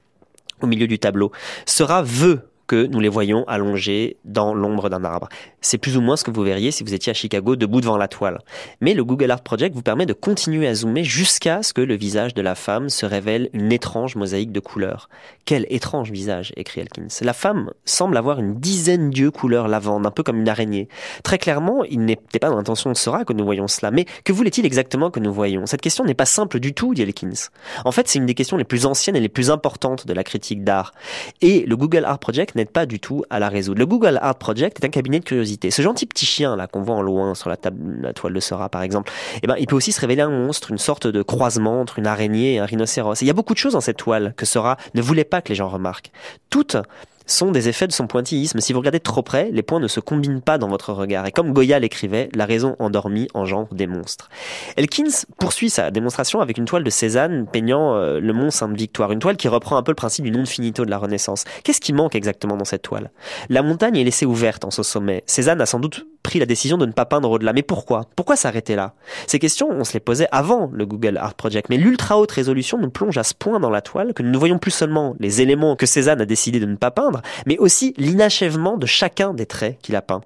au 0.61 0.67
milieu 0.67 0.87
du 0.87 0.99
tableau. 0.99 1.31
Seurat 1.65 2.03
veut 2.03 2.50
que 2.71 2.85
nous 2.85 3.01
les 3.01 3.09
voyons 3.09 3.43
allongés 3.49 4.15
dans 4.23 4.53
l'ombre 4.53 4.87
d'un 4.89 5.03
arbre. 5.03 5.27
C'est 5.59 5.77
plus 5.77 5.97
ou 5.97 6.01
moins 6.01 6.15
ce 6.15 6.23
que 6.23 6.31
vous 6.31 6.41
verriez 6.41 6.71
si 6.71 6.85
vous 6.85 6.93
étiez 6.93 7.11
à 7.11 7.13
Chicago 7.13 7.57
debout 7.57 7.81
devant 7.81 7.97
la 7.97 8.07
toile. 8.07 8.39
Mais 8.79 8.93
le 8.93 9.03
Google 9.03 9.29
Art 9.29 9.41
Project 9.41 9.75
vous 9.75 9.81
permet 9.81 10.05
de 10.05 10.13
continuer 10.13 10.69
à 10.69 10.73
zoomer 10.73 11.03
jusqu'à 11.03 11.63
ce 11.63 11.73
que 11.73 11.81
le 11.81 11.95
visage 11.95 12.33
de 12.33 12.41
la 12.41 12.55
femme 12.55 12.87
se 12.87 13.05
révèle 13.05 13.49
une 13.51 13.73
étrange 13.73 14.15
mosaïque 14.15 14.53
de 14.53 14.61
couleurs. 14.61 15.09
Quel 15.43 15.65
étrange 15.69 16.11
visage, 16.11 16.53
écrit 16.55 16.79
Elkins. 16.79 17.09
La 17.19 17.33
femme 17.33 17.71
semble 17.83 18.15
avoir 18.15 18.39
une 18.39 18.57
dizaine 18.57 19.09
d'yeux 19.09 19.31
couleur 19.31 19.67
lavande, 19.67 20.05
un 20.05 20.11
peu 20.11 20.23
comme 20.23 20.39
une 20.39 20.47
araignée. 20.47 20.87
Très 21.23 21.39
clairement, 21.39 21.83
il 21.83 22.05
n'était 22.05 22.39
pas 22.39 22.49
dans 22.49 22.55
l'intention 22.55 22.89
de 22.89 22.95
Sora 22.95 23.25
que 23.25 23.33
nous 23.33 23.43
voyons 23.43 23.67
cela. 23.67 23.91
Mais 23.91 24.05
que 24.23 24.31
voulait-il 24.31 24.65
exactement 24.65 25.11
que 25.11 25.19
nous 25.19 25.33
voyions? 25.33 25.65
Cette 25.65 25.81
question 25.81 26.05
n'est 26.05 26.13
pas 26.13 26.25
simple 26.25 26.61
du 26.61 26.73
tout, 26.73 26.93
dit 26.93 27.01
Elkins. 27.01 27.49
En 27.83 27.91
fait, 27.91 28.07
c'est 28.07 28.19
une 28.19 28.27
des 28.27 28.33
questions 28.33 28.55
les 28.55 28.63
plus 28.63 28.85
anciennes 28.85 29.17
et 29.17 29.19
les 29.19 29.27
plus 29.27 29.51
importantes 29.51 30.07
de 30.07 30.13
la 30.13 30.23
critique 30.23 30.63
d'art. 30.63 30.93
Et 31.41 31.65
le 31.65 31.75
Google 31.75 32.05
Art 32.05 32.19
Project 32.19 32.55
pas 32.69 32.85
du 32.85 32.99
tout 32.99 33.23
à 33.29 33.39
la 33.39 33.49
résoudre. 33.49 33.79
Le 33.79 33.85
Google 33.85 34.19
Art 34.21 34.35
Project 34.35 34.79
est 34.81 34.85
un 34.85 34.89
cabinet 34.89 35.19
de 35.19 35.25
curiosité. 35.25 35.71
Ce 35.71 35.81
gentil 35.81 36.05
petit 36.05 36.25
chien 36.25 36.55
là 36.55 36.67
qu'on 36.67 36.81
voit 36.81 36.95
en 36.95 37.01
loin 37.01 37.35
sur 37.35 37.49
la, 37.49 37.57
table, 37.57 38.01
la 38.01 38.13
toile 38.13 38.33
de 38.33 38.39
Sora 38.39 38.69
par 38.69 38.81
exemple, 38.81 39.11
eh 39.41 39.47
ben, 39.47 39.55
il 39.59 39.67
peut 39.67 39.75
aussi 39.75 39.91
se 39.91 40.01
révéler 40.01 40.21
un 40.21 40.29
monstre, 40.29 40.71
une 40.71 40.77
sorte 40.77 41.07
de 41.07 41.21
croisement 41.21 41.81
entre 41.81 41.99
une 41.99 42.07
araignée 42.07 42.55
et 42.55 42.59
un 42.59 42.65
rhinocéros. 42.65 43.21
Il 43.21 43.27
y 43.27 43.29
a 43.29 43.33
beaucoup 43.33 43.53
de 43.53 43.59
choses 43.59 43.73
dans 43.73 43.81
cette 43.81 43.97
toile 43.97 44.33
que 44.37 44.45
Sora 44.45 44.77
ne 44.93 45.01
voulait 45.01 45.23
pas 45.23 45.41
que 45.41 45.49
les 45.49 45.55
gens 45.55 45.69
remarquent. 45.69 46.11
Toutes 46.49 46.77
sont 47.25 47.51
des 47.51 47.69
effets 47.69 47.87
de 47.87 47.91
son 47.91 48.07
pointillisme. 48.07 48.59
Si 48.59 48.73
vous 48.73 48.79
regardez 48.79 48.99
trop 48.99 49.21
près, 49.21 49.49
les 49.51 49.61
points 49.61 49.79
ne 49.79 49.87
se 49.87 49.99
combinent 49.99 50.41
pas 50.41 50.57
dans 50.57 50.67
votre 50.67 50.93
regard. 50.93 51.25
Et 51.25 51.31
comme 51.31 51.53
Goya 51.53 51.79
l'écrivait, 51.79 52.29
la 52.33 52.45
raison 52.45 52.75
endormie 52.79 53.27
engendre 53.33 53.73
des 53.73 53.87
monstres. 53.87 54.29
Elkins 54.77 55.25
poursuit 55.39 55.69
sa 55.69 55.91
démonstration 55.91 56.41
avec 56.41 56.57
une 56.57 56.65
toile 56.65 56.83
de 56.83 56.89
Cézanne 56.89 57.47
peignant 57.47 57.95
euh, 57.95 58.19
le 58.19 58.33
mont 58.33 58.51
Sainte-Victoire, 58.51 59.11
une 59.11 59.19
toile 59.19 59.37
qui 59.37 59.47
reprend 59.47 59.77
un 59.77 59.83
peu 59.83 59.91
le 59.91 59.95
principe 59.95 60.25
du 60.25 60.31
non 60.31 60.45
finito 60.45 60.85
de 60.85 60.89
la 60.89 60.97
Renaissance. 60.97 61.45
Qu'est-ce 61.63 61.81
qui 61.81 61.93
manque 61.93 62.15
exactement 62.15 62.57
dans 62.57 62.65
cette 62.65 62.81
toile? 62.81 63.11
La 63.49 63.61
montagne 63.61 63.97
est 63.97 64.03
laissée 64.03 64.25
ouverte 64.25 64.65
en 64.65 64.71
ce 64.71 64.83
sommet. 64.83 65.23
Cézanne 65.25 65.61
a 65.61 65.65
sans 65.65 65.79
doute 65.79 66.05
pris 66.23 66.39
la 66.39 66.45
décision 66.45 66.77
de 66.77 66.85
ne 66.85 66.91
pas 66.91 67.05
peindre 67.05 67.29
au-delà. 67.29 67.53
Mais 67.53 67.63
pourquoi? 67.63 68.05
Pourquoi 68.15 68.35
s'arrêter 68.35 68.75
là? 68.75 68.93
Ces 69.27 69.39
questions, 69.39 69.69
on 69.69 69.83
se 69.83 69.93
les 69.93 69.99
posait 69.99 70.27
avant 70.31 70.69
le 70.73 70.85
Google 70.85 71.17
Art 71.17 71.33
Project. 71.33 71.69
Mais 71.69 71.77
l'ultra 71.77 72.17
haute 72.17 72.31
résolution 72.31 72.77
nous 72.77 72.89
plonge 72.89 73.17
à 73.17 73.23
ce 73.23 73.33
point 73.33 73.59
dans 73.59 73.69
la 73.69 73.81
toile 73.81 74.13
que 74.13 74.23
nous 74.23 74.31
ne 74.31 74.37
voyons 74.37 74.57
plus 74.57 74.71
seulement 74.71 75.15
les 75.19 75.41
éléments 75.41 75.75
que 75.75 75.85
Cézanne 75.85 76.21
a 76.21 76.25
décidé 76.25 76.59
de 76.59 76.65
ne 76.65 76.75
pas 76.75 76.91
peindre, 76.91 77.21
mais 77.45 77.57
aussi 77.57 77.93
l'inachèvement 77.97 78.77
de 78.77 78.85
chacun 78.85 79.33
des 79.33 79.45
traits 79.45 79.77
qu'il 79.81 79.95
a 79.95 80.01
peints. 80.01 80.21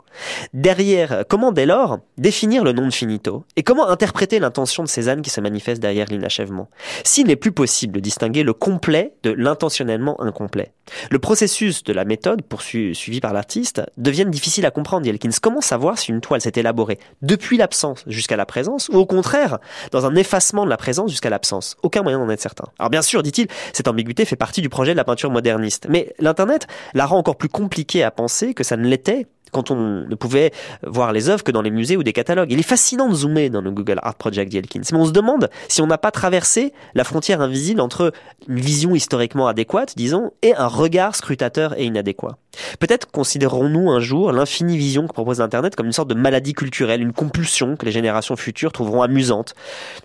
Derrière, 0.54 1.24
comment 1.30 1.52
dès 1.52 1.66
lors 1.66 2.00
définir 2.18 2.64
le 2.64 2.72
nom 2.72 2.86
de 2.86 2.94
finito 2.94 3.44
Et 3.56 3.64
comment 3.64 3.88
interpréter 3.88 4.40
l'intention 4.40 4.84
de 4.84 4.88
Cézanne 4.88 5.22
qui 5.22 5.30
se 5.30 5.42
manifeste 5.42 5.82
derrière 5.82 6.08
l'inachèvement? 6.10 6.70
S'il 7.04 7.28
n'est 7.28 7.36
plus 7.36 7.52
possible 7.52 7.94
de 7.96 8.00
distinguer 8.00 8.44
le 8.44 8.54
complet 8.54 9.14
de 9.24 9.32
l'intentionnellement 9.32 10.22
incomplet, 10.22 10.74
le 11.12 11.20
processus 11.20 11.84
de 11.84 11.94
la 11.94 12.06
méthode 12.06 12.42
poursuivi 12.42 13.20
par 13.20 13.34
l'artiste 13.34 13.82
devient 13.98 14.26
difficile 14.28 14.66
à 14.66 14.72
comprendre, 14.72 15.06
Yelkins. 15.06 15.30
Comment 15.42 15.62
si 15.96 16.12
une 16.12 16.22
toile 16.22 16.42
s'est 16.42 16.54
élaborée 16.56 17.00
depuis 17.22 17.58
l'absence 17.58 18.04
jusqu'à 18.08 18.36
la 18.36 18.46
présence, 18.46 18.90
ou 18.90 18.98
au 18.98 19.06
contraire, 19.06 19.60
dans 19.92 20.06
un 20.06 20.16
effacement 20.16 20.66
de 20.66 20.70
la 20.70 20.78
présence 20.78 21.12
jusqu'à 21.12 21.30
l'absence 21.30 21.78
Aucun 21.84 22.02
moyen 22.02 22.20
d'en 22.20 22.30
être 22.30 22.42
certain. 22.42 22.66
Alors 22.80 22.90
bien 22.90 23.02
sûr, 23.02 23.22
dit-il, 23.24 23.48
cette 23.74 23.88
ambiguïté 23.88 24.26
fait 24.26 24.36
partie 24.36 24.62
du 24.62 24.70
projet 24.70 24.94
de 24.94 24.98
la 24.98 25.04
peinture 25.04 25.30
moderniste, 25.30 25.88
mais 25.90 26.14
l'Internet 26.20 26.68
la 26.94 27.06
rend 27.06 27.18
encore 27.18 27.38
plus 27.38 27.50
compliquée 27.50 28.04
à 28.04 28.12
penser 28.12 28.54
que 28.54 28.64
ça 28.64 28.78
ne 28.78 28.88
l'était 28.88 29.28
quand 29.56 29.72
on 29.72 30.06
ne 30.06 30.16
pouvait 30.16 30.52
voir 30.86 31.14
les 31.14 31.30
œuvres 31.30 31.42
que 31.42 31.52
dans 31.52 31.62
les 31.62 31.72
musées 31.72 31.96
ou 31.96 32.04
des 32.04 32.12
catalogues. 32.12 32.52
Il 32.52 32.60
est 32.60 32.64
fascinant 32.64 33.08
de 33.08 33.16
zoomer 33.16 33.50
dans 33.50 33.62
le 33.62 33.72
Google 33.72 34.00
Art 34.04 34.16
Project 34.16 34.52
d'Yelkins, 34.52 34.82
mais 34.92 34.98
on 34.98 35.06
se 35.06 35.14
demande 35.14 35.50
si 35.70 35.82
on 35.82 35.88
n'a 35.88 35.98
pas 35.98 36.12
traversé 36.12 36.74
la 36.94 37.06
frontière 37.06 37.40
invisible 37.40 37.80
entre 37.80 38.12
une 38.50 38.60
vision 38.60 38.96
historiquement 38.96 39.48
adéquate, 39.48 39.94
disons, 39.96 40.32
et 40.42 40.54
un 40.56 40.68
regard 40.68 41.16
scrutateur 41.16 41.80
et 41.80 41.86
inadéquat. 41.86 42.38
Peut-être 42.80 43.10
considérerons-nous 43.10 43.90
un 43.92 44.02
jour 44.02 44.34
l'infinie 44.34 44.78
vision 44.78 45.08
que 45.08 45.14
propose 45.14 45.40
Internet 45.40 45.78
comme 45.78 45.86
une 45.86 45.94
sorte 45.94 46.10
de 46.10 46.16
maladie 46.16 46.54
culturelle, 46.54 47.02
une 47.02 47.14
compulsion 47.14 47.78
que 47.78 47.86
les 47.86 47.94
générations 47.94 48.36
futures 48.36 48.74
trouveront 48.74 49.04
amusante. 49.04 49.54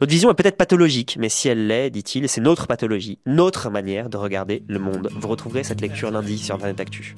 Notre 0.00 0.12
vision 0.12 0.30
est 0.30 0.34
peut-être 0.34 0.56
pathologique, 0.56 1.16
mais 1.18 1.28
si 1.28 1.48
elle 1.48 1.66
l'est, 1.66 1.90
dit-il, 1.90 2.28
c'est 2.28 2.40
notre 2.40 2.68
pathologie, 2.68 3.18
notre 3.26 3.68
manière 3.68 4.10
de 4.10 4.16
regarder 4.16 4.62
le 4.68 4.78
monde. 4.78 5.10
Vous 5.12 5.28
retrouverez 5.28 5.64
cette 5.64 5.80
lecture 5.80 6.12
lundi 6.12 6.38
sur 6.38 6.54
Internet 6.54 6.78
Actu. 6.78 7.16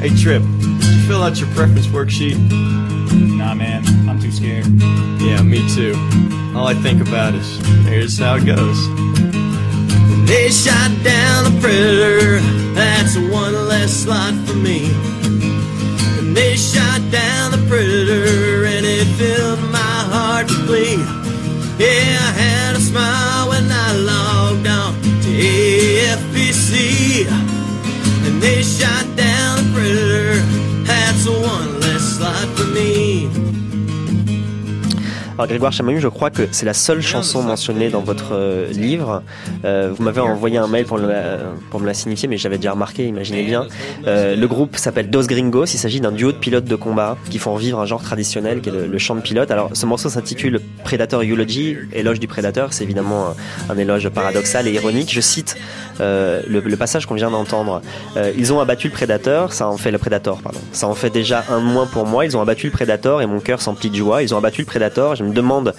Hey 0.00 0.08
Trip, 0.16 0.42
did 0.42 0.84
you 0.84 0.98
fill 1.06 1.22
out 1.22 1.38
your 1.38 1.50
preference 1.50 1.86
worksheet? 1.86 2.38
Nah 3.36 3.52
man, 3.52 3.84
I'm 4.08 4.18
too 4.18 4.32
scared. 4.32 4.64
Yeah, 5.20 5.42
me 5.42 5.58
too. 5.74 5.92
All 6.56 6.66
I 6.66 6.72
think 6.72 7.06
about 7.06 7.34
is, 7.34 7.58
here's 7.84 8.16
how 8.18 8.36
it 8.36 8.46
goes. 8.46 8.78
They 10.26 10.48
shot 10.48 10.90
down 11.04 11.52
the 11.52 11.58
predator, 11.60 12.40
that's 12.72 13.14
one 13.16 13.52
less 13.68 13.92
slot 13.92 14.32
for 14.48 14.54
me. 14.54 14.88
And 16.18 16.34
they 16.34 16.56
shot 16.56 17.02
down 17.12 17.50
the 17.50 17.62
predator, 17.68 18.64
and 18.64 18.86
it 18.86 19.04
filled 19.18 19.60
my 19.70 19.98
heart 20.14 20.48
to 20.48 20.64
bleed. 20.64 21.04
Yeah, 21.78 22.16
I 22.16 22.32
had 22.40 22.76
a 22.76 22.80
smile 22.80 23.50
when 23.50 23.70
I 23.70 23.92
logged 23.96 24.66
on 24.66 24.94
to 25.02 25.28
AFPC. 25.28 27.26
And 28.26 28.40
they 28.40 28.62
shot 28.62 29.04
down 29.14 29.39
predator, 29.80 30.34
that's 30.84 31.26
one 31.26 31.80
less 31.80 32.18
slot 32.18 32.48
for 32.56 32.66
me. 32.66 33.49
Alors 35.40 35.48
Grégoire 35.48 35.72
Chamahu, 35.72 36.00
je 36.00 36.08
crois 36.08 36.28
que 36.28 36.42
c'est 36.52 36.66
la 36.66 36.74
seule 36.74 37.00
chanson 37.00 37.42
mentionnée 37.42 37.88
dans 37.88 38.02
votre 38.02 38.34
euh, 38.34 38.70
livre. 38.72 39.22
Euh, 39.64 39.90
vous 39.90 40.04
m'avez 40.04 40.20
envoyé 40.20 40.58
un 40.58 40.66
mail 40.66 40.84
pour, 40.84 40.98
me 40.98 41.86
la 41.86 41.94
signifier, 41.94 42.28
mais 42.28 42.36
j'avais 42.36 42.58
déjà 42.58 42.72
remarqué, 42.72 43.06
imaginez 43.06 43.44
bien. 43.44 43.66
Euh, 44.06 44.36
le 44.36 44.46
groupe 44.46 44.76
s'appelle 44.76 45.08
Dos 45.08 45.22
Gringos, 45.22 45.64
il 45.64 45.78
s'agit 45.78 45.98
d'un 45.98 46.12
duo 46.12 46.32
de 46.32 46.36
pilotes 46.36 46.66
de 46.66 46.76
combat 46.76 47.16
qui 47.30 47.38
font 47.38 47.54
revivre 47.54 47.80
un 47.80 47.86
genre 47.86 48.02
traditionnel 48.02 48.60
qui 48.60 48.68
est 48.68 48.72
le, 48.86 48.98
chant 48.98 49.14
de 49.14 49.22
pilote. 49.22 49.50
Alors 49.50 49.70
ce 49.72 49.86
morceau 49.86 50.10
s'intitule 50.10 50.60
Predator 50.84 51.22
Eulogy, 51.22 51.74
éloge 51.94 52.20
du 52.20 52.28
prédateur, 52.28 52.74
c'est 52.74 52.84
évidemment 52.84 53.28
un, 53.70 53.78
éloge 53.78 54.10
paradoxal 54.10 54.68
et 54.68 54.72
ironique. 54.72 55.10
Je 55.10 55.22
cite 55.22 55.56
le, 56.00 56.76
passage 56.76 57.06
qu'on 57.06 57.14
vient 57.14 57.30
d'entendre. 57.30 57.80
ils 58.36 58.52
ont 58.52 58.60
abattu 58.60 58.88
le 58.88 58.92
prédateur, 58.92 59.54
ça 59.54 59.68
en 59.68 59.78
fait 59.78 59.90
le 59.90 59.96
prédateur, 59.96 60.42
pardon. 60.42 60.60
Ça 60.72 60.86
en 60.86 60.94
fait 60.94 61.08
déjà 61.08 61.44
un 61.48 61.60
moins 61.60 61.86
pour 61.86 62.04
moi, 62.04 62.26
ils 62.26 62.36
ont 62.36 62.42
abattu 62.42 62.66
le 62.66 62.72
prédateur 62.72 63.22
et 63.22 63.26
mon 63.26 63.40
cœur 63.40 63.62
s'emplit 63.62 63.88
de 63.88 63.96
joie. 63.96 64.22
Ils 64.22 64.34
ont 64.34 64.38
abattu 64.38 64.60
le 64.60 64.66
prédateur, 64.66 65.16
je 65.16 65.24
me 65.24 65.29
demande 65.30 65.74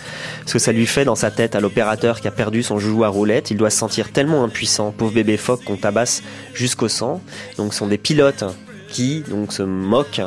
ce 0.46 0.54
que 0.54 0.60
ça 0.60 0.72
lui 0.72 0.86
fait 0.86 1.06
dans 1.06 1.16
sa 1.16 1.32
tête 1.32 1.56
à 1.56 1.60
l'opérateur 1.60 2.22
qui 2.22 2.28
a 2.28 2.32
perdu 2.32 2.64
son 2.64 2.80
joujou 2.80 3.04
à 3.04 3.08
roulette. 3.08 3.52
Il 3.52 3.58
doit 3.58 3.70
se 3.70 3.78
sentir 3.78 4.12
tellement 4.12 4.44
impuissant, 4.44 4.92
pauvre 4.92 5.14
bébé 5.14 5.38
phoque 5.38 5.64
qu'on 5.64 5.78
tabasse 5.78 6.24
jusqu'au 6.54 6.88
sang. 6.88 7.22
Donc 7.58 7.74
ce 7.74 7.80
sont 7.80 7.88
des 7.88 7.98
pilotes 7.98 8.44
qui 8.88 9.24
donc 9.30 9.54
se 9.54 9.64
moquent 9.64 10.22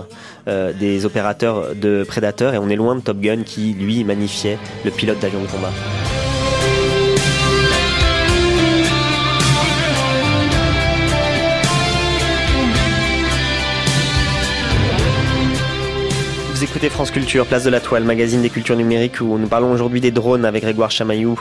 euh, 0.49 0.73
des 0.73 1.05
opérateurs 1.05 1.75
de 1.75 2.05
prédateurs 2.07 2.55
et 2.55 2.59
on 2.59 2.69
est 2.69 2.77
loin 2.77 2.97
de 2.97 3.01
Top 3.01 3.21
Gun 3.21 3.43
qui 3.45 3.75
lui 3.75 4.05
magnifiait 4.05 4.59
le 4.85 4.91
pilote 4.91 5.21
d'avion 5.21 5.43
de 5.43 5.47
combat. 5.47 5.73
Écoutez 16.65 16.89
France 16.89 17.11
Culture, 17.11 17.45
place 17.45 17.63
de 17.63 17.69
la 17.69 17.79
Toile, 17.79 18.05
magazine 18.05 18.41
des 18.41 18.49
cultures 18.49 18.75
numériques 18.75 19.21
où 19.21 19.37
nous 19.37 19.49
parlons 19.49 19.71
aujourd'hui 19.71 20.01
des 20.01 20.11
drones 20.11 20.47
avec 20.47 20.63
Grégoire 20.63 20.91
Chamaillou, 20.91 21.39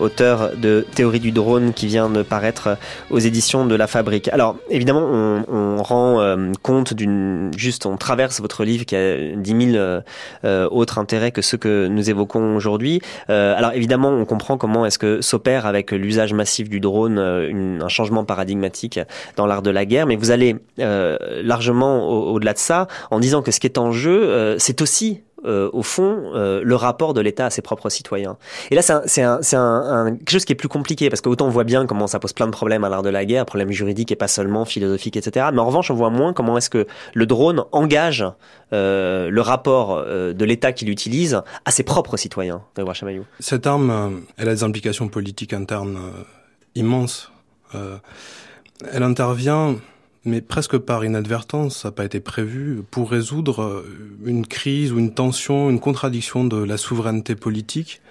auteur 0.00 0.50
de 0.54 0.86
Théorie 0.94 1.18
du 1.18 1.32
drone 1.32 1.72
qui 1.72 1.86
vient 1.86 2.10
de 2.10 2.22
paraître 2.22 2.76
aux 3.10 3.18
éditions 3.18 3.64
de 3.64 3.74
La 3.74 3.86
Fabrique. 3.86 4.28
Alors 4.28 4.58
évidemment, 4.68 5.00
on, 5.48 5.82
rend 5.82 6.20
euh, 6.20 6.52
compte 6.62 6.92
d'une 6.92 7.52
juste, 7.56 7.86
on 7.86 7.96
traverse 7.96 8.42
votre 8.42 8.64
livre 8.64 8.84
qui 8.84 8.96
a 8.96 9.34
10 9.34 9.72
000 9.72 10.02
euh, 10.44 10.68
autres 10.70 10.98
intérêts 10.98 11.32
que 11.32 11.40
ceux 11.40 11.56
que 11.56 11.86
nous 11.86 12.10
évoquons 12.10 12.54
aujourd'hui. 12.54 13.00
Euh, 13.30 13.56
alors 13.56 13.72
évidemment, 13.72 14.10
on 14.10 14.26
comprend 14.26 14.58
comment 14.58 14.84
est-ce 14.84 14.98
que 14.98 15.22
s'opère 15.22 15.64
avec 15.64 15.90
l'usage 15.90 16.34
massif 16.34 16.68
du 16.68 16.80
drone 16.80 17.18
un 17.18 17.88
changement 17.88 18.26
paradigmatique 18.26 19.00
dans 19.36 19.46
l'art 19.46 19.62
de 19.62 19.70
la 19.70 19.86
guerre, 19.86 20.06
mais 20.06 20.16
vous 20.16 20.32
allez 20.32 20.56
largement 20.76 22.06
au-delà 22.10 22.52
de 22.52 22.58
ça 22.58 22.88
en 23.10 23.20
disant 23.20 23.40
que 23.40 23.50
ce 23.50 23.58
qui 23.58 23.66
est 23.66 23.78
en 23.78 23.90
jeu 23.90 24.58
c'est 24.66 24.82
aussi 24.82 25.20
euh, 25.44 25.70
au 25.72 25.84
fond 25.84 26.32
euh, 26.34 26.60
le 26.64 26.74
rapport 26.74 27.14
de 27.14 27.20
l'État 27.20 27.46
à 27.46 27.50
ses 27.50 27.62
propres 27.62 27.88
citoyens. 27.88 28.36
Et 28.72 28.74
là, 28.74 28.82
c'est 28.82 29.22
un, 29.22 29.38
un, 29.52 29.62
un, 29.62 30.16
quelque 30.16 30.30
chose 30.30 30.44
qui 30.44 30.52
est 30.52 30.56
plus 30.56 30.66
compliqué 30.66 31.08
parce 31.08 31.20
qu'autant 31.20 31.46
on 31.46 31.50
voit 31.50 31.62
bien 31.62 31.86
comment 31.86 32.08
ça 32.08 32.18
pose 32.18 32.32
plein 32.32 32.46
de 32.46 32.50
problèmes 32.50 32.82
à 32.82 32.88
l'art 32.88 33.02
de 33.04 33.10
la 33.10 33.24
guerre, 33.24 33.46
problèmes 33.46 33.70
juridiques 33.70 34.10
et 34.10 34.16
pas 34.16 34.26
seulement 34.26 34.64
philosophiques, 34.64 35.16
etc. 35.16 35.46
Mais 35.52 35.60
en 35.60 35.66
revanche, 35.66 35.88
on 35.92 35.94
voit 35.94 36.10
moins 36.10 36.32
comment 36.32 36.58
est-ce 36.58 36.68
que 36.68 36.88
le 37.14 37.26
drone 37.26 37.64
engage 37.70 38.24
euh, 38.72 39.30
le 39.30 39.40
rapport 39.40 40.04
de 40.04 40.44
l'État 40.44 40.72
qui 40.72 40.84
l'utilise 40.84 41.40
à 41.64 41.70
ses 41.70 41.84
propres 41.84 42.16
citoyens. 42.16 42.62
Cette 43.38 43.68
arme, 43.68 44.22
elle 44.36 44.48
a 44.48 44.54
des 44.54 44.64
implications 44.64 45.06
politiques 45.06 45.52
internes 45.52 46.00
immenses. 46.74 47.30
elle 47.72 49.02
intervient 49.04 49.76
mais 50.26 50.40
presque 50.40 50.76
par 50.76 51.04
inadvertance, 51.04 51.78
ça 51.78 51.88
n'a 51.88 51.92
pas 51.92 52.04
été 52.04 52.20
prévu, 52.20 52.82
pour 52.90 53.10
résoudre 53.10 53.62
euh, 53.62 53.84
une 54.24 54.46
crise 54.46 54.92
ou 54.92 54.98
une 54.98 55.14
tension, 55.14 55.70
une 55.70 55.80
contradiction 55.80 56.44
de 56.44 56.56
la 56.56 56.76
souveraineté 56.76 57.36
politique 57.36 58.02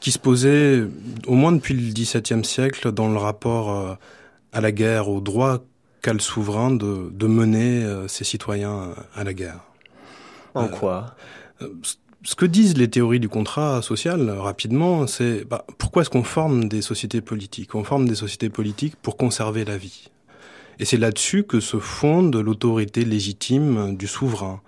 qui 0.00 0.12
se 0.12 0.18
posait 0.18 0.82
au 1.26 1.34
moins 1.34 1.52
depuis 1.52 1.74
le 1.74 1.92
XVIIe 1.92 2.44
siècle 2.44 2.92
dans 2.92 3.08
le 3.08 3.16
rapport 3.16 3.70
euh, 3.70 3.94
à 4.52 4.60
la 4.60 4.72
guerre, 4.72 5.08
au 5.08 5.20
droit 5.20 5.58
qu'a 6.02 6.12
le 6.12 6.18
souverain 6.18 6.72
de, 6.72 7.10
de 7.10 7.26
mener 7.26 7.84
euh, 7.84 8.08
ses 8.08 8.24
citoyens 8.24 8.94
à 9.14 9.24
la 9.24 9.32
guerre. 9.32 9.60
En 10.54 10.68
quoi? 10.68 11.14
ce 12.24 12.34
que 12.34 12.46
disent 12.46 12.76
les 12.76 12.88
théories 12.88 13.20
du 13.20 13.28
contrat 13.28 13.80
social 13.80 14.28
rapidement, 14.30 15.06
c'est 15.06 15.44
bah, 15.44 15.64
pourquoi 15.78 16.02
est-ce 16.02 16.10
qu'on 16.10 16.24
forme 16.24 16.68
des 16.68 16.82
sociétés 16.82 17.20
politiques? 17.20 17.74
On 17.76 17.84
forme 17.84 18.08
des 18.08 18.16
sociétés 18.16 18.50
politiques 18.50 18.96
pour 18.96 19.16
conserver 19.16 19.64
la 19.64 19.76
vie. 19.76 20.10
Et 20.78 20.84
c'est 20.84 20.96
là-dessus 20.96 21.44
que 21.44 21.60
se 21.60 21.78
fonde 21.78 22.36
l'autorité 22.36 23.04
légitime 23.04 23.96
du 23.96 24.06
souverain. 24.06 24.60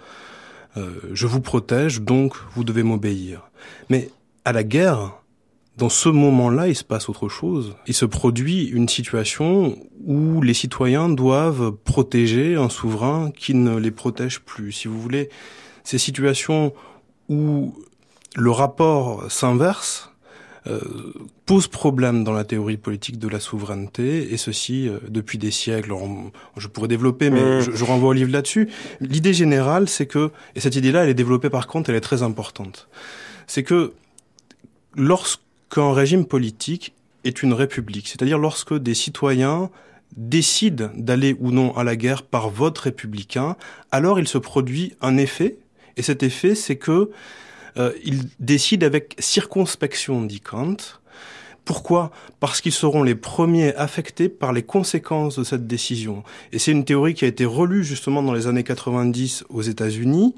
Euh, 0.76 1.00
je 1.12 1.26
vous 1.26 1.40
protège, 1.40 2.00
donc 2.00 2.34
vous 2.54 2.64
devez 2.64 2.82
m'obéir. 2.82 3.50
Mais 3.88 4.10
à 4.44 4.52
la 4.52 4.64
guerre, 4.64 5.20
dans 5.76 5.88
ce 5.88 6.08
moment-là, 6.08 6.68
il 6.68 6.76
se 6.76 6.84
passe 6.84 7.08
autre 7.08 7.28
chose. 7.28 7.74
Il 7.86 7.94
se 7.94 8.04
produit 8.04 8.64
une 8.64 8.88
situation 8.88 9.78
où 10.04 10.42
les 10.42 10.54
citoyens 10.54 11.08
doivent 11.08 11.72
protéger 11.72 12.56
un 12.56 12.68
souverain 12.68 13.30
qui 13.36 13.54
ne 13.54 13.76
les 13.76 13.90
protège 13.90 14.40
plus. 14.40 14.72
Si 14.72 14.88
vous 14.88 15.00
voulez, 15.00 15.30
ces 15.84 15.98
situations 15.98 16.72
où 17.28 17.74
le 18.36 18.50
rapport 18.50 19.30
s'inverse 19.30 20.09
pose 21.46 21.68
problème 21.68 22.22
dans 22.22 22.32
la 22.32 22.44
théorie 22.44 22.76
politique 22.76 23.18
de 23.18 23.28
la 23.28 23.40
souveraineté, 23.40 24.32
et 24.32 24.36
ceci 24.36 24.88
euh, 24.88 24.98
depuis 25.08 25.38
des 25.38 25.50
siècles. 25.50 25.92
je 26.56 26.68
pourrais 26.68 26.88
développer, 26.88 27.30
mais 27.30 27.40
mmh. 27.40 27.60
je, 27.60 27.70
je, 27.72 27.84
renvoie 27.84 28.10
au 28.10 28.12
livre 28.12 28.30
là-dessus. 28.30 28.68
L'idée 29.00 29.32
générale, 29.32 29.88
c'est 29.88 30.06
que, 30.06 30.30
et 30.54 30.60
cette 30.60 30.76
idée-là, 30.76 31.04
elle 31.04 31.10
est 31.10 31.14
développée 31.14 31.50
par 31.50 31.66
contre, 31.66 31.90
elle 31.90 31.96
est 31.96 32.00
très 32.00 32.22
importante, 32.22 32.88
c'est 33.46 33.62
que 33.62 33.94
lorsqu'un 34.94 35.92
régime 35.92 36.26
politique 36.26 36.94
est 37.24 37.42
une 37.42 37.52
république, 37.52 38.08
c'est-à-dire 38.08 38.38
lorsque 38.38 38.74
des 38.74 38.94
citoyens 38.94 39.70
décident 40.16 40.90
d'aller 40.94 41.36
ou 41.40 41.52
non 41.52 41.76
à 41.76 41.84
la 41.84 41.96
guerre 41.96 42.22
par 42.22 42.50
vote 42.50 42.78
républicain, 42.78 43.56
alors 43.92 44.18
il 44.18 44.28
se 44.28 44.38
produit 44.38 44.94
un 45.00 45.16
effet, 45.16 45.58
et 45.96 46.02
cet 46.02 46.22
effet, 46.22 46.54
c'est 46.54 46.76
que 46.76 47.10
euh, 47.76 47.92
ils 48.04 48.22
décident 48.38 48.86
avec 48.86 49.16
circonspection, 49.18 50.22
dit 50.22 50.40
Kant. 50.40 50.76
Pourquoi? 51.64 52.10
Parce 52.40 52.60
qu'ils 52.60 52.72
seront 52.72 53.02
les 53.02 53.14
premiers 53.14 53.74
affectés 53.76 54.28
par 54.28 54.52
les 54.52 54.62
conséquences 54.62 55.38
de 55.38 55.44
cette 55.44 55.66
décision. 55.66 56.24
Et 56.52 56.58
c'est 56.58 56.72
une 56.72 56.84
théorie 56.84 57.14
qui 57.14 57.24
a 57.24 57.28
été 57.28 57.44
relue 57.44 57.84
justement 57.84 58.22
dans 58.22 58.32
les 58.32 58.46
années 58.46 58.64
90 58.64 59.44
aux 59.50 59.62
États-Unis 59.62 60.34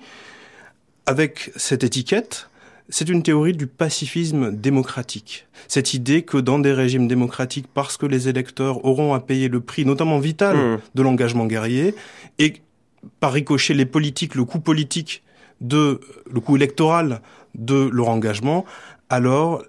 avec 1.07 1.51
cette 1.57 1.85
étiquette. 1.85 2.49
C'est 2.89 3.09
une 3.09 3.23
théorie 3.23 3.55
du 3.55 3.67
pacifisme 3.67 4.53
démocratique. 4.55 5.47
Cette 5.69 5.95
idée 5.95 6.23
que 6.23 6.37
dans 6.37 6.59
des 6.59 6.73
régimes 6.73 7.09
démocratiques, 7.09 7.67
parce 7.73 7.97
que 7.97 8.05
les 8.05 8.29
électeurs 8.29 8.85
auront 8.85 9.15
à 9.15 9.21
payer 9.21 9.49
le 9.49 9.61
prix, 9.61 9.87
notamment 9.87 10.19
vital, 10.19 10.57
mmh. 10.57 10.81
de 10.97 11.03
l'engagement 11.03 11.47
guerrier, 11.47 11.95
et 12.39 12.61
par 13.21 13.33
ricochet 13.33 13.73
les 13.73 13.87
politiques, 13.87 14.35
le 14.35 14.45
coût 14.45 14.61
politique 14.61 15.23
de 15.63 16.01
le 16.31 16.41
coût 16.41 16.57
électoral 16.57 17.23
de 17.55 17.89
leur 17.91 18.09
engagement, 18.09 18.67
alors 19.09 19.63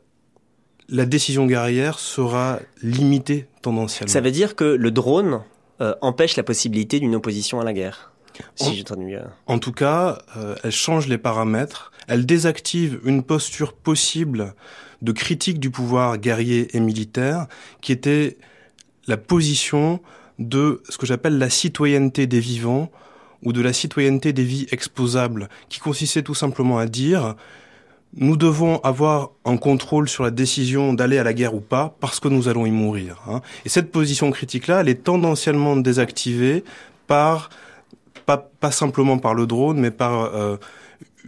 la 0.89 1.05
décision 1.05 1.45
guerrière 1.45 1.99
sera 1.99 2.59
limitée 2.81 3.47
tendanciellement. 3.61 4.11
Ça 4.11 4.19
veut 4.19 4.31
dire 4.31 4.55
que 4.55 4.65
le 4.65 4.91
drone 4.91 5.41
euh, 5.79 5.95
empêche 6.01 6.35
la 6.35 6.43
possibilité 6.43 6.99
d'une 6.99 7.15
opposition 7.15 7.61
à 7.61 7.63
la 7.63 7.73
guerre. 7.73 8.11
Si 8.55 8.75
j'ai 8.75 8.83
bien. 8.97 9.31
En 9.45 9.59
tout 9.59 9.71
cas, 9.71 10.17
euh, 10.37 10.55
elle 10.63 10.71
change 10.71 11.07
les 11.07 11.19
paramètres, 11.19 11.91
elle 12.07 12.25
désactive 12.25 12.99
une 13.05 13.21
posture 13.21 13.73
possible 13.73 14.55
de 15.03 15.11
critique 15.11 15.59
du 15.59 15.69
pouvoir 15.69 16.17
guerrier 16.17 16.75
et 16.75 16.79
militaire, 16.79 17.47
qui 17.81 17.91
était 17.91 18.37
la 19.05 19.17
position 19.17 19.99
de 20.39 20.81
ce 20.89 20.97
que 20.97 21.05
j'appelle 21.05 21.37
la 21.37 21.49
citoyenneté 21.49 22.25
des 22.25 22.39
vivants, 22.39 22.91
ou 23.43 23.53
de 23.53 23.61
la 23.61 23.73
citoyenneté 23.73 24.33
des 24.33 24.43
vies 24.43 24.67
exposables, 24.71 25.49
qui 25.69 25.79
consistait 25.79 26.23
tout 26.23 26.35
simplement 26.35 26.77
à 26.77 26.85
dire 26.85 27.35
nous 28.15 28.37
devons 28.37 28.79
avoir 28.81 29.31
un 29.43 29.57
contrôle 29.57 30.07
sur 30.07 30.23
la 30.23 30.29
décision 30.29 30.93
d'aller 30.93 31.17
à 31.17 31.23
la 31.23 31.33
guerre 31.33 31.55
ou 31.55 31.61
pas 31.61 31.95
parce 31.99 32.19
que 32.19 32.27
nous 32.27 32.47
allons 32.47 32.65
y 32.65 32.71
mourir. 32.71 33.21
Hein. 33.27 33.41
Et 33.65 33.69
cette 33.69 33.91
position 33.91 34.29
critique-là, 34.31 34.81
elle 34.81 34.89
est 34.89 35.03
tendanciellement 35.03 35.75
désactivée 35.75 36.63
par 37.07 37.49
pas, 38.25 38.71
simplement 38.71 39.17
par 39.17 39.33
le 39.33 39.47
drone, 39.47 39.79
mais 39.79 39.91
par 39.91 40.35
euh, 40.35 40.57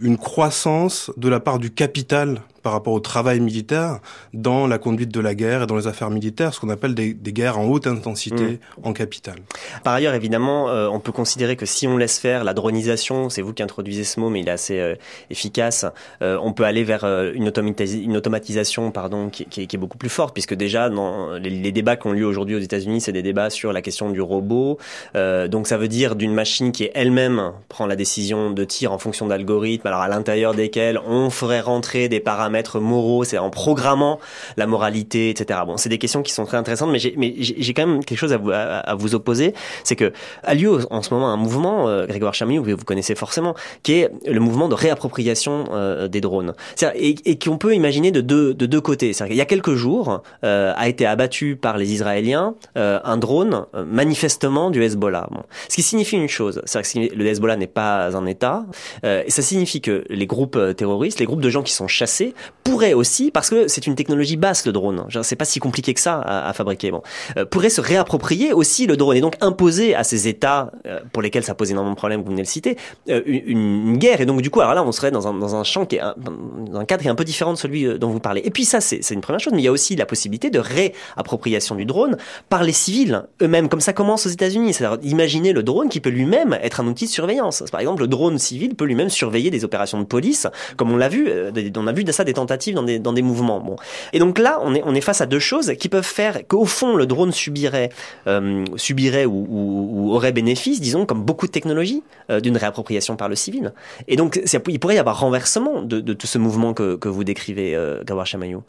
une 0.00 0.16
croissance 0.16 1.10
de 1.16 1.28
la 1.28 1.40
part 1.40 1.58
du 1.58 1.70
capital 1.70 2.42
par 2.66 2.72
rapport 2.72 2.94
au 2.94 2.98
travail 2.98 3.38
militaire 3.38 4.00
dans 4.34 4.66
la 4.66 4.78
conduite 4.78 5.14
de 5.14 5.20
la 5.20 5.36
guerre 5.36 5.62
et 5.62 5.66
dans 5.68 5.76
les 5.76 5.86
affaires 5.86 6.10
militaires, 6.10 6.52
ce 6.52 6.58
qu'on 6.58 6.68
appelle 6.68 6.96
des, 6.96 7.14
des, 7.14 7.32
guerres 7.32 7.60
en 7.60 7.66
haute 7.66 7.86
intensité 7.86 8.42
mmh. 8.42 8.58
en 8.82 8.92
capitale. 8.92 9.36
Par 9.84 9.94
ailleurs, 9.94 10.14
évidemment, 10.14 10.68
euh, 10.68 10.88
on 10.88 10.98
peut 10.98 11.12
considérer 11.12 11.54
que 11.54 11.64
si 11.64 11.86
on 11.86 11.96
laisse 11.96 12.18
faire 12.18 12.42
la 12.42 12.54
dronisation, 12.54 13.30
c'est 13.30 13.40
vous 13.40 13.52
qui 13.52 13.62
introduisez 13.62 14.02
ce 14.02 14.18
mot, 14.18 14.30
mais 14.30 14.40
il 14.40 14.48
est 14.48 14.50
assez 14.50 14.80
euh, 14.80 14.96
efficace, 15.30 15.86
euh, 16.22 16.40
on 16.42 16.52
peut 16.52 16.64
aller 16.64 16.82
vers 16.82 17.04
une, 17.04 17.46
automatis 17.46 17.94
une, 17.94 18.16
automatisation 18.16 18.90
pardon, 18.90 19.28
qui, 19.28 19.44
qui, 19.44 19.68
qui, 19.68 19.76
est 19.76 19.78
beaucoup 19.78 19.98
plus 19.98 20.08
forte, 20.08 20.34
puisque 20.34 20.54
déjà, 20.54 20.90
dans 20.90 21.34
les, 21.34 21.50
les 21.50 21.70
débats 21.70 21.94
qui 21.94 22.08
ont 22.08 22.12
lieu 22.12 22.26
aujourd'hui 22.26 22.56
aux 22.56 22.60
États-Unis, 22.60 23.00
c'est 23.00 23.12
des 23.12 23.22
débats 23.22 23.48
sur 23.48 23.72
la 23.72 23.80
question 23.80 24.10
du 24.10 24.20
robot. 24.20 24.78
Donc 25.14 25.68
ça 25.68 25.76
veut 25.76 25.86
dire 25.86 26.16
d'une 26.16 26.34
machine 26.34 26.72
qui 26.72 26.90
elle-même 26.94 27.52
prend 27.68 27.86
la 27.86 27.94
décision 27.94 28.50
de 28.50 28.64
tir 28.64 28.90
en 28.90 28.98
fonction 28.98 29.28
d'algorithmes, 29.28 29.86
alors 29.86 30.00
à 30.00 30.08
l'intérieur 30.08 30.52
desquels 30.52 31.00
on 31.06 31.30
ferait 31.30 31.60
rentrer 31.60 32.08
des 32.08 32.18
paramètres 32.18 32.55
moraux, 32.80 33.24
c'est 33.24 33.38
en 33.38 33.50
programmant 33.50 34.18
la 34.56 34.66
moralité, 34.66 35.30
etc. 35.30 35.60
Bon, 35.66 35.76
c'est 35.76 35.88
des 35.88 35.98
questions 35.98 36.22
qui 36.22 36.32
sont 36.32 36.44
très 36.44 36.56
intéressantes, 36.56 36.90
mais 36.90 36.98
j'ai, 36.98 37.74
quand 37.74 37.86
même 37.86 38.04
quelque 38.04 38.18
chose 38.18 38.32
à 38.32 38.38
vous, 38.38 38.50
à, 38.52 38.94
vous 38.94 39.14
opposer, 39.14 39.54
c'est 39.84 39.96
que 39.96 40.12
a 40.42 40.54
lieu 40.54 40.78
en 40.90 41.02
ce 41.02 41.12
moment 41.12 41.28
un 41.28 41.36
mouvement, 41.36 41.88
euh, 41.88 42.06
Grégoire 42.06 42.34
Chamy, 42.34 42.58
vous, 42.58 42.64
vous 42.64 42.84
connaissez 42.84 43.14
forcément, 43.14 43.54
qui 43.82 43.94
est 43.94 44.10
le 44.26 44.40
mouvement 44.40 44.68
de 44.68 44.74
réappropriation 44.74 45.64
euh, 45.72 46.08
des 46.08 46.20
drones, 46.20 46.54
et, 46.94 47.16
et 47.24 47.38
qu'on 47.38 47.58
peut 47.58 47.74
imaginer 47.74 48.10
de 48.10 48.20
deux, 48.20 48.54
de 48.54 48.66
deux 48.66 48.80
côtés. 48.80 49.12
Il 49.28 49.36
y 49.36 49.40
a 49.40 49.46
quelques 49.46 49.74
jours, 49.74 50.22
euh, 50.44 50.72
a 50.76 50.88
été 50.88 51.06
abattu 51.06 51.56
par 51.56 51.78
les 51.78 51.92
Israéliens 51.92 52.54
euh, 52.76 52.98
un 53.04 53.16
drone 53.16 53.66
euh, 53.74 53.84
manifestement 53.84 54.70
du 54.70 54.82
Hezbollah. 54.82 55.28
Bon. 55.30 55.42
Ce 55.68 55.76
qui 55.76 55.82
signifie 55.82 56.16
une 56.16 56.28
chose, 56.28 56.62
c'est 56.64 56.82
que 56.82 57.14
le 57.14 57.26
Hezbollah 57.26 57.56
n'est 57.56 57.66
pas 57.66 58.16
un 58.16 58.26
État, 58.26 58.64
et 59.04 59.30
ça 59.30 59.42
signifie 59.42 59.80
que 59.80 60.04
les 60.08 60.26
groupes 60.26 60.58
terroristes, 60.76 61.20
les 61.20 61.26
groupes 61.26 61.40
de 61.40 61.50
gens 61.50 61.62
qui 61.62 61.72
sont 61.72 61.88
chassés, 61.88 62.34
pourrait 62.64 62.94
aussi, 62.94 63.30
parce 63.30 63.48
que 63.48 63.68
c'est 63.68 63.86
une 63.86 63.94
technologie 63.94 64.36
basse 64.36 64.66
le 64.66 64.72
drone, 64.72 65.06
c'est 65.22 65.36
pas 65.36 65.44
si 65.44 65.60
compliqué 65.60 65.94
que 65.94 66.00
ça 66.00 66.20
à, 66.20 66.52
fabriquer, 66.52 66.90
bon, 66.90 67.02
euh, 67.36 67.44
pourrait 67.44 67.70
se 67.70 67.80
réapproprier 67.80 68.52
aussi 68.52 68.86
le 68.86 68.96
drone 68.96 69.16
et 69.16 69.20
donc 69.20 69.36
imposer 69.40 69.94
à 69.94 70.02
ces 70.02 70.26
États 70.26 70.72
euh, 70.86 71.00
pour 71.12 71.22
lesquels 71.22 71.44
ça 71.44 71.54
pose 71.54 71.70
énormément 71.70 71.94
de 71.94 71.98
problèmes, 71.98 72.20
vous 72.20 72.26
venez 72.26 72.36
de 72.36 72.46
le 72.46 72.50
citer, 72.50 72.76
euh, 73.08 73.22
une, 73.24 73.88
une, 73.88 73.98
guerre. 73.98 74.20
Et 74.20 74.26
donc 74.26 74.42
du 74.42 74.50
coup, 74.50 74.60
alors 74.60 74.74
là, 74.74 74.82
on 74.82 74.90
serait 74.92 75.10
dans 75.10 75.28
un, 75.28 75.34
dans 75.34 75.54
un 75.54 75.62
champ 75.62 75.86
qui 75.86 75.96
est 75.96 76.00
un, 76.00 76.14
dans 76.18 76.80
un 76.80 76.84
cadre 76.84 77.02
qui 77.02 77.08
est 77.08 77.10
un 77.10 77.14
peu 77.14 77.24
différent 77.24 77.52
de 77.52 77.58
celui 77.58 77.86
euh, 77.86 77.98
dont 77.98 78.10
vous 78.10 78.20
parlez. 78.20 78.42
Et 78.44 78.50
puis 78.50 78.64
ça, 78.64 78.80
c'est 78.80 79.10
une 79.10 79.20
première 79.20 79.40
chose, 79.40 79.52
mais 79.52 79.62
il 79.62 79.64
y 79.64 79.68
a 79.68 79.72
aussi 79.72 79.94
la 79.94 80.06
possibilité 80.06 80.50
de 80.50 80.58
réappropriation 80.58 81.76
du 81.76 81.84
drone 81.84 82.16
par 82.48 82.64
les 82.64 82.72
civils 82.72 83.24
eux-mêmes, 83.42 83.68
comme 83.68 83.80
ça 83.80 83.92
commence 83.92 84.26
aux 84.26 84.30
États-Unis. 84.30 84.74
C'est-à-dire 84.74 84.98
imaginer 85.08 85.52
le 85.52 85.62
drone 85.62 85.88
qui 85.88 86.00
peut 86.00 86.10
lui-même 86.10 86.58
être 86.62 86.80
un 86.80 86.86
outil 86.86 87.06
de 87.06 87.10
surveillance. 87.10 87.62
Par 87.70 87.80
exemple, 87.80 88.02
le 88.02 88.08
drone 88.08 88.38
civil 88.38 88.74
peut 88.74 88.84
lui-même 88.84 89.08
surveiller 89.08 89.50
des 89.50 89.64
opérations 89.64 90.00
de 90.00 90.04
police, 90.04 90.48
comme 90.76 90.90
on 90.90 90.96
l'a 90.96 91.08
vu, 91.08 91.28
on 91.76 91.86
a 91.86 91.92
vu 91.92 92.04
ça 92.12 92.24
des 92.24 92.32
tentatives 92.36 92.74
dans 92.74 93.12
des, 93.12 93.22
mouvements. 93.22 93.60
Bon. 93.60 93.76
Et 94.12 94.18
donc 94.18 94.38
là, 94.38 94.60
on 94.62 94.94
est, 94.94 95.00
face 95.00 95.20
à 95.20 95.26
deux 95.26 95.38
choses 95.38 95.72
qui 95.78 95.88
peuvent 95.88 96.04
faire 96.04 96.46
qu'au 96.46 96.64
fond, 96.64 96.96
le 96.96 97.06
drone 97.06 97.32
subirait, 97.32 97.90
euh, 98.26 98.64
subirait 98.76 99.26
ou, 99.26 100.12
aurait 100.12 100.32
bénéfice, 100.32 100.80
disons, 100.80 101.06
comme 101.06 101.22
beaucoup 101.22 101.46
de 101.46 101.52
technologies, 101.52 102.02
euh, 102.30 102.40
d'une 102.40 102.56
réappropriation 102.56 103.16
par 103.16 103.28
le 103.28 103.34
civil. 103.34 103.72
Et 104.08 104.16
donc, 104.16 104.40
il 104.68 104.80
pourrait 104.80 104.96
y 104.96 104.98
avoir 104.98 105.20
renversement 105.20 105.82
de, 105.82 106.00
tout 106.12 106.26
ce 106.26 106.38
mouvement 106.38 106.72
que, 106.74 107.08
vous 107.08 107.24
décrivez, 107.24 107.74
euh, 107.74 108.04
Gawar 108.04 108.26
Chamaillou. 108.26 108.62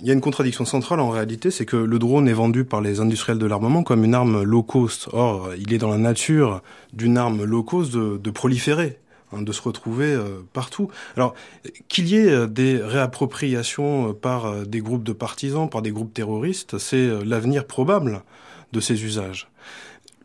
Il 0.00 0.08
y 0.08 0.10
a 0.10 0.12
une 0.12 0.20
contradiction 0.20 0.64
centrale 0.64 0.98
en 0.98 1.08
réalité, 1.08 1.52
c'est 1.52 1.66
que 1.66 1.76
le 1.76 1.98
drone 2.00 2.26
est 2.26 2.32
vendu 2.32 2.64
par 2.64 2.80
les 2.80 2.98
industriels 2.98 3.38
de 3.38 3.46
l'armement 3.46 3.84
comme 3.84 4.02
une 4.04 4.14
arme 4.14 4.42
low 4.42 4.64
cost. 4.64 5.08
Or, 5.12 5.50
il 5.56 5.72
est 5.72 5.78
dans 5.78 5.90
la 5.90 5.98
nature 5.98 6.62
d'une 6.92 7.16
arme 7.16 7.44
low 7.44 7.62
cost 7.62 7.92
de 7.96 8.30
proliférer 8.30 8.98
Hein, 9.34 9.42
de 9.42 9.52
se 9.52 9.62
retrouver 9.62 10.06
euh, 10.06 10.42
partout. 10.52 10.88
Alors, 11.16 11.34
qu'il 11.88 12.08
y 12.08 12.16
ait 12.16 12.30
euh, 12.30 12.46
des 12.46 12.80
réappropriations 12.82 14.10
euh, 14.10 14.12
par 14.12 14.66
des 14.66 14.80
groupes 14.80 15.04
de 15.04 15.12
partisans, 15.12 15.68
par 15.68 15.82
des 15.82 15.90
groupes 15.90 16.12
terroristes, 16.12 16.78
c'est 16.78 17.24
l'avenir 17.24 17.66
probable 17.66 18.22
de 18.72 18.80
ces 18.80 19.04
usages. 19.04 19.48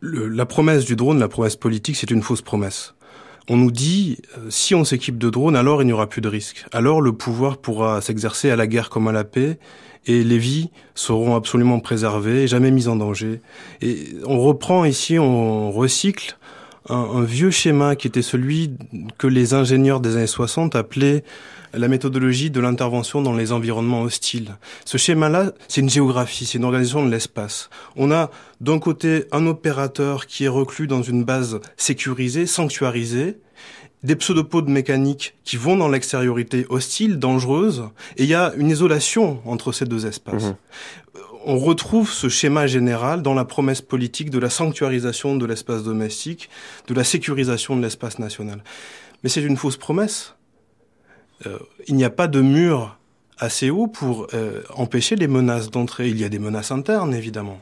La 0.02 0.46
promesse 0.46 0.84
du 0.84 0.96
drone, 0.96 1.18
la 1.18 1.28
promesse 1.28 1.56
politique, 1.56 1.96
c'est 1.96 2.10
une 2.10 2.22
fausse 2.22 2.42
promesse. 2.42 2.94
On 3.48 3.56
nous 3.56 3.70
dit, 3.70 4.18
si 4.48 4.74
on 4.74 4.84
s'équipe 4.84 5.18
de 5.18 5.28
drones, 5.28 5.56
alors 5.56 5.82
il 5.82 5.86
n'y 5.86 5.92
aura 5.92 6.08
plus 6.08 6.20
de 6.20 6.28
risque. 6.28 6.64
Alors 6.72 7.00
le 7.00 7.12
pouvoir 7.12 7.58
pourra 7.58 8.00
s'exercer 8.00 8.50
à 8.50 8.56
la 8.56 8.66
guerre 8.66 8.90
comme 8.90 9.08
à 9.08 9.12
la 9.12 9.24
paix, 9.24 9.58
et 10.06 10.24
les 10.24 10.38
vies 10.38 10.70
seront 10.94 11.36
absolument 11.36 11.80
préservées, 11.80 12.46
jamais 12.46 12.70
mises 12.70 12.88
en 12.88 12.96
danger. 12.96 13.40
Et 13.82 14.14
on 14.24 14.40
reprend 14.40 14.84
ici, 14.84 15.18
on 15.18 15.70
recycle 15.70 16.38
un, 16.88 17.22
vieux 17.22 17.50
schéma 17.50 17.96
qui 17.96 18.06
était 18.06 18.22
celui 18.22 18.72
que 19.18 19.26
les 19.26 19.54
ingénieurs 19.54 20.00
des 20.00 20.16
années 20.16 20.26
60 20.26 20.76
appelaient 20.76 21.24
la 21.72 21.88
méthodologie 21.88 22.50
de 22.50 22.60
l'intervention 22.60 23.22
dans 23.22 23.34
les 23.34 23.52
environnements 23.52 24.02
hostiles. 24.02 24.56
Ce 24.84 24.98
schéma-là, 24.98 25.52
c'est 25.68 25.80
une 25.80 25.90
géographie, 25.90 26.46
c'est 26.46 26.58
une 26.58 26.64
organisation 26.64 27.04
de 27.04 27.10
l'espace. 27.10 27.70
On 27.96 28.10
a 28.10 28.30
d'un 28.60 28.78
côté 28.78 29.24
un 29.30 29.46
opérateur 29.46 30.26
qui 30.26 30.44
est 30.44 30.48
reclus 30.48 30.88
dans 30.88 31.02
une 31.02 31.24
base 31.24 31.60
sécurisée, 31.76 32.46
sanctuarisée, 32.46 33.36
des 34.02 34.16
pseudopodes 34.16 34.68
mécaniques 34.68 35.34
qui 35.44 35.56
vont 35.56 35.76
dans 35.76 35.88
l'extériorité 35.88 36.66
hostile, 36.70 37.18
dangereuse, 37.18 37.84
et 38.16 38.24
il 38.24 38.30
y 38.30 38.34
a 38.34 38.52
une 38.56 38.70
isolation 38.70 39.40
entre 39.44 39.72
ces 39.72 39.84
deux 39.84 40.06
espaces. 40.06 40.44
Mmh. 40.46 40.56
On 41.44 41.58
retrouve 41.58 42.10
ce 42.10 42.28
schéma 42.28 42.66
général 42.66 43.22
dans 43.22 43.32
la 43.32 43.46
promesse 43.46 43.80
politique 43.80 44.28
de 44.28 44.38
la 44.38 44.50
sanctuarisation 44.50 45.36
de 45.36 45.46
l'espace 45.46 45.82
domestique, 45.82 46.50
de 46.86 46.92
la 46.92 47.02
sécurisation 47.02 47.76
de 47.76 47.82
l'espace 47.82 48.18
national. 48.18 48.62
Mais 49.22 49.30
c'est 49.30 49.42
une 49.42 49.56
fausse 49.56 49.78
promesse. 49.78 50.34
Euh, 51.46 51.58
il 51.86 51.94
n'y 51.94 52.04
a 52.04 52.10
pas 52.10 52.28
de 52.28 52.42
mur 52.42 52.98
assez 53.38 53.70
haut 53.70 53.86
pour 53.86 54.26
euh, 54.34 54.62
empêcher 54.74 55.16
les 55.16 55.28
menaces 55.28 55.70
d'entrée. 55.70 56.08
Il 56.08 56.20
y 56.20 56.24
a 56.24 56.28
des 56.28 56.38
menaces 56.38 56.72
internes, 56.72 57.14
évidemment. 57.14 57.60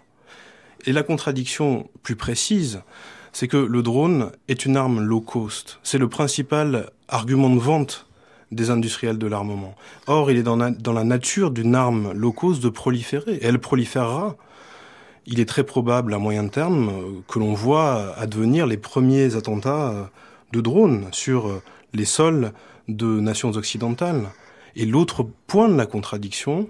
Et 0.84 0.92
la 0.92 1.04
contradiction 1.04 1.88
plus 2.02 2.16
précise, 2.16 2.82
c'est 3.32 3.46
que 3.46 3.56
le 3.56 3.82
drone 3.82 4.32
est 4.48 4.64
une 4.64 4.76
arme 4.76 5.00
low 5.00 5.20
cost. 5.20 5.78
C'est 5.84 5.98
le 5.98 6.08
principal 6.08 6.90
argument 7.06 7.50
de 7.50 7.60
vente 7.60 8.07
des 8.50 8.70
industriels 8.70 9.18
de 9.18 9.26
l'armement. 9.26 9.74
Or, 10.06 10.30
il 10.30 10.36
est 10.36 10.42
dans 10.42 10.56
la, 10.56 11.04
nature 11.04 11.50
d'une 11.50 11.74
arme 11.74 12.12
low 12.12 12.32
cost 12.32 12.62
de 12.62 12.68
proliférer. 12.68 13.34
Et 13.34 13.44
elle 13.44 13.58
proliférera. 13.58 14.36
Il 15.26 15.40
est 15.40 15.48
très 15.48 15.64
probable 15.64 16.14
à 16.14 16.18
moyen 16.18 16.48
terme 16.48 17.22
que 17.28 17.38
l'on 17.38 17.52
voit 17.52 18.14
advenir 18.16 18.66
les 18.66 18.78
premiers 18.78 19.36
attentats 19.36 20.10
de 20.52 20.60
drones 20.60 21.06
sur 21.12 21.60
les 21.92 22.06
sols 22.06 22.52
de 22.88 23.20
nations 23.20 23.50
occidentales. 23.50 24.28
Et 24.74 24.86
l'autre 24.86 25.26
point 25.46 25.68
de 25.68 25.76
la 25.76 25.86
contradiction, 25.86 26.68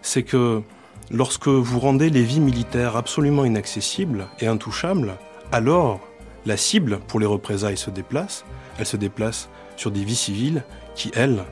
c'est 0.00 0.22
que 0.22 0.62
lorsque 1.10 1.48
vous 1.48 1.80
rendez 1.80 2.08
les 2.08 2.22
vies 2.22 2.40
militaires 2.40 2.96
absolument 2.96 3.44
inaccessibles 3.44 4.26
et 4.40 4.46
intouchables, 4.46 5.16
alors 5.52 6.00
la 6.46 6.56
cible 6.56 7.00
pour 7.08 7.20
les 7.20 7.26
représailles 7.26 7.76
se 7.76 7.90
déplace, 7.90 8.44
elle 8.78 8.86
se 8.86 8.96
déplace 8.96 9.48
sur 9.78 9.90
des 9.90 10.04
vies 10.04 10.16
civiles 10.16 10.64
qui, 10.94 11.10
elles, 11.14 11.44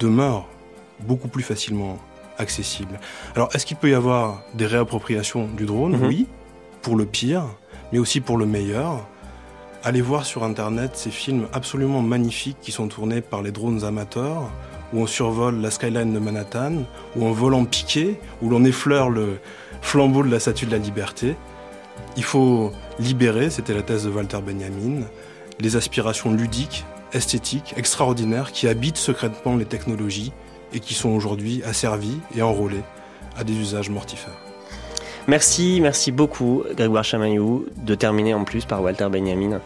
demeurent 0.00 0.48
beaucoup 1.00 1.28
plus 1.28 1.44
facilement 1.44 1.98
accessibles. 2.38 2.98
Alors, 3.36 3.48
est-ce 3.54 3.66
qu'il 3.66 3.76
peut 3.76 3.90
y 3.90 3.94
avoir 3.94 4.42
des 4.54 4.66
réappropriations 4.66 5.46
du 5.46 5.66
drone 5.66 5.96
mhm. 5.96 6.06
Oui, 6.06 6.26
pour 6.82 6.96
le 6.96 7.04
pire, 7.04 7.44
mais 7.92 7.98
aussi 7.98 8.20
pour 8.20 8.38
le 8.38 8.46
meilleur. 8.46 9.06
Allez 9.84 10.00
voir 10.00 10.24
sur 10.24 10.44
Internet 10.44 10.92
ces 10.94 11.10
films 11.10 11.46
absolument 11.52 12.00
magnifiques 12.00 12.56
qui 12.60 12.72
sont 12.72 12.88
tournés 12.88 13.20
par 13.20 13.42
les 13.42 13.52
drones 13.52 13.84
amateurs, 13.84 14.50
où 14.92 15.02
on 15.02 15.06
survole 15.06 15.60
la 15.60 15.70
skyline 15.70 16.12
de 16.12 16.18
Manhattan, 16.18 16.84
où 17.16 17.24
on 17.24 17.32
vole 17.32 17.54
en 17.54 17.66
piqué, 17.66 18.18
où 18.40 18.48
l'on 18.48 18.64
effleure 18.64 19.10
le 19.10 19.38
flambeau 19.82 20.22
de 20.22 20.30
la 20.30 20.40
Statue 20.40 20.66
de 20.66 20.70
la 20.70 20.78
Liberté. 20.78 21.36
Il 22.16 22.24
faut 22.24 22.72
libérer, 22.98 23.50
c'était 23.50 23.74
la 23.74 23.82
thèse 23.82 24.04
de 24.04 24.10
Walter 24.10 24.38
Benjamin, 24.44 25.02
les 25.60 25.76
aspirations 25.76 26.32
ludiques, 26.32 26.84
esthétiques, 27.14 27.74
extraordinaires 27.76 28.52
qui 28.52 28.68
habitent 28.68 28.96
secrètement 28.96 29.56
les 29.56 29.64
technologies 29.64 30.32
et 30.72 30.80
qui 30.80 30.94
sont 30.94 31.10
aujourd'hui 31.10 31.62
asservies 31.62 32.20
et 32.34 32.42
enrôlées 32.42 32.82
à 33.36 33.44
des 33.44 33.54
usages 33.54 33.90
mortifères. 33.90 34.43
Merci, 35.26 35.80
merci 35.80 36.12
beaucoup 36.12 36.64
Grégoire 36.76 37.02
Chamaillou 37.02 37.64
de 37.82 37.94
terminer 37.94 38.34
en 38.34 38.44
plus 38.44 38.66
par 38.66 38.82
Walter 38.82 39.08
Benjamin. 39.10 39.58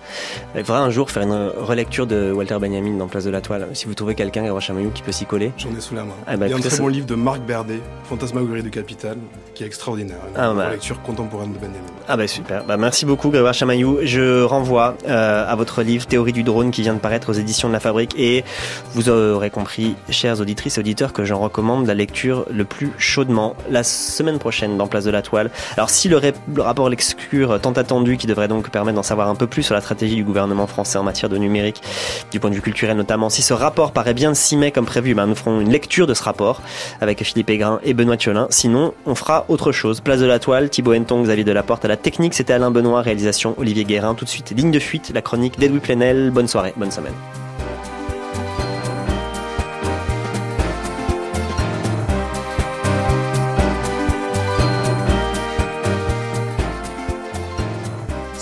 Il 0.55 0.65
faudra 0.65 0.83
un 0.83 0.91
jour 0.91 1.11
faire 1.11 1.25
une 1.25 1.51
relecture 1.59 2.07
de 2.07 2.31
Walter 2.31 2.59
Benjamin 2.61 2.97
dans 2.97 3.09
Place 3.09 3.25
de 3.25 3.31
la 3.31 3.41
Toile. 3.41 3.67
Si 3.73 3.87
vous 3.87 3.95
trouvez 3.95 4.15
quelqu'un, 4.15 4.43
Grégoire 4.43 4.63
Chamaillou, 4.63 4.91
qui 4.91 5.03
peut 5.03 5.11
s'y 5.11 5.27
coller. 5.27 5.51
J'en 5.57 5.71
ai 5.77 5.81
sous 5.81 5.97
la 5.97 6.05
main. 6.05 6.15
Ah 6.29 6.37
bah, 6.37 6.47
Il 6.47 6.51
y 6.51 6.53
a 6.53 6.57
un 6.57 6.61
très 6.61 6.79
bon 6.79 6.87
livre 6.87 7.07
de 7.07 7.17
Marc 7.17 7.41
Berdet, 7.41 7.81
Fantasmagorie 8.05 8.63
du 8.63 8.71
Capital, 8.71 9.17
qui 9.55 9.65
est 9.65 9.67
extraordinaire. 9.67 10.19
Une 10.31 10.41
ah 10.41 10.53
bah. 10.55 10.71
lecture 10.71 11.03
contemporaine 11.03 11.53
de 11.53 11.59
Benjamin. 11.59 11.75
Ah 12.07 12.17
bah 12.17 12.29
super. 12.29 12.65
Bah, 12.65 12.77
merci 12.77 13.05
beaucoup 13.05 13.31
Grégoire 13.31 13.53
Chamaillou. 13.53 13.99
Je 14.05 14.43
renvoie 14.43 14.97
euh, 15.09 15.45
à 15.45 15.57
votre 15.57 15.83
livre 15.83 16.07
Théorie 16.07 16.33
du 16.33 16.45
drone 16.45 16.71
qui 16.71 16.83
vient 16.83 16.95
de 16.95 17.01
paraître 17.01 17.31
aux 17.31 17.35
éditions 17.35 17.67
de 17.67 17.73
la 17.73 17.81
Fabrique 17.81 18.15
et 18.17 18.45
vous 18.93 19.09
aurez 19.09 19.51
compris, 19.51 19.97
chères 20.09 20.41
auditrices 20.41 20.79
et 20.79 20.81
auditeurs, 20.81 21.13
que 21.13 21.25
j'en 21.25 21.41
recommande 21.41 21.85
la 21.87 21.95
lecture 21.95 22.47
le 22.49 22.65
plus 22.65 22.93
chaudement 22.97 23.57
la 23.69 23.83
semaine 23.83 24.39
prochaine 24.39 24.77
dans 24.77 24.87
Place 24.87 25.05
de 25.05 25.11
la 25.11 25.23
Toile. 25.23 25.48
Alors 25.77 25.91
si 25.91 26.09
le, 26.09 26.21
rapport 26.59 26.89
L'Excure 26.89 27.61
tant 27.61 27.73
attendu, 27.73 28.17
qui 28.17 28.27
devrait 28.27 28.49
donc 28.49 28.71
permettre 28.71 28.97
d'en 28.97 29.03
savoir 29.03 29.29
un 29.29 29.35
peu 29.35 29.47
plus 29.47 29.63
sur 29.63 29.75
la 29.75 29.81
stratégie 29.81 30.17
du 30.17 30.25
gouvernement 30.25 30.67
français 30.67 30.99
en 30.99 31.03
matière 31.03 31.29
de 31.29 31.37
numérique, 31.37 31.83
du 32.31 32.41
point 32.41 32.51
de 32.51 32.55
vue 32.55 32.63
culturel 32.63 32.97
notamment, 32.97 33.29
si 33.31 33.43
ce 33.43 33.53
rapport 33.53 33.93
paraît 33.93 34.15
bien 34.15 34.35
6 34.35 34.57
mai 34.57 34.73
comme 34.73 34.87
prévu, 34.87 35.15
ben 35.15 35.27
nous 35.27 35.35
ferons 35.35 35.61
une 35.61 35.71
lecture 35.71 36.07
de 36.07 36.15
ce 36.15 36.23
rapport 36.23 36.63
avec 37.01 37.23
Philippe 37.23 37.51
Aigrin 37.51 37.81
et 37.83 37.95
Benoît 37.95 38.17
Thiolin. 38.17 38.47
Sinon, 38.51 38.95
on 39.07 39.15
fera 39.15 39.45
autre 39.49 39.73
chose. 39.73 40.01
Place 40.01 40.21
de 40.21 40.27
la 40.27 40.39
Toile, 40.39 40.71
Thibaut 40.71 40.95
Henton, 40.95 41.23
Xavier 41.23 41.45
Delaporte 41.45 41.85
à 41.85 41.89
la 41.89 41.97
technique, 41.97 42.35
c'était 42.35 42.53
Alain 42.53 42.71
Benoît, 42.71 43.03
réalisation 43.03 43.55
Olivier 43.59 43.85
Guérin. 43.85 44.15
Tout 44.15 44.25
de 44.25 44.31
suite, 44.31 44.51
ligne 44.57 44.71
de 44.71 44.79
fuite, 44.79 45.11
la 45.15 45.23
chronique 45.23 45.59
d'Edoui 45.59 45.81
Plenel. 45.81 46.31
Bonne 46.31 46.49
soirée, 46.49 46.73
bonne 46.77 46.91
semaine. 46.91 47.15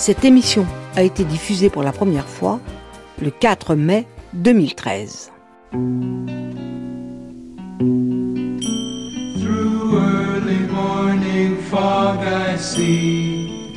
Cette 0.07 0.23
émission 0.23 0.65
a 0.95 1.03
été 1.03 1.25
diffusée 1.25 1.69
pour 1.69 1.83
la 1.83 1.91
première 1.91 2.29
fois 2.29 2.61
le 3.21 3.29
4 3.29 3.75
mai 3.75 4.07
2013. 4.35 5.33
Through 9.33 9.99
early 9.99 10.59
morning 10.71 11.57
fog 11.57 12.19
I 12.19 12.55
see 12.55 13.75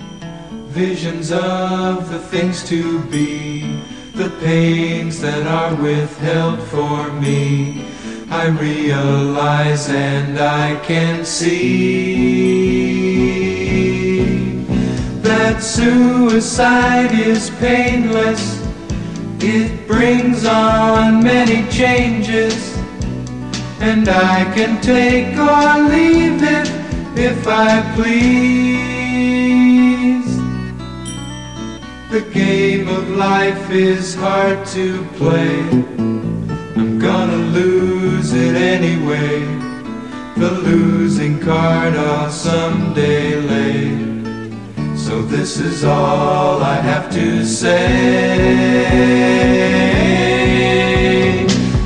visions 0.69 1.33
of 1.33 2.09
the 2.13 2.21
things 2.31 2.63
to 2.69 3.01
be, 3.11 3.65
the 4.15 4.31
pains 4.41 5.21
that 5.23 5.45
are 5.49 5.75
withheld 5.83 6.61
for 6.61 7.11
me. 7.21 7.83
I 8.31 8.51
realize 8.51 9.91
and 9.91 10.39
I 10.39 10.77
can 10.87 11.25
see 11.25 12.70
suicide 15.63 17.13
is 17.13 17.51
painless. 17.61 18.61
It 19.41 19.87
brings 19.87 20.45
on 20.45 21.23
many 21.23 21.69
changes, 21.71 22.77
and 23.81 24.09
I 24.09 24.45
can 24.55 24.81
take 24.81 25.37
or 25.37 25.83
leave 25.89 26.43
it 26.43 26.69
if 27.19 27.47
I 27.47 27.83
please. 27.95 28.81
The 32.11 32.23
game 32.33 32.89
of 32.89 33.09
life 33.11 33.71
is 33.71 34.15
hard 34.15 34.67
to 34.69 35.05
play. 35.17 35.61
I'm 36.77 36.99
gonna 36.99 37.37
lose 37.37 38.33
it 38.33 38.57
anyway. 38.57 39.41
The 40.37 40.51
losing 40.51 41.39
card 41.39 41.95
I'll 41.95 42.31
someday 42.31 43.41
lay. 43.41 44.10
So 45.11 45.19
this 45.23 45.59
is 45.59 45.83
all 45.83 46.63
I 46.63 46.77
have 46.77 47.11
to 47.15 47.45
say. 47.45 47.75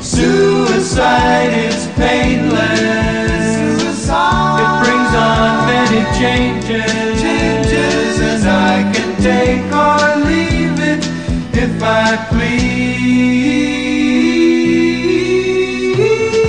Suicide 0.02 1.54
is 1.68 1.86
painless. 1.96 3.80
Suicide. 3.80 4.60
It 4.60 4.68
brings 4.84 5.14
on 5.16 5.66
many 5.72 6.02
changes. 6.20 6.92
Changes, 7.22 8.20
and 8.20 8.44
I 8.46 8.92
can 8.92 9.16
take 9.22 9.72
or 9.72 10.16
leave 10.28 10.78
it 10.92 11.02
if 11.56 11.82
I 11.82 12.28
please. 12.28 12.74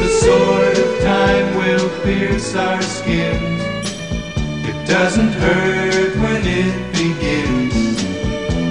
The 0.04 0.10
sword 0.26 0.78
of 0.78 0.92
time 1.00 1.56
will 1.56 1.88
pierce 2.04 2.54
our 2.54 2.82
skin. 2.82 3.40
It 4.70 4.78
doesn't 4.86 5.32
hurt 5.32 6.05
it 6.46 6.92
begins. 6.94 8.04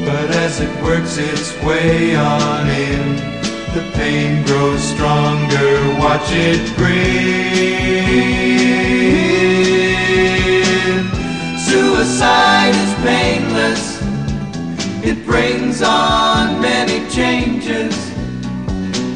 But 0.05 0.31
as 0.31 0.61
it 0.61 0.70
works 0.83 1.16
its 1.18 1.53
way 1.62 2.16
on 2.16 2.68
in, 2.68 3.16
the 3.75 3.83
pain 3.95 4.45
grows 4.45 4.83
stronger. 4.83 5.97
Watch 5.99 6.31
it 6.31 6.77
grin. 6.77 7.55
Suicide 11.59 12.75
is 12.75 12.95
painless. 13.03 14.01
It 15.05 15.25
brings 15.27 15.83
on 15.83 16.61
many 16.61 17.09
changes. 17.11 17.95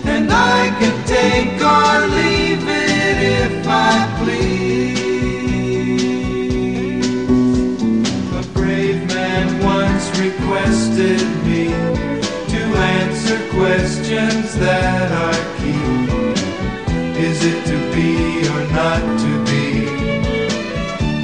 And 0.04 0.30
I 0.32 0.70
can 0.80 0.96
take 1.06 1.60
or 1.62 2.06
leave 2.16 2.66
it 2.66 3.16
if 3.42 3.66
I 3.66 4.06
please. 4.18 5.07
requested 10.68 11.20
me 11.46 11.68
to 12.52 12.60
answer 12.76 13.38
questions 13.50 14.54
that 14.58 15.10
are 15.24 15.40
key. 15.56 15.78
Is 17.18 17.42
it 17.42 17.64
to 17.66 17.78
be 17.94 18.46
or 18.48 18.64
not 18.72 19.00
to 19.18 19.44
be? 19.46 19.88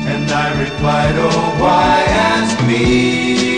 And 0.07 0.30
I 0.30 0.49
replied, 0.62 1.14
Oh, 1.18 1.57
why 1.61 2.05
ask 2.09 2.66
me? 2.66 3.53